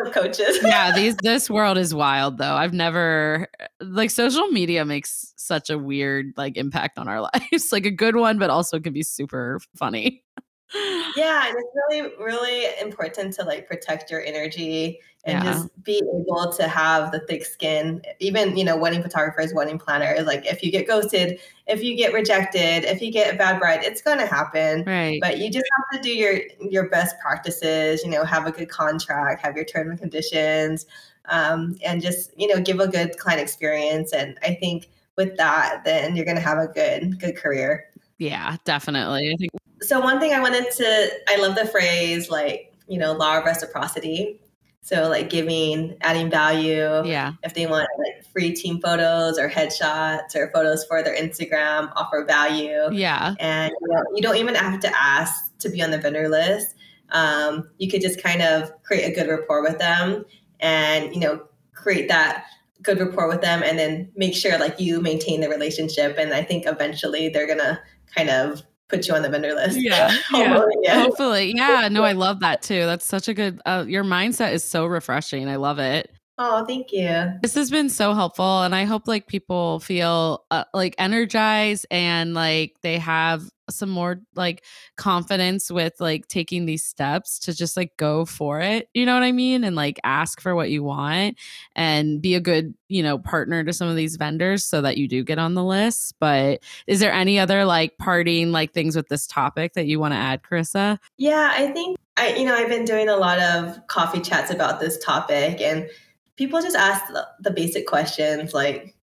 of 0.07 0.13
coaches. 0.13 0.59
yeah 0.63 0.95
these 0.95 1.17
this 1.17 1.51
world 1.51 1.77
is 1.79 1.95
wild 1.95 2.39
though 2.39 2.55
i've 2.55 2.73
never 2.73 3.47
like 3.81 4.11
social 4.11 4.47
media 4.49 4.85
makes 4.85 5.33
such 5.47 5.71
a 5.71 5.79
weird 5.79 6.33
like 6.37 6.57
impact 6.57 6.99
on 6.99 7.09
our 7.09 7.21
lives 7.53 7.73
like 7.73 7.87
a 7.87 7.91
good 7.91 8.17
one 8.17 8.39
but 8.39 8.51
also 8.51 8.81
can 8.81 8.93
be 8.93 9.03
super 9.03 9.61
funny 9.77 10.23
yeah 11.17 11.49
and 11.49 11.57
it's 11.57 11.69
really 11.75 12.13
really 12.19 12.81
important 12.81 13.33
to 13.35 13.45
like 13.45 13.69
protect 13.69 14.11
your 14.11 14.23
energy 14.23 14.99
and 15.27 15.43
Yeah. 15.43 15.53
just 15.53 15.85
be 15.85 15.97
able 15.97 16.53
to 16.53 16.69
have 16.69 17.13
the 17.13 17.21
thick 17.21 17.45
skin 17.45 18.03
even 18.19 18.57
you 18.57 18.65
know 18.65 18.77
wedding 18.77 19.03
photographers 19.03 19.55
wedding 19.55 19.79
planners 19.79 20.27
like 20.27 20.45
if 20.47 20.63
you 20.63 20.71
get 20.71 20.87
ghosted 20.87 21.39
if 21.67 21.83
you 21.83 21.97
get 21.97 22.13
rejected 22.13 22.85
if 22.85 23.01
you 23.01 23.13
get 23.13 23.35
a 23.35 23.39
bad 23.39 23.59
bride 23.59 23.85
it's 23.85 24.03
going 24.03 24.19
to 24.19 24.27
happen 24.27 24.85
right 24.85 25.21
but 25.21 25.39
you 25.39 25.51
just 25.51 25.65
have 25.77 26.03
to 26.03 26.09
do 26.09 26.15
your 26.15 26.41
your 26.61 26.89
best 26.89 27.17
practices 27.21 28.03
you 28.05 28.11
know 28.11 28.25
have 28.25 28.47
a 28.47 28.53
good 28.53 28.69
contract 28.69 29.45
have 29.45 29.57
your 29.57 29.65
terms 29.65 29.91
and 29.91 30.01
conditions 30.01 30.87
um, 31.27 31.77
and 31.85 32.03
just 32.03 32.39
you 32.39 32.47
know 32.47 32.61
give 32.61 32.81
a 32.81 32.89
good 32.89 33.17
client 33.19 33.41
experience 33.41 34.13
and 34.13 34.39
i 34.43 34.55
think 34.55 34.89
with 35.17 35.37
that 35.37 35.83
then 35.85 36.17
you're 36.17 36.25
going 36.25 36.37
to 36.37 36.43
have 36.43 36.59
a 36.59 36.69
good 36.69 37.19
good 37.21 37.37
career 37.37 37.85
yeah 38.19 38.57
definitely 38.65 39.33
i 39.33 39.37
think 39.37 39.51
so 39.85 40.01
one 40.01 40.19
thing 40.21 40.33
I 40.33 40.41
wanted 40.41 40.71
to 40.71 41.11
I 41.29 41.37
love 41.37 41.55
the 41.57 41.67
phrase 41.67 42.31
like, 42.31 42.73
you 42.89 42.99
know, 42.99 43.13
law 43.13 43.39
of 43.39 43.45
reciprocity. 43.45 44.41
So 44.83 45.09
like 45.09 45.31
giving, 45.31 45.97
adding 46.03 46.31
value. 46.31 47.05
yeah 47.05 47.33
If 47.43 47.55
they 47.55 47.67
want 47.67 47.89
like 47.99 48.25
free 48.33 48.53
team 48.53 48.81
photos 48.81 49.39
or 49.39 49.49
headshots 49.49 50.35
or 50.35 50.51
photos 50.53 50.85
for 50.85 51.03
their 51.03 51.17
Instagram, 51.17 51.93
offer 51.97 52.25
value. 52.27 52.91
yeah 52.93 53.35
And 53.41 53.73
you, 53.81 53.89
know, 53.95 54.03
you 54.15 54.23
don't 54.23 54.37
even 54.37 54.55
have 54.55 54.81
to 54.81 54.93
ask 54.95 55.57
to 55.59 55.69
be 55.69 55.83
on 55.83 55.91
the 55.91 55.99
vendor 55.99 56.29
list. 56.29 56.75
Um, 57.11 57.71
you 57.79 57.91
could 57.91 58.01
just 58.01 58.23
kind 58.23 58.43
of 58.43 58.73
create 58.83 59.11
a 59.11 59.15
good 59.15 59.31
rapport 59.31 59.63
with 59.63 59.79
them 59.79 60.25
and, 60.61 61.15
you 61.15 61.21
know, 61.21 61.47
create 61.75 62.09
that 62.09 62.47
good 62.85 63.01
rapport 63.01 63.29
with 63.29 63.41
them 63.41 63.63
and 63.63 63.79
then 63.79 64.11
make 64.17 64.35
sure 64.35 64.59
like 64.59 64.79
you 64.79 65.01
maintain 65.01 65.41
the 65.41 65.49
relationship. 65.49 66.17
And 66.19 66.33
I 66.33 66.43
think 66.45 66.67
eventually 66.67 67.29
they're 67.29 67.47
gonna 67.47 67.81
kind 68.15 68.31
of 68.31 68.63
put 68.89 69.09
you 69.09 69.15
on 69.15 69.23
the 69.23 69.29
vendor 69.29 69.55
list. 69.55 69.79
Yeah, 69.81 70.15
yeah. 70.33 70.49
Hopefully, 70.49 70.75
yeah. 70.83 71.03
Hopefully. 71.03 71.53
Yeah. 71.55 71.89
No, 71.91 72.05
I 72.05 72.13
love 72.27 72.41
that 72.41 72.63
too. 72.63 72.85
That's 72.87 73.07
such 73.07 73.29
a 73.29 73.35
good, 73.35 73.61
uh, 73.67 73.85
your 73.89 74.05
mindset 74.05 74.53
is 74.53 74.63
so 74.63 74.87
refreshing. 74.87 75.49
I 75.49 75.57
love 75.57 75.79
it. 75.79 76.14
Oh, 76.37 76.65
thank 76.65 76.93
you. 76.93 77.33
This 77.43 77.55
has 77.55 77.71
been 77.71 77.89
so 77.89 78.13
helpful. 78.13 78.63
And 78.63 78.75
I 78.75 78.85
hope 78.85 79.07
like 79.07 79.29
people 79.29 79.79
feel 79.79 80.45
uh, 80.51 80.65
like 80.75 80.97
energized 80.99 81.87
and 81.93 82.35
like 82.35 82.75
they 82.83 82.99
have 82.99 83.49
some 83.71 83.89
more 83.89 84.21
like 84.35 84.65
confidence 84.97 85.71
with 85.71 85.95
like 86.01 86.27
taking 86.27 86.67
these 86.67 86.85
steps 86.85 87.39
to 87.39 87.55
just 87.55 87.77
like 87.77 87.97
go 87.97 88.25
for 88.25 88.61
it. 88.61 88.89
You 88.95 89.07
know 89.07 89.15
what 89.15 89.23
I 89.23 89.31
mean? 89.31 89.63
And 89.63 89.77
like 89.77 90.01
ask 90.03 90.41
for 90.41 90.57
what 90.57 90.71
you 90.71 90.83
want 90.83 91.39
and 91.77 92.21
be 92.21 92.35
a 92.35 92.41
good, 92.41 92.75
you 92.89 93.03
know, 93.03 93.17
partner 93.17 93.63
to 93.63 93.73
some 93.73 93.89
of 93.89 93.95
these 93.95 94.17
vendors 94.17 94.65
so 94.65 94.83
that 94.83 94.99
you 94.99 95.07
do 95.07 95.23
get 95.23 95.39
on 95.39 95.55
the 95.55 95.65
list. 95.65 96.17
But 96.19 96.63
is 96.89 96.99
there 96.99 97.13
any 97.13 97.39
other 97.39 97.65
like 97.65 97.97
parting 97.99 98.51
like 98.51 98.73
things 98.73 98.97
with 98.97 99.09
this 99.09 99.27
topic 99.27 99.75
that 99.75 99.87
you 99.87 100.01
want 100.01 100.15
to 100.15 100.19
add, 100.19 100.43
Carissa? 100.43 100.99
Yeah, 101.17 101.53
I 101.55 101.69
think 101.69 101.97
I, 102.17 102.35
you 102.35 102.45
know, 102.45 102.55
I've 102.55 102.69
been 102.69 102.85
doing 102.85 103.09
a 103.09 103.17
lot 103.17 103.39
of 103.41 103.87
coffee 103.89 104.21
chats 104.21 104.51
about 104.51 104.81
this 104.81 104.99
topic, 104.99 105.61
and 105.61 105.89
people 106.37 106.61
just 106.61 106.77
ask 106.77 107.07
the, 107.09 107.27
the 107.41 107.51
basic 107.51 107.87
questions 107.87 108.55
like, 108.55 108.95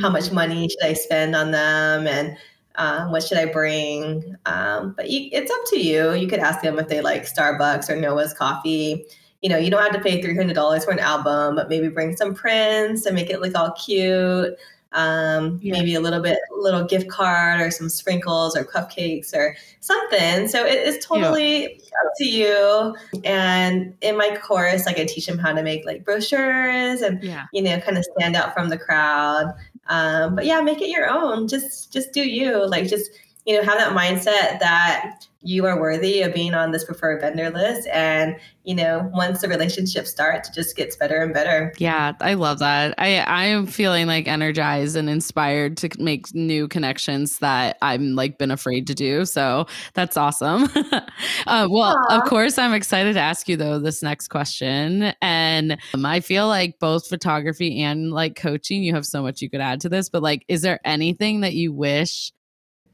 how 0.00 0.10
much 0.10 0.30
money 0.30 0.68
should 0.68 0.84
I 0.84 0.92
spend 0.92 1.34
on 1.34 1.50
them, 1.50 2.06
and 2.06 2.36
um, 2.76 3.10
what 3.10 3.22
should 3.22 3.38
I 3.38 3.46
bring? 3.46 4.36
Um, 4.46 4.92
but 4.96 5.10
you, 5.10 5.28
it's 5.32 5.50
up 5.50 5.60
to 5.68 5.80
you. 5.80 6.12
You 6.12 6.28
could 6.28 6.40
ask 6.40 6.60
them 6.62 6.78
if 6.78 6.88
they 6.88 7.00
like 7.00 7.24
Starbucks 7.24 7.88
or 7.88 7.96
Noah's 7.96 8.34
coffee. 8.34 9.04
You 9.40 9.48
know, 9.48 9.56
you 9.56 9.70
don't 9.70 9.82
have 9.82 9.92
to 9.94 10.00
pay 10.00 10.20
three 10.20 10.36
hundred 10.36 10.54
dollars 10.54 10.84
for 10.84 10.90
an 10.90 10.98
album, 10.98 11.56
but 11.56 11.68
maybe 11.68 11.88
bring 11.88 12.16
some 12.16 12.34
prints 12.34 13.06
and 13.06 13.14
make 13.16 13.30
it 13.30 13.40
look 13.40 13.56
all 13.56 13.72
cute. 13.72 14.54
Um, 14.92 15.58
Yeah. 15.62 15.74
maybe 15.74 15.94
a 15.94 16.00
little 16.00 16.20
bit, 16.22 16.38
little 16.56 16.84
gift 16.84 17.08
card 17.10 17.60
or 17.60 17.70
some 17.70 17.90
sprinkles 17.90 18.56
or 18.56 18.64
cupcakes 18.64 19.34
or 19.34 19.54
something. 19.80 20.48
So 20.48 20.64
it's 20.64 21.04
totally 21.06 21.76
up 22.04 22.12
to 22.16 22.24
you. 22.24 22.96
And 23.24 23.94
in 24.00 24.16
my 24.16 24.34
course, 24.38 24.86
like 24.86 24.98
I 24.98 25.04
teach 25.04 25.26
them 25.26 25.38
how 25.38 25.52
to 25.52 25.62
make 25.62 25.84
like 25.84 26.04
brochures 26.04 27.02
and 27.02 27.22
Yeah. 27.22 27.44
you 27.52 27.60
know 27.62 27.78
kind 27.80 27.98
of 27.98 28.06
stand 28.16 28.34
out 28.34 28.54
from 28.54 28.70
the 28.70 28.78
crowd. 28.78 29.52
Um, 29.88 30.34
but 30.34 30.46
yeah, 30.46 30.60
make 30.62 30.80
it 30.80 30.88
your 30.88 31.08
own. 31.08 31.48
Just 31.48 31.92
just 31.92 32.12
do 32.12 32.22
you. 32.26 32.66
Like 32.66 32.88
just 32.88 33.10
you 33.44 33.56
know 33.56 33.62
have 33.62 33.78
that 33.78 33.92
mindset 33.96 34.58
that 34.60 35.26
you 35.40 35.66
are 35.66 35.80
worthy 35.80 36.22
of 36.22 36.34
being 36.34 36.54
on 36.54 36.72
this 36.72 36.84
preferred 36.84 37.20
vendor 37.20 37.50
list 37.50 37.88
and 37.92 38.36
you 38.64 38.74
know 38.74 39.08
once 39.14 39.40
the 39.40 39.48
relationship 39.48 40.06
starts 40.06 40.48
it 40.48 40.54
just 40.54 40.76
gets 40.76 40.96
better 40.96 41.22
and 41.22 41.32
better 41.32 41.72
Yeah, 41.78 42.12
I 42.20 42.34
love 42.34 42.58
that. 42.58 42.94
I 42.98 43.18
I 43.18 43.44
am 43.44 43.66
feeling 43.66 44.06
like 44.06 44.28
energized 44.28 44.96
and 44.96 45.08
inspired 45.08 45.76
to 45.78 45.90
make 45.98 46.34
new 46.34 46.68
connections 46.68 47.38
that 47.38 47.78
I'm 47.82 48.14
like 48.14 48.38
been 48.38 48.50
afraid 48.50 48.86
to 48.88 48.94
do. 48.94 49.24
So 49.24 49.66
that's 49.94 50.16
awesome. 50.16 50.68
uh, 51.46 51.68
well, 51.70 51.96
of 52.10 52.24
course, 52.24 52.58
I'm 52.58 52.74
excited 52.74 53.14
to 53.14 53.20
ask 53.20 53.48
you 53.48 53.56
though 53.56 53.78
this 53.78 54.02
next 54.02 54.28
question, 54.28 55.14
and 55.22 55.78
um, 55.94 56.04
I 56.04 56.20
feel 56.20 56.48
like 56.48 56.78
both 56.78 57.08
photography 57.08 57.82
and 57.82 58.12
like 58.12 58.36
coaching, 58.36 58.82
you 58.82 58.94
have 58.94 59.06
so 59.06 59.22
much 59.22 59.40
you 59.40 59.50
could 59.50 59.60
add 59.60 59.80
to 59.82 59.88
this. 59.88 60.08
But 60.08 60.22
like, 60.22 60.44
is 60.48 60.62
there 60.62 60.80
anything 60.84 61.40
that 61.40 61.54
you 61.54 61.72
wish 61.72 62.32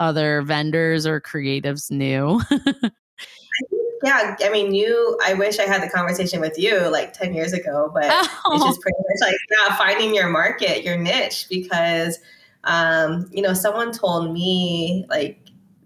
other 0.01 0.43
vendors 0.43 1.07
or 1.07 1.21
creatives 1.21 1.91
knew? 1.91 2.41
yeah 4.05 4.37
i 4.43 4.51
mean 4.51 4.75
you 4.75 5.19
i 5.25 5.35
wish 5.35 5.59
i 5.59 5.63
had 5.63 5.83
the 5.83 5.89
conversation 5.89 6.41
with 6.41 6.59
you 6.59 6.89
like 6.89 7.13
10 7.13 7.35
years 7.35 7.53
ago 7.53 7.91
but 7.93 8.05
it's 8.05 8.29
Oh, 8.45 8.59
just 8.67 8.81
pretty 8.81 8.99
much 8.99 9.29
like 9.29 9.39
yeah 9.51 9.77
finding 9.77 10.15
your 10.15 10.29
market 10.29 10.85
your 10.85 10.97
niche 10.97 11.47
because 11.49 12.19
um 12.65 13.29
you 13.33 13.43
know 13.43 13.55
someone 13.55 13.93
told 13.93 14.33
me 14.33 15.07
like 15.09 15.39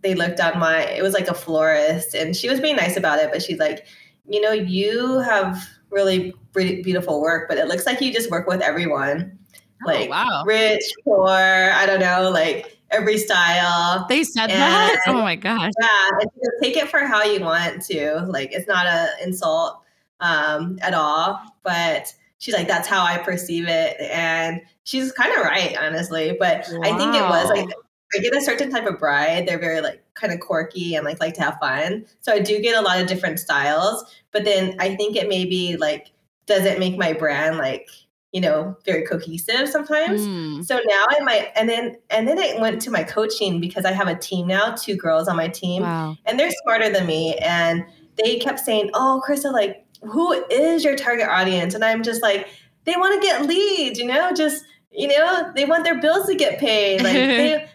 they 0.02 0.14
looked 0.14 0.40
on 0.40 0.58
my 0.58 0.82
it 0.84 1.02
was 1.02 1.14
like 1.14 1.28
a 1.28 1.34
florist 1.34 2.14
and 2.14 2.36
she 2.36 2.48
was 2.48 2.60
being 2.60 2.76
nice 2.76 2.96
about 2.96 3.18
it 3.18 3.30
but 3.32 3.42
she's 3.42 3.58
like 3.58 3.86
you 4.28 4.40
know 4.40 4.52
you 4.52 5.18
have 5.20 5.68
really 5.90 6.34
beautiful 6.52 7.20
work 7.20 7.48
but 7.48 7.56
it 7.56 7.68
looks 7.68 7.86
like 7.86 8.00
you 8.00 8.12
just 8.12 8.30
work 8.30 8.46
with 8.46 8.60
everyone 8.60 9.38
like 9.86 10.08
oh, 10.08 10.10
wow. 10.10 10.42
rich 10.44 10.82
poor 11.04 11.30
i 11.30 11.86
don't 11.86 12.00
know 12.00 12.30
like 12.30 12.77
every 12.90 13.18
style 13.18 14.06
They 14.08 14.24
said 14.24 14.48
that. 14.48 15.00
Oh 15.06 15.14
my 15.22 15.36
gosh. 15.36 15.72
yeah, 15.80 16.08
you 16.42 16.50
take 16.62 16.76
it 16.76 16.88
for 16.88 17.00
how 17.00 17.22
you 17.24 17.40
want 17.40 17.82
to. 17.86 18.24
Like, 18.28 18.52
it's 18.52 18.66
not 18.68 18.86
an 18.86 19.08
insult. 19.22 19.82
um, 20.20 20.78
at 20.82 20.94
all. 20.94 21.40
But 21.62 22.12
she's 22.38 22.54
like, 22.54 22.68
that's 22.68 22.88
how 22.88 23.04
I 23.04 23.18
perceive 23.18 23.68
it. 23.68 23.96
And 24.00 24.60
she's 24.84 25.12
kind 25.12 25.32
of 25.36 25.44
right, 25.44 25.76
honestly. 25.78 26.36
But 26.38 26.66
wow. 26.70 26.80
I 26.82 26.96
think 26.96 27.14
it 27.14 27.22
was 27.22 27.48
like, 27.50 27.68
I 28.14 28.18
get 28.18 28.34
a 28.34 28.40
certain 28.40 28.70
type 28.70 28.86
of 28.86 28.98
bride. 28.98 29.46
They're 29.46 29.58
very 29.58 29.80
like 29.80 30.02
kind 30.14 30.32
of 30.32 30.40
quirky 30.40 30.94
and 30.94 31.04
like 31.04 31.20
like 31.20 31.34
to 31.34 31.42
have 31.42 31.58
fun. 31.60 32.06
So 32.20 32.32
I 32.32 32.38
do 32.40 32.60
get 32.60 32.76
a 32.76 32.80
lot 32.80 33.00
of 33.00 33.06
different 33.06 33.38
styles. 33.38 34.04
But 34.32 34.44
then 34.44 34.76
I 34.78 34.96
think 34.96 35.16
it 35.16 35.28
maybe 35.28 35.76
like 35.76 36.10
doesn't 36.46 36.78
make 36.78 36.96
my 36.96 37.12
brand 37.12 37.58
like 37.58 37.88
you 38.32 38.40
know 38.40 38.76
very 38.84 39.06
cohesive 39.06 39.68
sometimes 39.68 40.20
mm. 40.20 40.64
so 40.64 40.78
now 40.86 41.04
i 41.10 41.20
might 41.20 41.50
and 41.56 41.68
then 41.68 41.96
and 42.10 42.28
then 42.28 42.38
i 42.38 42.54
went 42.60 42.80
to 42.80 42.90
my 42.90 43.02
coaching 43.02 43.60
because 43.60 43.84
i 43.84 43.92
have 43.92 44.06
a 44.08 44.14
team 44.14 44.46
now 44.46 44.74
two 44.74 44.96
girls 44.96 45.28
on 45.28 45.36
my 45.36 45.48
team 45.48 45.82
wow. 45.82 46.14
and 46.26 46.38
they're 46.38 46.50
smarter 46.62 46.90
than 46.90 47.06
me 47.06 47.34
and 47.36 47.84
they 48.16 48.38
kept 48.38 48.60
saying 48.60 48.90
oh 48.94 49.22
Carissa 49.26 49.52
like 49.52 49.84
who 50.02 50.32
is 50.50 50.84
your 50.84 50.94
target 50.94 51.28
audience 51.28 51.74
and 51.74 51.84
i'm 51.84 52.02
just 52.02 52.22
like 52.22 52.48
they 52.84 52.96
want 52.96 53.20
to 53.20 53.26
get 53.26 53.46
leads 53.46 53.98
you 53.98 54.06
know 54.06 54.32
just 54.32 54.64
you 54.90 55.08
know 55.08 55.50
they 55.54 55.64
want 55.64 55.84
their 55.84 56.00
bills 56.00 56.26
to 56.26 56.34
get 56.34 56.58
paid 56.58 57.02
like 57.02 57.12
they, 57.14 57.68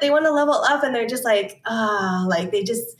they 0.00 0.10
want 0.10 0.24
to 0.24 0.30
level 0.30 0.54
up 0.54 0.82
and 0.82 0.94
they're 0.94 1.06
just 1.06 1.24
like 1.24 1.60
ah 1.66 2.24
oh, 2.24 2.28
like 2.28 2.50
they 2.50 2.62
just 2.62 2.98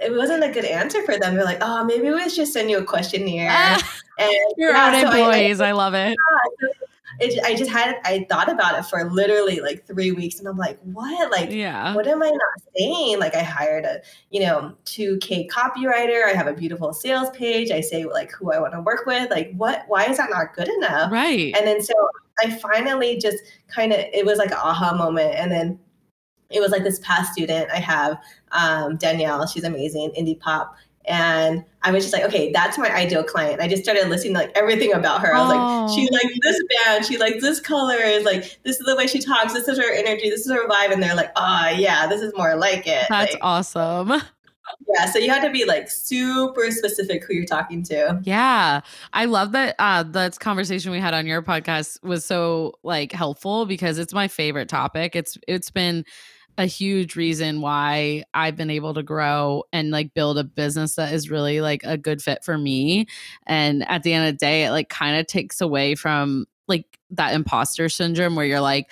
it 0.00 0.14
wasn't 0.14 0.44
a 0.44 0.48
good 0.48 0.64
answer 0.64 1.02
for 1.02 1.18
them. 1.18 1.34
They're 1.34 1.44
like, 1.44 1.58
oh, 1.60 1.84
maybe 1.84 2.10
we 2.10 2.28
should 2.28 2.48
send 2.48 2.70
you 2.70 2.78
a 2.78 2.84
questionnaire. 2.84 3.48
Ah, 3.50 3.98
and 4.18 4.30
your 4.56 4.72
yeah, 4.72 4.86
own 4.86 5.00
so 5.00 5.18
employees. 5.18 5.60
I, 5.60 5.68
I, 5.68 5.72
love 5.72 5.94
it. 5.94 6.16
Yeah, 6.60 6.68
it. 7.20 7.40
I 7.44 7.54
just 7.54 7.70
had, 7.70 7.96
I 8.04 8.26
thought 8.28 8.50
about 8.50 8.78
it 8.78 8.84
for 8.86 9.10
literally 9.10 9.60
like 9.60 9.86
three 9.86 10.12
weeks 10.12 10.38
and 10.38 10.48
I'm 10.48 10.56
like, 10.56 10.78
what? 10.82 11.30
Like, 11.30 11.50
yeah. 11.50 11.94
what 11.94 12.06
am 12.06 12.22
I 12.22 12.30
not 12.30 12.62
saying? 12.76 13.18
Like 13.18 13.34
I 13.34 13.42
hired 13.42 13.84
a, 13.84 14.00
you 14.30 14.40
know, 14.40 14.74
2K 14.84 15.48
copywriter. 15.48 16.24
I 16.24 16.32
have 16.34 16.46
a 16.46 16.54
beautiful 16.54 16.92
sales 16.92 17.30
page. 17.30 17.70
I 17.70 17.80
say 17.80 18.04
like 18.04 18.30
who 18.32 18.52
I 18.52 18.60
want 18.60 18.74
to 18.74 18.80
work 18.80 19.04
with. 19.06 19.30
Like 19.30 19.52
what, 19.56 19.84
why 19.88 20.04
is 20.04 20.18
that 20.18 20.30
not 20.30 20.54
good 20.54 20.68
enough? 20.68 21.10
Right. 21.10 21.54
And 21.56 21.66
then 21.66 21.82
so 21.82 21.94
I 22.38 22.50
finally 22.50 23.18
just 23.18 23.38
kind 23.66 23.92
of, 23.92 23.98
it 23.98 24.24
was 24.24 24.38
like 24.38 24.50
an 24.50 24.58
aha 24.58 24.94
moment. 24.96 25.34
And 25.34 25.50
then 25.50 25.80
it 26.50 26.60
was 26.60 26.70
like 26.70 26.82
this 26.82 26.98
past 27.00 27.32
student 27.32 27.70
I 27.70 27.76
have, 27.78 28.18
um, 28.52 28.96
Danielle. 28.96 29.46
She's 29.46 29.64
amazing, 29.64 30.12
indie 30.18 30.38
pop. 30.38 30.76
And 31.08 31.64
I 31.82 31.90
was 31.90 32.04
just 32.04 32.12
like, 32.12 32.24
okay, 32.24 32.52
that's 32.52 32.76
my 32.76 32.94
ideal 32.94 33.24
client. 33.24 33.62
I 33.62 33.68
just 33.68 33.82
started 33.82 34.08
listening 34.08 34.34
to 34.34 34.40
like 34.40 34.52
everything 34.54 34.92
about 34.92 35.22
her. 35.22 35.34
I 35.34 35.40
was 35.40 35.52
oh. 35.52 35.86
like, 35.86 35.96
she 35.96 36.08
likes 36.12 36.38
this 36.42 36.60
band, 36.68 37.06
she 37.06 37.16
likes 37.16 37.40
this 37.40 37.60
color, 37.60 37.96
is 37.96 38.24
like 38.24 38.58
this 38.62 38.78
is 38.78 38.84
the 38.84 38.94
way 38.94 39.06
she 39.06 39.18
talks, 39.18 39.54
this 39.54 39.66
is 39.68 39.78
her 39.78 39.90
energy, 39.94 40.28
this 40.28 40.44
is 40.44 40.52
her 40.52 40.68
vibe. 40.68 40.92
And 40.92 41.02
they're 41.02 41.14
like, 41.14 41.32
oh 41.34 41.68
yeah, 41.74 42.06
this 42.06 42.20
is 42.20 42.32
more 42.36 42.56
like 42.56 42.86
it. 42.86 43.06
That's 43.08 43.32
like, 43.32 43.40
awesome. 43.42 44.20
Yeah, 44.86 45.06
so 45.06 45.18
you 45.18 45.30
had 45.30 45.42
to 45.44 45.50
be 45.50 45.64
like 45.64 45.88
super 45.88 46.70
specific 46.70 47.24
who 47.24 47.32
you're 47.32 47.46
talking 47.46 47.82
to. 47.84 48.20
Yeah. 48.22 48.82
I 49.14 49.24
love 49.24 49.52
that 49.52 49.76
uh 49.78 50.02
that 50.02 50.38
conversation 50.40 50.92
we 50.92 51.00
had 51.00 51.14
on 51.14 51.26
your 51.26 51.42
podcast 51.42 52.02
was 52.02 52.24
so 52.24 52.74
like 52.82 53.12
helpful 53.12 53.64
because 53.64 53.96
it's 53.96 54.12
my 54.12 54.28
favorite 54.28 54.68
topic. 54.68 55.16
It's 55.16 55.38
it's 55.48 55.70
been 55.70 56.04
a 56.58 56.66
huge 56.66 57.14
reason 57.14 57.60
why 57.60 58.24
I've 58.34 58.56
been 58.56 58.68
able 58.68 58.92
to 58.94 59.02
grow 59.02 59.62
and 59.72 59.92
like 59.92 60.12
build 60.12 60.38
a 60.38 60.44
business 60.44 60.96
that 60.96 61.12
is 61.12 61.30
really 61.30 61.60
like 61.60 61.82
a 61.84 61.96
good 61.96 62.20
fit 62.20 62.44
for 62.44 62.58
me. 62.58 63.06
And 63.46 63.88
at 63.88 64.02
the 64.02 64.12
end 64.12 64.28
of 64.28 64.34
the 64.34 64.38
day, 64.38 64.64
it 64.64 64.72
like 64.72 64.88
kind 64.88 65.18
of 65.18 65.26
takes 65.28 65.60
away 65.60 65.94
from 65.94 66.46
like 66.66 66.98
that 67.10 67.32
imposter 67.32 67.88
syndrome 67.88 68.34
where 68.34 68.44
you're 68.44 68.60
like, 68.60 68.90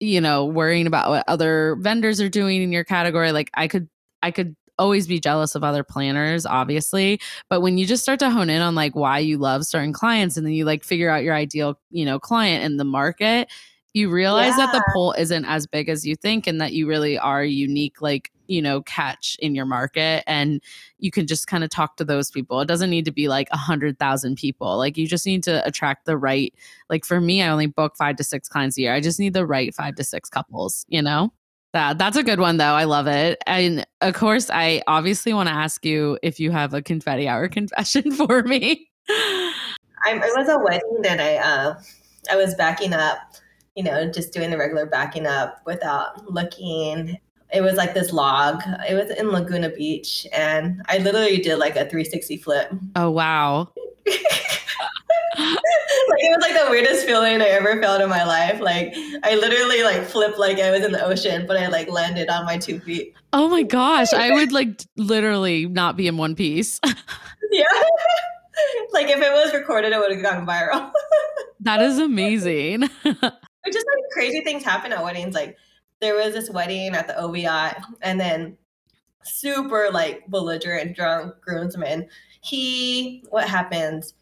you 0.00 0.20
know, 0.20 0.44
worrying 0.44 0.86
about 0.86 1.08
what 1.08 1.24
other 1.26 1.76
vendors 1.80 2.20
are 2.20 2.28
doing 2.28 2.62
in 2.62 2.72
your 2.72 2.84
category. 2.84 3.32
Like 3.32 3.50
I 3.54 3.68
could, 3.68 3.88
I 4.22 4.30
could 4.30 4.54
always 4.78 5.06
be 5.06 5.18
jealous 5.18 5.54
of 5.54 5.64
other 5.64 5.82
planners, 5.82 6.44
obviously. 6.44 7.20
But 7.48 7.62
when 7.62 7.78
you 7.78 7.86
just 7.86 8.02
start 8.02 8.20
to 8.20 8.30
hone 8.30 8.50
in 8.50 8.62
on 8.62 8.74
like 8.74 8.94
why 8.94 9.18
you 9.18 9.38
love 9.38 9.64
certain 9.64 9.94
clients 9.94 10.36
and 10.36 10.46
then 10.46 10.52
you 10.52 10.66
like 10.66 10.84
figure 10.84 11.10
out 11.10 11.24
your 11.24 11.34
ideal, 11.34 11.80
you 11.90 12.04
know, 12.04 12.18
client 12.20 12.64
in 12.64 12.76
the 12.76 12.84
market, 12.84 13.48
you 13.94 14.10
realize 14.10 14.54
yeah. 14.58 14.66
that 14.66 14.72
the 14.72 14.84
pool 14.92 15.14
isn't 15.18 15.44
as 15.44 15.66
big 15.66 15.88
as 15.88 16.06
you 16.06 16.14
think 16.14 16.46
and 16.46 16.60
that 16.60 16.72
you 16.72 16.86
really 16.86 17.18
are 17.18 17.44
unique 17.44 18.00
like 18.00 18.30
you 18.46 18.62
know 18.62 18.82
catch 18.82 19.36
in 19.40 19.54
your 19.54 19.66
market 19.66 20.24
and 20.26 20.62
you 20.98 21.10
can 21.10 21.26
just 21.26 21.46
kind 21.46 21.64
of 21.64 21.70
talk 21.70 21.96
to 21.96 22.04
those 22.04 22.30
people. 22.30 22.60
It 22.60 22.68
doesn't 22.68 22.90
need 22.90 23.04
to 23.04 23.12
be 23.12 23.28
like 23.28 23.48
a 23.50 23.56
hundred 23.56 23.98
thousand 23.98 24.36
people. 24.36 24.76
Like 24.76 24.96
you 24.96 25.06
just 25.06 25.26
need 25.26 25.42
to 25.44 25.64
attract 25.66 26.06
the 26.06 26.16
right 26.16 26.52
like 26.90 27.04
for 27.04 27.20
me 27.20 27.42
i 27.42 27.48
only 27.48 27.66
book 27.66 27.96
five 27.96 28.16
to 28.16 28.24
six 28.24 28.48
clients 28.48 28.76
a 28.78 28.82
year. 28.82 28.94
I 28.94 29.00
just 29.00 29.20
need 29.20 29.34
the 29.34 29.46
right 29.46 29.74
five 29.74 29.94
to 29.96 30.04
six 30.04 30.28
couples 30.28 30.84
you 30.88 31.02
know? 31.02 31.32
That 31.74 31.98
that's 31.98 32.16
a 32.16 32.22
good 32.22 32.40
one 32.40 32.56
though. 32.56 32.64
I 32.64 32.84
love 32.84 33.06
it. 33.06 33.38
And 33.46 33.86
of 34.00 34.14
course 34.14 34.50
i 34.50 34.82
obviously 34.86 35.32
want 35.32 35.48
to 35.48 35.54
ask 35.54 35.84
you 35.84 36.18
if 36.22 36.40
you 36.40 36.50
have 36.50 36.74
a 36.74 36.82
confetti 36.82 37.28
hour 37.28 37.48
confession 37.58 38.12
for 38.12 38.42
me. 38.42 38.88
I, 39.08 40.14
it 40.14 40.32
was 40.36 40.48
a 40.48 40.58
wedding 40.62 41.02
that 41.02 41.18
i 41.20 41.36
uh 41.36 41.74
i 42.30 42.36
was 42.36 42.54
backing 42.54 42.92
up 42.92 43.18
you 43.78 43.84
know, 43.84 44.10
just 44.10 44.32
doing 44.32 44.50
the 44.50 44.58
regular 44.58 44.86
backing 44.86 45.24
up 45.24 45.62
without 45.64 46.28
looking. 46.28 47.16
It 47.52 47.60
was 47.60 47.74
like 47.74 47.94
this 47.94 48.12
log. 48.12 48.60
It 48.88 48.94
was 48.94 49.16
in 49.16 49.30
Laguna 49.30 49.70
Beach, 49.70 50.26
and 50.32 50.82
I 50.88 50.98
literally 50.98 51.36
did 51.36 51.58
like 51.58 51.76
a 51.76 51.88
360 51.88 52.38
flip. 52.38 52.72
Oh 52.96 53.12
wow! 53.12 53.68
like 54.08 54.16
it 55.36 56.36
was 56.36 56.40
like 56.40 56.60
the 56.60 56.66
weirdest 56.68 57.06
feeling 57.06 57.40
I 57.40 57.50
ever 57.50 57.80
felt 57.80 58.02
in 58.02 58.08
my 58.08 58.24
life. 58.24 58.60
Like 58.60 58.92
I 59.22 59.36
literally 59.36 59.84
like 59.84 60.02
flipped 60.02 60.38
like 60.38 60.58
I 60.58 60.72
was 60.72 60.84
in 60.84 60.90
the 60.90 61.04
ocean, 61.04 61.46
but 61.46 61.56
I 61.56 61.68
like 61.68 61.88
landed 61.88 62.28
on 62.28 62.44
my 62.44 62.58
two 62.58 62.80
feet. 62.80 63.14
Oh 63.32 63.48
my 63.48 63.62
gosh! 63.62 64.12
I 64.12 64.32
would 64.32 64.50
like 64.50 64.82
literally 64.96 65.66
not 65.66 65.96
be 65.96 66.08
in 66.08 66.16
one 66.16 66.34
piece. 66.34 66.80
yeah. 67.52 67.64
like 68.92 69.06
if 69.06 69.20
it 69.20 69.32
was 69.32 69.54
recorded, 69.54 69.92
it 69.92 70.00
would 70.00 70.10
have 70.10 70.22
gone 70.22 70.44
viral. 70.44 70.90
that 71.60 71.80
is 71.80 72.00
amazing 72.00 72.90
just 73.70 73.86
like 73.86 74.04
crazy 74.12 74.42
things 74.42 74.64
happen 74.64 74.92
at 74.92 75.02
weddings. 75.02 75.34
Like 75.34 75.56
there 76.00 76.14
was 76.14 76.34
this 76.34 76.50
wedding 76.50 76.94
at 76.94 77.08
the 77.08 77.18
OVI, 77.18 77.74
and 78.02 78.20
then 78.20 78.56
super 79.22 79.88
like 79.92 80.26
belligerent 80.28 80.96
drunk 80.96 81.34
groomsman. 81.40 82.08
He 82.42 83.24
what 83.30 83.48
happens? 83.48 84.14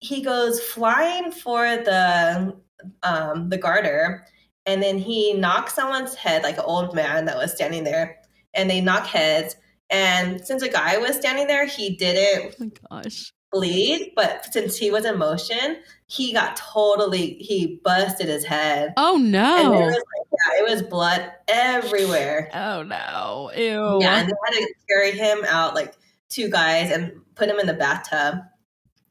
He 0.00 0.22
goes 0.22 0.60
flying 0.60 1.30
for 1.30 1.64
the 1.64 2.56
um 3.02 3.48
the 3.48 3.58
garter 3.58 4.26
and 4.66 4.82
then 4.82 4.98
he 4.98 5.34
knocks 5.34 5.74
someone's 5.74 6.14
head 6.14 6.42
like 6.42 6.58
an 6.58 6.64
old 6.66 6.94
man 6.94 7.24
that 7.24 7.36
was 7.36 7.52
standing 7.52 7.84
there 7.84 8.18
and 8.54 8.68
they 8.68 8.80
knock 8.80 9.06
heads 9.06 9.56
and 9.90 10.44
since 10.44 10.62
a 10.62 10.68
guy 10.68 10.98
was 10.98 11.16
standing 11.16 11.46
there 11.46 11.66
he 11.66 11.96
didn't 11.96 12.54
oh 12.60 12.64
my 12.90 13.02
gosh 13.02 13.32
bleed, 13.52 14.12
but 14.16 14.52
since 14.52 14.76
he 14.76 14.90
was 14.90 15.04
in 15.04 15.18
motion, 15.18 15.78
he 16.06 16.32
got 16.32 16.56
totally 16.56 17.34
he 17.34 17.80
busted 17.84 18.28
his 18.28 18.44
head. 18.44 18.94
Oh 18.96 19.16
no! 19.16 19.56
And 19.56 19.70
was 19.70 19.94
like, 19.94 20.26
yeah, 20.32 20.64
it 20.64 20.70
was 20.70 20.82
blood 20.82 21.30
everywhere. 21.48 22.50
Oh 22.52 22.82
no! 22.82 23.52
Ew. 23.54 23.98
Yeah, 24.00 24.20
and 24.20 24.28
they 24.28 24.34
had 24.44 24.52
to 24.52 24.74
carry 24.88 25.12
him 25.12 25.44
out 25.46 25.74
like 25.74 25.94
two 26.28 26.48
guys 26.48 26.90
and 26.90 27.12
put 27.34 27.48
him 27.48 27.58
in 27.58 27.66
the 27.66 27.74
bathtub. 27.74 28.40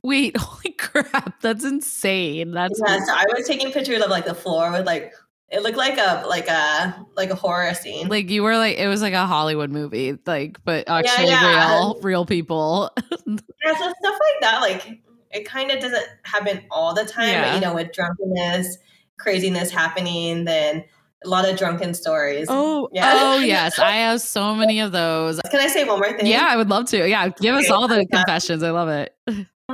Wait, 0.03 0.35
holy 0.39 0.71
crap! 0.73 1.39
That's 1.41 1.63
insane. 1.63 2.51
That's 2.51 2.81
yeah. 2.85 2.99
So 3.05 3.13
I 3.13 3.25
was 3.35 3.47
taking 3.47 3.71
pictures 3.71 4.01
of 4.01 4.09
like 4.09 4.25
the 4.25 4.35
floor 4.35 4.71
with 4.71 4.85
like 4.85 5.13
it 5.51 5.63
looked 5.63 5.77
like 5.77 5.97
a 5.97 6.25
like 6.27 6.47
a 6.47 7.05
like 7.15 7.29
a 7.29 7.35
horror 7.35 7.73
scene. 7.73 8.07
Like 8.07 8.29
you 8.29 8.41
were 8.41 8.55
like 8.55 8.77
it 8.77 8.87
was 8.87 9.01
like 9.01 9.13
a 9.13 9.25
Hollywood 9.25 9.69
movie, 9.69 10.17
like 10.25 10.63
but 10.63 10.87
actually 10.89 11.27
yeah, 11.27 11.41
yeah. 11.41 11.75
real 11.75 11.99
real 12.01 12.25
people. 12.25 12.89
yeah, 13.27 13.77
so 13.77 13.93
stuff 13.99 14.19
like 14.19 14.41
that, 14.41 14.59
like 14.61 15.01
it 15.31 15.45
kind 15.45 15.71
of 15.71 15.79
doesn't 15.79 16.05
happen 16.23 16.61
all 16.71 16.93
the 16.93 17.05
time. 17.05 17.29
Yeah. 17.29 17.49
But 17.49 17.55
you 17.55 17.61
know, 17.61 17.75
with 17.75 17.91
drunkenness, 17.91 18.77
craziness 19.17 19.71
happening, 19.71 20.45
then 20.45 20.85
a 21.23 21.29
lot 21.29 21.47
of 21.47 21.57
drunken 21.57 21.93
stories. 21.93 22.47
Oh, 22.49 22.89
yeah. 22.91 23.11
oh 23.13 23.39
yes, 23.43 23.77
I 23.77 23.91
have 23.91 24.21
so 24.21 24.55
many 24.55 24.79
of 24.79 24.91
those. 24.91 25.39
Can 25.51 25.59
I 25.59 25.67
say 25.67 25.83
one 25.83 25.99
more 25.99 26.17
thing? 26.17 26.25
Yeah, 26.25 26.47
I 26.47 26.57
would 26.57 26.69
love 26.69 26.85
to. 26.87 27.07
Yeah, 27.07 27.29
give 27.29 27.55
okay, 27.55 27.65
us 27.65 27.71
all 27.71 27.87
the 27.87 28.05
confessions. 28.11 28.63
I 28.63 28.71
love 28.71 28.89
it. 28.89 29.15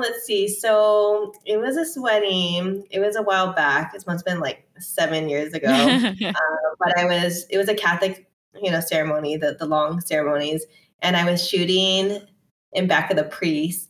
Let's 0.02 0.26
see. 0.26 0.48
So 0.48 1.34
it 1.46 1.58
was 1.58 1.78
a 1.78 2.02
wedding. 2.02 2.86
It 2.92 3.00
was 3.00 3.16
a 3.16 3.24
while 3.24 3.54
back. 3.54 3.94
This 3.94 4.08
must 4.08 4.26
have 4.26 4.34
been 4.34 4.42
like 4.42 4.68
seven 4.80 5.30
years 5.30 5.54
ago. 5.54 5.68
uh, 5.70 6.34
but 6.80 6.98
I 6.98 7.06
was. 7.06 7.46
It 7.50 7.58
was 7.58 7.70
a 7.70 7.76
Catholic, 7.76 8.30
you 8.62 8.72
know, 8.72 8.80
ceremony. 8.80 9.38
The 9.38 9.56
the 9.60 9.66
long 9.66 10.02
ceremonies, 10.02 10.66
and 11.02 11.16
I 11.16 11.30
was 11.30 11.48
shooting 11.48 12.20
in 12.74 12.88
back 12.88 13.12
of 13.12 13.18
the 13.18 13.24
priest. 13.24 13.90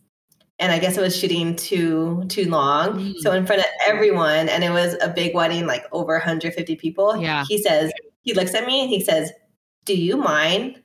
And 0.59 0.71
I 0.71 0.79
guess 0.79 0.97
it 0.97 1.01
was 1.01 1.15
shooting 1.15 1.55
too 1.55 2.23
too 2.29 2.49
long. 2.49 2.99
Mm. 2.99 3.17
So 3.17 3.31
in 3.31 3.45
front 3.45 3.61
of 3.61 3.67
everyone, 3.85 4.49
and 4.49 4.63
it 4.63 4.71
was 4.71 4.95
a 5.01 5.09
big 5.09 5.35
wedding, 5.35 5.67
like 5.67 5.85
over 5.91 6.13
150 6.13 6.75
people. 6.77 7.15
Yeah. 7.17 7.45
He 7.47 7.59
says, 7.59 7.91
he 8.21 8.33
looks 8.33 8.55
at 8.55 8.65
me 8.65 8.81
and 8.81 8.89
he 8.89 8.99
says, 8.99 9.31
Do 9.85 9.95
you 9.95 10.17
mind? 10.17 10.81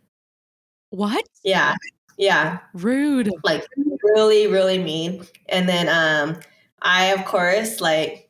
What? 0.90 1.24
Yeah. 1.42 1.74
Yeah. 2.18 2.58
Rude. 2.74 3.30
Like 3.44 3.66
really, 4.02 4.46
really 4.46 4.78
mean. 4.78 5.26
And 5.48 5.68
then 5.68 5.88
um 5.88 6.40
I 6.80 7.06
of 7.06 7.24
course 7.24 7.80
like 7.80 8.28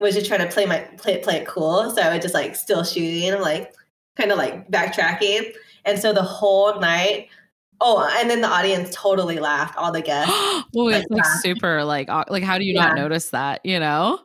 was 0.00 0.14
just 0.14 0.26
trying 0.26 0.40
to 0.40 0.52
play 0.52 0.66
my 0.66 0.80
play 0.98 1.18
play 1.18 1.36
it 1.36 1.46
cool. 1.46 1.90
So 1.90 2.02
I 2.02 2.14
was 2.14 2.22
just 2.22 2.34
like 2.34 2.56
still 2.56 2.84
shooting, 2.84 3.40
like 3.40 3.72
kind 4.16 4.30
of 4.32 4.38
like 4.38 4.70
backtracking. 4.70 5.52
And 5.84 5.98
so 5.98 6.12
the 6.12 6.22
whole 6.22 6.80
night 6.80 7.28
Oh, 7.80 8.08
and 8.18 8.30
then 8.30 8.40
the 8.40 8.48
audience 8.48 8.94
totally 8.94 9.38
laughed. 9.38 9.76
All 9.76 9.92
the 9.92 10.00
guests. 10.02 10.32
well, 10.72 10.88
it's 10.88 11.08
like 11.10 11.24
laughed. 11.24 11.42
super 11.42 11.84
like 11.84 12.08
like 12.28 12.42
how 12.42 12.58
do 12.58 12.64
you 12.64 12.74
not 12.74 12.96
notice 12.96 13.30
that? 13.30 13.60
You 13.64 13.80
know? 13.80 14.20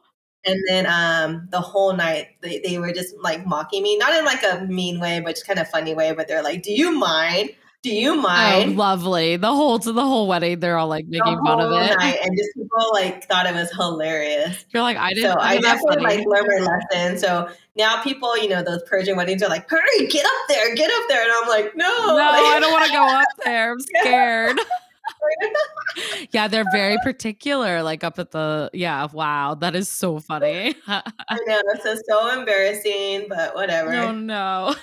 And 0.46 0.58
then 0.68 0.86
um, 0.88 1.48
the 1.52 1.60
whole 1.60 1.94
night 1.94 2.28
they, 2.42 2.60
they 2.60 2.80
were 2.80 2.94
just 2.94 3.14
like 3.22 3.46
mocking 3.46 3.84
me, 3.84 3.98
not 3.98 4.14
in 4.14 4.24
like 4.24 4.42
a 4.44 4.66
mean 4.66 5.00
way, 5.00 5.20
but 5.20 5.32
just 5.32 5.46
kind 5.46 5.60
of 5.60 5.68
funny 5.68 5.94
way. 5.94 6.14
But 6.14 6.28
they're 6.28 6.44
like, 6.44 6.64
"Do 6.64 6.72
you 6.72 6.98
mind? 6.98 7.50
Do 7.82 7.90
you 7.96 8.14
Oh, 8.14 8.22
mind?" 8.22 8.76
lovely. 8.78 9.38
The 9.38 9.48
whole 9.48 9.80
to 9.80 9.92
the 9.94 10.04
whole 10.04 10.28
wedding, 10.28 10.60
they're 10.60 10.78
all 10.78 10.88
like 10.90 11.06
making 11.08 11.38
fun 11.46 11.62
of 11.62 11.72
it. 11.72 11.98
night, 11.98 12.18
and 12.24 12.38
just 12.38 12.50
people 12.54 12.90
like 12.94 13.26
thought 13.28 13.46
it 13.46 13.54
was 13.56 13.72
hilarious. 13.72 14.66
You're 14.72 14.84
like, 14.84 14.98
I 14.98 15.14
didn't 15.14 15.32
So 15.32 15.40
I 15.40 15.60
definitely 15.60 16.04
like 16.04 16.26
learned 16.28 16.48
my 16.48 16.78
lesson. 16.92 17.18
So 17.18 17.50
now 17.78 18.02
people, 18.04 18.38
you 18.38 18.50
know, 18.50 18.62
those 18.62 18.84
Persian 18.84 19.16
weddings 19.16 19.42
are 19.44 19.50
like, 19.50 19.70
"Hurry, 19.70 20.08
get 20.08 20.26
up 20.26 20.32
there, 20.50 20.76
get 20.76 20.92
up 20.92 21.08
there," 21.08 21.24
and 21.24 21.32
I'm 21.42 21.48
like, 21.48 21.74
"No, 21.78 21.88
no, 21.88 22.30
I 22.30 22.60
don't 22.60 22.72
want 22.72 22.86
to 22.86 22.92
go 22.92 23.08
up 23.08 23.28
there. 23.46 23.72
I'm 23.72 23.80
scared. 24.02 24.60
yeah, 26.32 26.48
they're 26.50 26.66
very 26.72 26.98
particular. 27.04 27.82
Like 27.82 28.04
up 28.04 28.20
at 28.20 28.32
the 28.32 28.70
yeah. 28.74 29.08
Wow, 29.12 29.56
that 29.56 29.76
is 29.76 29.90
so 29.90 30.20
funny. 30.20 30.76
I 30.88 31.02
know 31.48 31.62
it's 31.74 31.84
just 31.86 32.04
so 32.10 32.30
embarrassing, 32.38 33.28
but 33.30 33.56
whatever. 33.56 33.92
no, 33.92 34.12
no. 34.12 34.76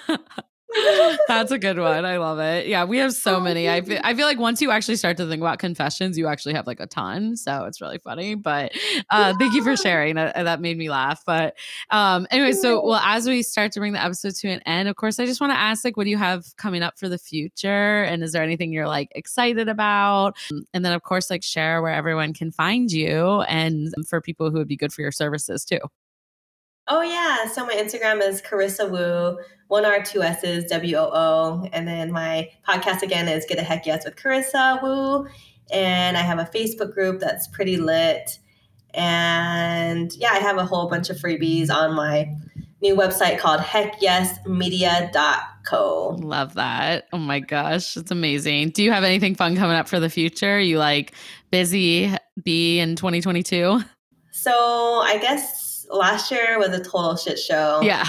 That's 1.28 1.50
a 1.50 1.58
good 1.58 1.78
one. 1.78 2.04
I 2.04 2.16
love 2.18 2.38
it. 2.38 2.66
Yeah, 2.66 2.84
we 2.84 2.98
have 2.98 3.12
so 3.12 3.36
Oh, 3.36 3.40
many. 3.40 3.68
I 3.68 3.80
feel. 3.80 4.00
I 4.04 4.14
feel 4.14 4.26
like 4.26 4.38
once 4.38 4.62
you 4.62 4.70
actually 4.70 4.96
start 4.96 5.16
to 5.18 5.26
think 5.26 5.40
about 5.40 5.58
confessions, 5.58 6.16
you 6.16 6.26
actually 6.26 6.54
have 6.54 6.66
like 6.66 6.80
a 6.80 6.86
ton. 6.86 7.36
So 7.36 7.64
it's 7.64 7.80
really 7.80 7.98
funny. 7.98 8.34
But 8.34 8.72
uh, 9.10 9.34
thank 9.38 9.54
you 9.54 9.62
for 9.62 9.76
sharing. 9.76 10.14
That, 10.14 10.34
that 10.34 10.60
made 10.60 10.78
me 10.78 10.88
laugh. 10.90 11.22
But 11.26 11.56
um, 11.90 12.26
anyway, 12.30 12.52
so 12.52 12.84
well, 12.84 13.00
as 13.04 13.26
we 13.26 13.42
start 13.42 13.72
to 13.72 13.80
bring 13.80 13.92
the 13.92 14.02
episode 14.02 14.34
to 14.36 14.48
an 14.48 14.60
end, 14.66 14.88
of 14.88 14.96
course, 14.96 15.18
I 15.18 15.26
just 15.26 15.40
want 15.40 15.52
to 15.52 15.58
ask, 15.58 15.84
like, 15.84 15.96
what 15.96 16.04
do 16.04 16.10
you 16.10 16.18
have 16.18 16.44
coming 16.56 16.82
up 16.82 16.98
for 16.98 17.08
the 17.08 17.18
future? 17.18 18.02
And 18.02 18.22
is 18.22 18.32
there 18.32 18.42
anything 18.42 18.72
you're 18.72 18.88
like 18.88 19.08
excited 19.14 19.68
about? 19.68 20.36
And 20.72 20.84
then, 20.84 20.92
of 20.92 21.02
course, 21.02 21.30
like 21.30 21.42
share 21.42 21.82
where 21.82 21.92
everyone 21.92 22.32
can 22.32 22.52
find 22.52 22.90
you 22.90 23.42
and 23.42 23.92
for 24.08 24.20
people 24.20 24.50
who 24.50 24.58
would 24.58 24.68
be 24.68 24.76
good 24.76 24.92
for 24.92 25.02
your 25.02 25.12
services 25.12 25.64
too. 25.64 25.78
Oh 26.88 27.02
yeah. 27.02 27.46
So 27.46 27.66
my 27.66 27.74
Instagram 27.74 28.22
is 28.22 28.40
Carissa 28.40 28.88
Woo, 28.88 29.36
one 29.68 29.84
R, 29.84 30.02
two 30.02 30.22
S's, 30.22 30.64
W 30.70 30.96
O 30.96 31.10
O. 31.12 31.68
And 31.72 31.88
then 31.88 32.12
my 32.12 32.48
podcast 32.66 33.02
again 33.02 33.28
is 33.28 33.44
Get 33.48 33.58
a 33.58 33.62
Heck 33.62 33.86
Yes 33.86 34.04
with 34.04 34.16
Carissa 34.16 34.82
Woo. 34.82 35.26
And 35.72 36.16
I 36.16 36.20
have 36.20 36.38
a 36.38 36.44
Facebook 36.44 36.94
group 36.94 37.18
that's 37.20 37.48
pretty 37.48 37.76
lit. 37.76 38.38
And 38.94 40.12
yeah, 40.14 40.30
I 40.32 40.38
have 40.38 40.58
a 40.58 40.64
whole 40.64 40.88
bunch 40.88 41.10
of 41.10 41.16
freebies 41.16 41.70
on 41.70 41.94
my 41.94 42.32
new 42.80 42.94
website 42.94 43.38
called 43.38 43.60
heckyesmedia.co. 43.60 46.16
Love 46.20 46.54
that. 46.54 47.08
Oh 47.12 47.18
my 47.18 47.40
gosh, 47.40 47.96
it's 47.96 48.12
amazing. 48.12 48.70
Do 48.70 48.84
you 48.84 48.92
have 48.92 49.04
anything 49.04 49.34
fun 49.34 49.56
coming 49.56 49.76
up 49.76 49.88
for 49.88 49.98
the 49.98 50.08
future? 50.08 50.60
you 50.60 50.78
like 50.78 51.12
busy 51.50 52.14
bee 52.42 52.78
in 52.78 52.94
2022? 52.94 53.82
So 54.30 54.52
I 54.52 55.18
guess 55.18 55.65
last 55.90 56.30
year 56.30 56.58
was 56.58 56.68
a 56.68 56.82
total 56.82 57.16
shit 57.16 57.38
show. 57.38 57.80
Yeah, 57.82 58.04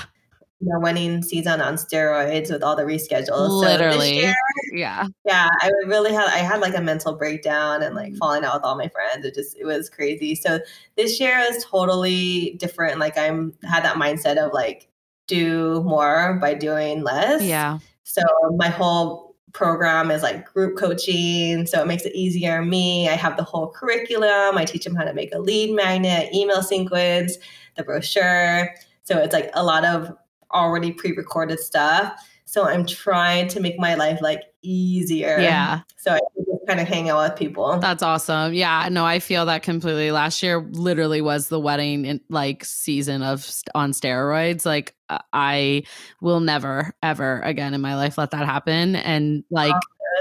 The 0.62 0.80
winning 0.80 1.22
season 1.24 1.62
on 1.62 1.76
steroids 1.76 2.52
with 2.52 2.64
all 2.64 2.76
the 2.76 2.84
reschedules. 2.84 3.62
Literally. 3.62 4.16
this 4.16 4.24
year, 4.24 4.36
yeah. 4.74 5.06
yeah, 5.26 5.48
I 5.62 5.70
really 5.86 6.12
had 6.14 6.28
I 6.28 6.40
had 6.40 6.60
like 6.62 6.76
a 6.76 6.82
mental 6.82 7.16
breakdown 7.16 7.84
and 7.84 7.94
Mm. 7.94 7.98
like 7.98 8.16
falling 8.16 8.44
out 8.44 8.56
with 8.56 8.64
all 8.64 8.76
my 8.78 8.88
friends. 8.90 9.26
It 9.26 9.34
just 9.36 9.58
it 9.58 9.66
was 9.66 9.90
crazy. 9.90 10.36
So 10.36 10.60
this 10.96 11.20
year 11.20 11.38
is 11.50 11.64
totally 11.66 12.56
different. 12.60 13.00
Like 13.00 13.18
I'm 13.18 13.54
had 13.64 13.84
that 13.84 13.98
mindset 13.98 14.38
of 14.38 14.52
like 14.54 14.88
do 15.28 15.84
more 15.84 16.38
by 16.42 16.54
doing 16.54 17.04
less. 17.04 17.44
Yeah. 17.44 17.80
So 18.04 18.22
my 18.56 18.70
whole 18.70 19.27
program 19.58 20.12
is 20.12 20.22
like 20.22 20.46
group 20.54 20.78
coaching. 20.78 21.66
So 21.66 21.82
it 21.82 21.88
makes 21.88 22.04
it 22.04 22.14
easier 22.14 22.62
me. 22.62 23.10
I 23.10 23.14
have 23.14 23.38
the 23.38 23.44
whole 23.44 23.72
curriculum. 23.72 24.56
I 24.56 24.66
teach 24.66 24.84
them 24.84 24.94
how 24.94 25.04
to 25.04 25.14
make 25.14 25.34
a 25.34 25.40
lead 25.40 25.76
magnet, 25.76 26.32
email 26.34 26.62
sequence, 26.62 27.38
the 27.76 27.84
brochure. 27.84 28.70
So 29.04 29.18
it's 29.18 29.34
like 29.34 29.50
a 29.56 29.64
lot 29.64 29.84
of 29.84 30.16
already 30.54 30.92
pre-recorded 30.92 31.60
stuff. 31.60 32.14
So 32.46 32.68
I'm 32.68 32.86
trying 32.86 33.48
to 33.50 33.60
make 33.60 33.80
my 33.80 33.96
life 33.96 34.20
like 34.22 34.44
easier. 34.68 35.38
Yeah. 35.40 35.82
So 35.98 36.14
I 36.14 36.20
just 36.38 36.68
kind 36.68 36.80
of 36.80 36.88
hang 36.88 37.10
out 37.10 37.30
with 37.30 37.40
people. 37.40 37.80
That's 37.80 38.04
awesome. 38.04 38.54
Yeah, 38.54 38.90
no, 38.92 39.06
I 39.06 39.20
feel 39.20 39.46
that 39.46 39.64
completely. 39.64 40.12
Last 40.12 40.44
year 40.44 40.68
literally 40.72 41.22
was 41.22 41.48
the 41.48 41.60
wedding 41.60 42.06
in, 42.06 42.22
like 42.30 42.66
season 42.66 43.24
of 43.24 43.44
st- 43.44 43.72
on 43.74 43.92
steroids. 43.92 44.66
Like 44.66 44.96
uh, 45.10 45.20
I 45.34 45.84
will 46.22 46.42
never 46.42 46.94
ever 47.02 47.40
again 47.42 47.74
in 47.74 47.82
my 47.82 47.96
life 47.96 48.18
let 48.18 48.32
that 48.32 48.46
happen 48.46 48.96
and 48.98 49.44
like 49.50 49.74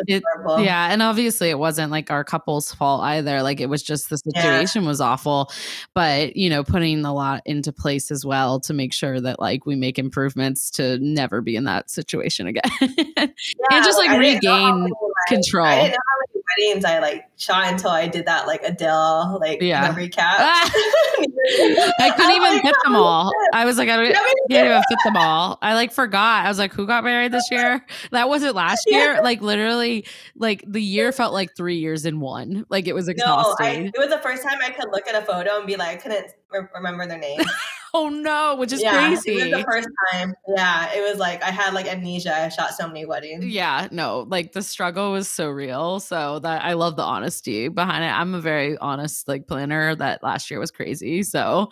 it- 0.06 0.22
Yeah, 0.58 0.88
and 0.92 1.02
obviously 1.02 1.50
it 1.50 1.58
wasn't 1.58 1.90
like 1.90 2.10
our 2.10 2.24
couple's 2.24 2.72
fault 2.72 3.02
either. 3.02 3.42
Like 3.42 3.60
it 3.60 3.66
was 3.68 3.82
just 3.82 4.10
the 4.10 4.20
Yeah. 4.34 4.42
situation 4.42 4.84
was 4.86 5.00
awful. 5.00 5.50
But, 5.94 6.36
you 6.36 6.50
know, 6.50 6.62
putting 6.64 7.04
a 7.04 7.12
lot 7.14 7.42
into 7.46 7.72
place 7.72 8.10
as 8.10 8.24
well 8.24 8.60
to 8.60 8.74
make 8.74 8.92
sure 8.92 9.20
that 9.20 9.40
like 9.40 9.66
we 9.66 9.76
make 9.76 9.98
improvements 9.98 10.70
to 10.72 10.98
never 10.98 11.40
be 11.40 11.56
in 11.56 11.64
that 11.64 11.90
situation 11.90 12.46
again. 12.46 12.62
Yeah, 13.70 13.82
just, 13.84 13.98
like, 13.98 14.10
I 14.10 14.18
didn't 14.18 14.42
know 14.44 14.50
how 14.54 14.64
regain 14.66 14.80
many, 14.82 14.92
like, 14.92 15.28
control. 15.28 15.90
I 16.48 16.60
didn't 16.60 16.82
know 16.82 16.88
how 16.88 16.94
many 16.94 17.02
weddings 17.02 17.12
I 17.12 17.14
like 17.16 17.24
shot 17.36 17.72
until 17.72 17.90
I 17.90 18.06
did 18.08 18.26
that 18.26 18.46
like 18.46 18.62
Adele 18.62 19.38
like 19.40 19.60
Yeah. 19.60 19.92
recap. 19.94 20.20
I 21.98 22.12
couldn't 22.16 22.30
even 22.36 22.42
like, 22.54 22.62
fit 22.62 22.74
them 22.84 22.96
"Oh, 22.96 23.02
all. 23.02 23.32
I 23.52 23.64
was 23.64 23.78
like, 23.78 23.88
I 23.88 23.96
don't, 23.96 24.06
can't 24.50 24.66
even 24.66 24.82
fit 24.88 24.98
them 25.04 25.16
all. 25.16 25.58
I 25.62 25.74
like 25.74 25.92
forgot. 25.92 26.44
I 26.44 26.48
was 26.48 26.58
like, 26.58 26.72
who 26.72 26.86
got 26.86 27.04
married 27.04 27.32
this 27.32 27.48
year? 27.50 27.84
That 28.12 28.28
wasn't 28.28 28.54
last 28.54 28.84
Yeah. 28.86 28.98
year. 29.14 29.22
Like 29.22 29.40
literally, 29.42 30.06
like 30.36 30.62
the 30.66 30.80
year 30.82 31.12
felt 31.12 31.32
like 31.32 31.54
three 31.56 31.76
years 31.78 32.06
in 32.06 32.20
one. 32.20 32.64
Like 32.68 32.86
it 32.86 32.94
was 32.94 33.06
No, 33.06 33.12
exhausting. 33.12 33.66
I, 33.66 33.70
it 33.94 33.98
was 33.98 34.08
the 34.10 34.18
first 34.18 34.42
time 34.42 34.58
I 34.62 34.70
could 34.70 34.90
look 34.92 35.06
at 35.08 35.20
a 35.20 35.24
photo 35.26 35.58
and 35.58 35.66
be 35.66 35.76
like, 35.76 35.88
I 35.88 35.96
couldn't 35.96 36.26
re- 36.52 36.68
remember 36.74 37.06
their 37.06 37.18
name. 37.18 37.40
Oh 37.96 38.08
no, 38.10 38.56
which 38.56 38.72
is 38.72 38.82
yeah, 38.82 38.92
crazy. 38.92 39.38
it 39.40 39.52
was 39.52 39.60
the 39.60 39.64
first 39.64 39.88
time. 40.12 40.34
Yeah, 40.54 40.92
it 40.92 41.00
was 41.00 41.18
like 41.18 41.42
I 41.42 41.50
had 41.50 41.72
like 41.72 41.86
amnesia. 41.86 42.34
I 42.34 42.48
shot 42.48 42.74
so 42.74 42.86
many 42.86 43.06
weddings. 43.06 43.44
Yeah, 43.44 43.88
no, 43.90 44.26
like 44.28 44.52
the 44.52 44.62
struggle 44.62 45.12
was 45.12 45.28
so 45.28 45.48
real. 45.48 46.00
So 46.00 46.38
that 46.40 46.64
I 46.64 46.74
love 46.74 46.96
the 46.96 47.02
honesty 47.02 47.68
behind 47.68 48.04
it. 48.04 48.08
I'm 48.08 48.34
a 48.34 48.40
very 48.40 48.76
honest 48.78 49.26
like 49.28 49.48
planner 49.48 49.94
that 49.94 50.22
last 50.22 50.50
year 50.50 50.60
was 50.60 50.70
crazy. 50.70 51.22
So 51.22 51.70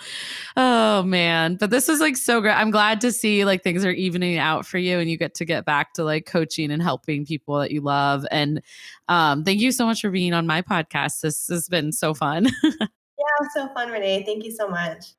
oh 0.57 1.03
man. 1.03 1.57
But 1.57 1.71
this 1.71 1.89
is 1.89 2.01
like 2.01 2.17
so 2.17 2.41
great. 2.41 2.55
I'm 2.55 2.71
glad 2.71 3.01
to 3.03 3.13
see 3.13 3.45
like 3.45 3.63
things 3.63 3.85
are 3.85 3.91
evening 3.91 4.39
out 4.39 4.67
for 4.67 4.79
you 4.79 4.99
and 4.99 5.11
you 5.11 5.19
get 5.19 5.35
to 5.35 5.45
get 5.45 5.67
back 5.67 5.93
to 5.95 6.05
like 6.05 6.27
coaching 6.27 6.71
and 6.71 6.83
helping 6.83 7.27
people 7.27 7.59
that 7.59 7.71
you 7.71 7.83
love. 7.83 8.27
And 8.31 8.63
um 9.09 9.45
thank 9.45 9.61
you 9.61 9.73
so 9.73 9.85
much 9.85 10.01
for 10.01 10.11
being 10.11 10.33
on 10.33 10.47
my 10.47 10.63
podcast. 10.63 11.21
This 11.21 11.49
has 11.49 11.69
been 11.69 11.93
so 11.93 12.15
fun. 12.15 12.49
Yeah, 13.17 13.49
so 13.55 13.73
fun, 13.75 13.91
Renee. 13.91 14.25
Thank 14.25 14.45
you 14.45 14.51
so 14.51 14.69
much. 14.69 15.15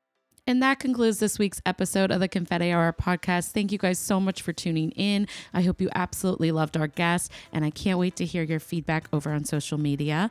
And 0.46 0.62
that 0.62 0.78
concludes 0.78 1.18
this 1.18 1.40
week's 1.40 1.60
episode 1.66 2.12
of 2.12 2.20
the 2.20 2.28
Confetti 2.28 2.70
Hour 2.70 2.92
podcast. 2.92 3.50
Thank 3.50 3.72
you 3.72 3.78
guys 3.78 3.98
so 3.98 4.20
much 4.20 4.42
for 4.42 4.52
tuning 4.52 4.92
in. 4.92 5.26
I 5.52 5.62
hope 5.62 5.80
you 5.80 5.88
absolutely 5.92 6.52
loved 6.52 6.76
our 6.76 6.86
guest, 6.86 7.32
and 7.52 7.64
I 7.64 7.70
can't 7.70 7.98
wait 7.98 8.14
to 8.16 8.24
hear 8.24 8.44
your 8.44 8.60
feedback 8.60 9.08
over 9.12 9.32
on 9.32 9.44
social 9.44 9.76
media. 9.76 10.30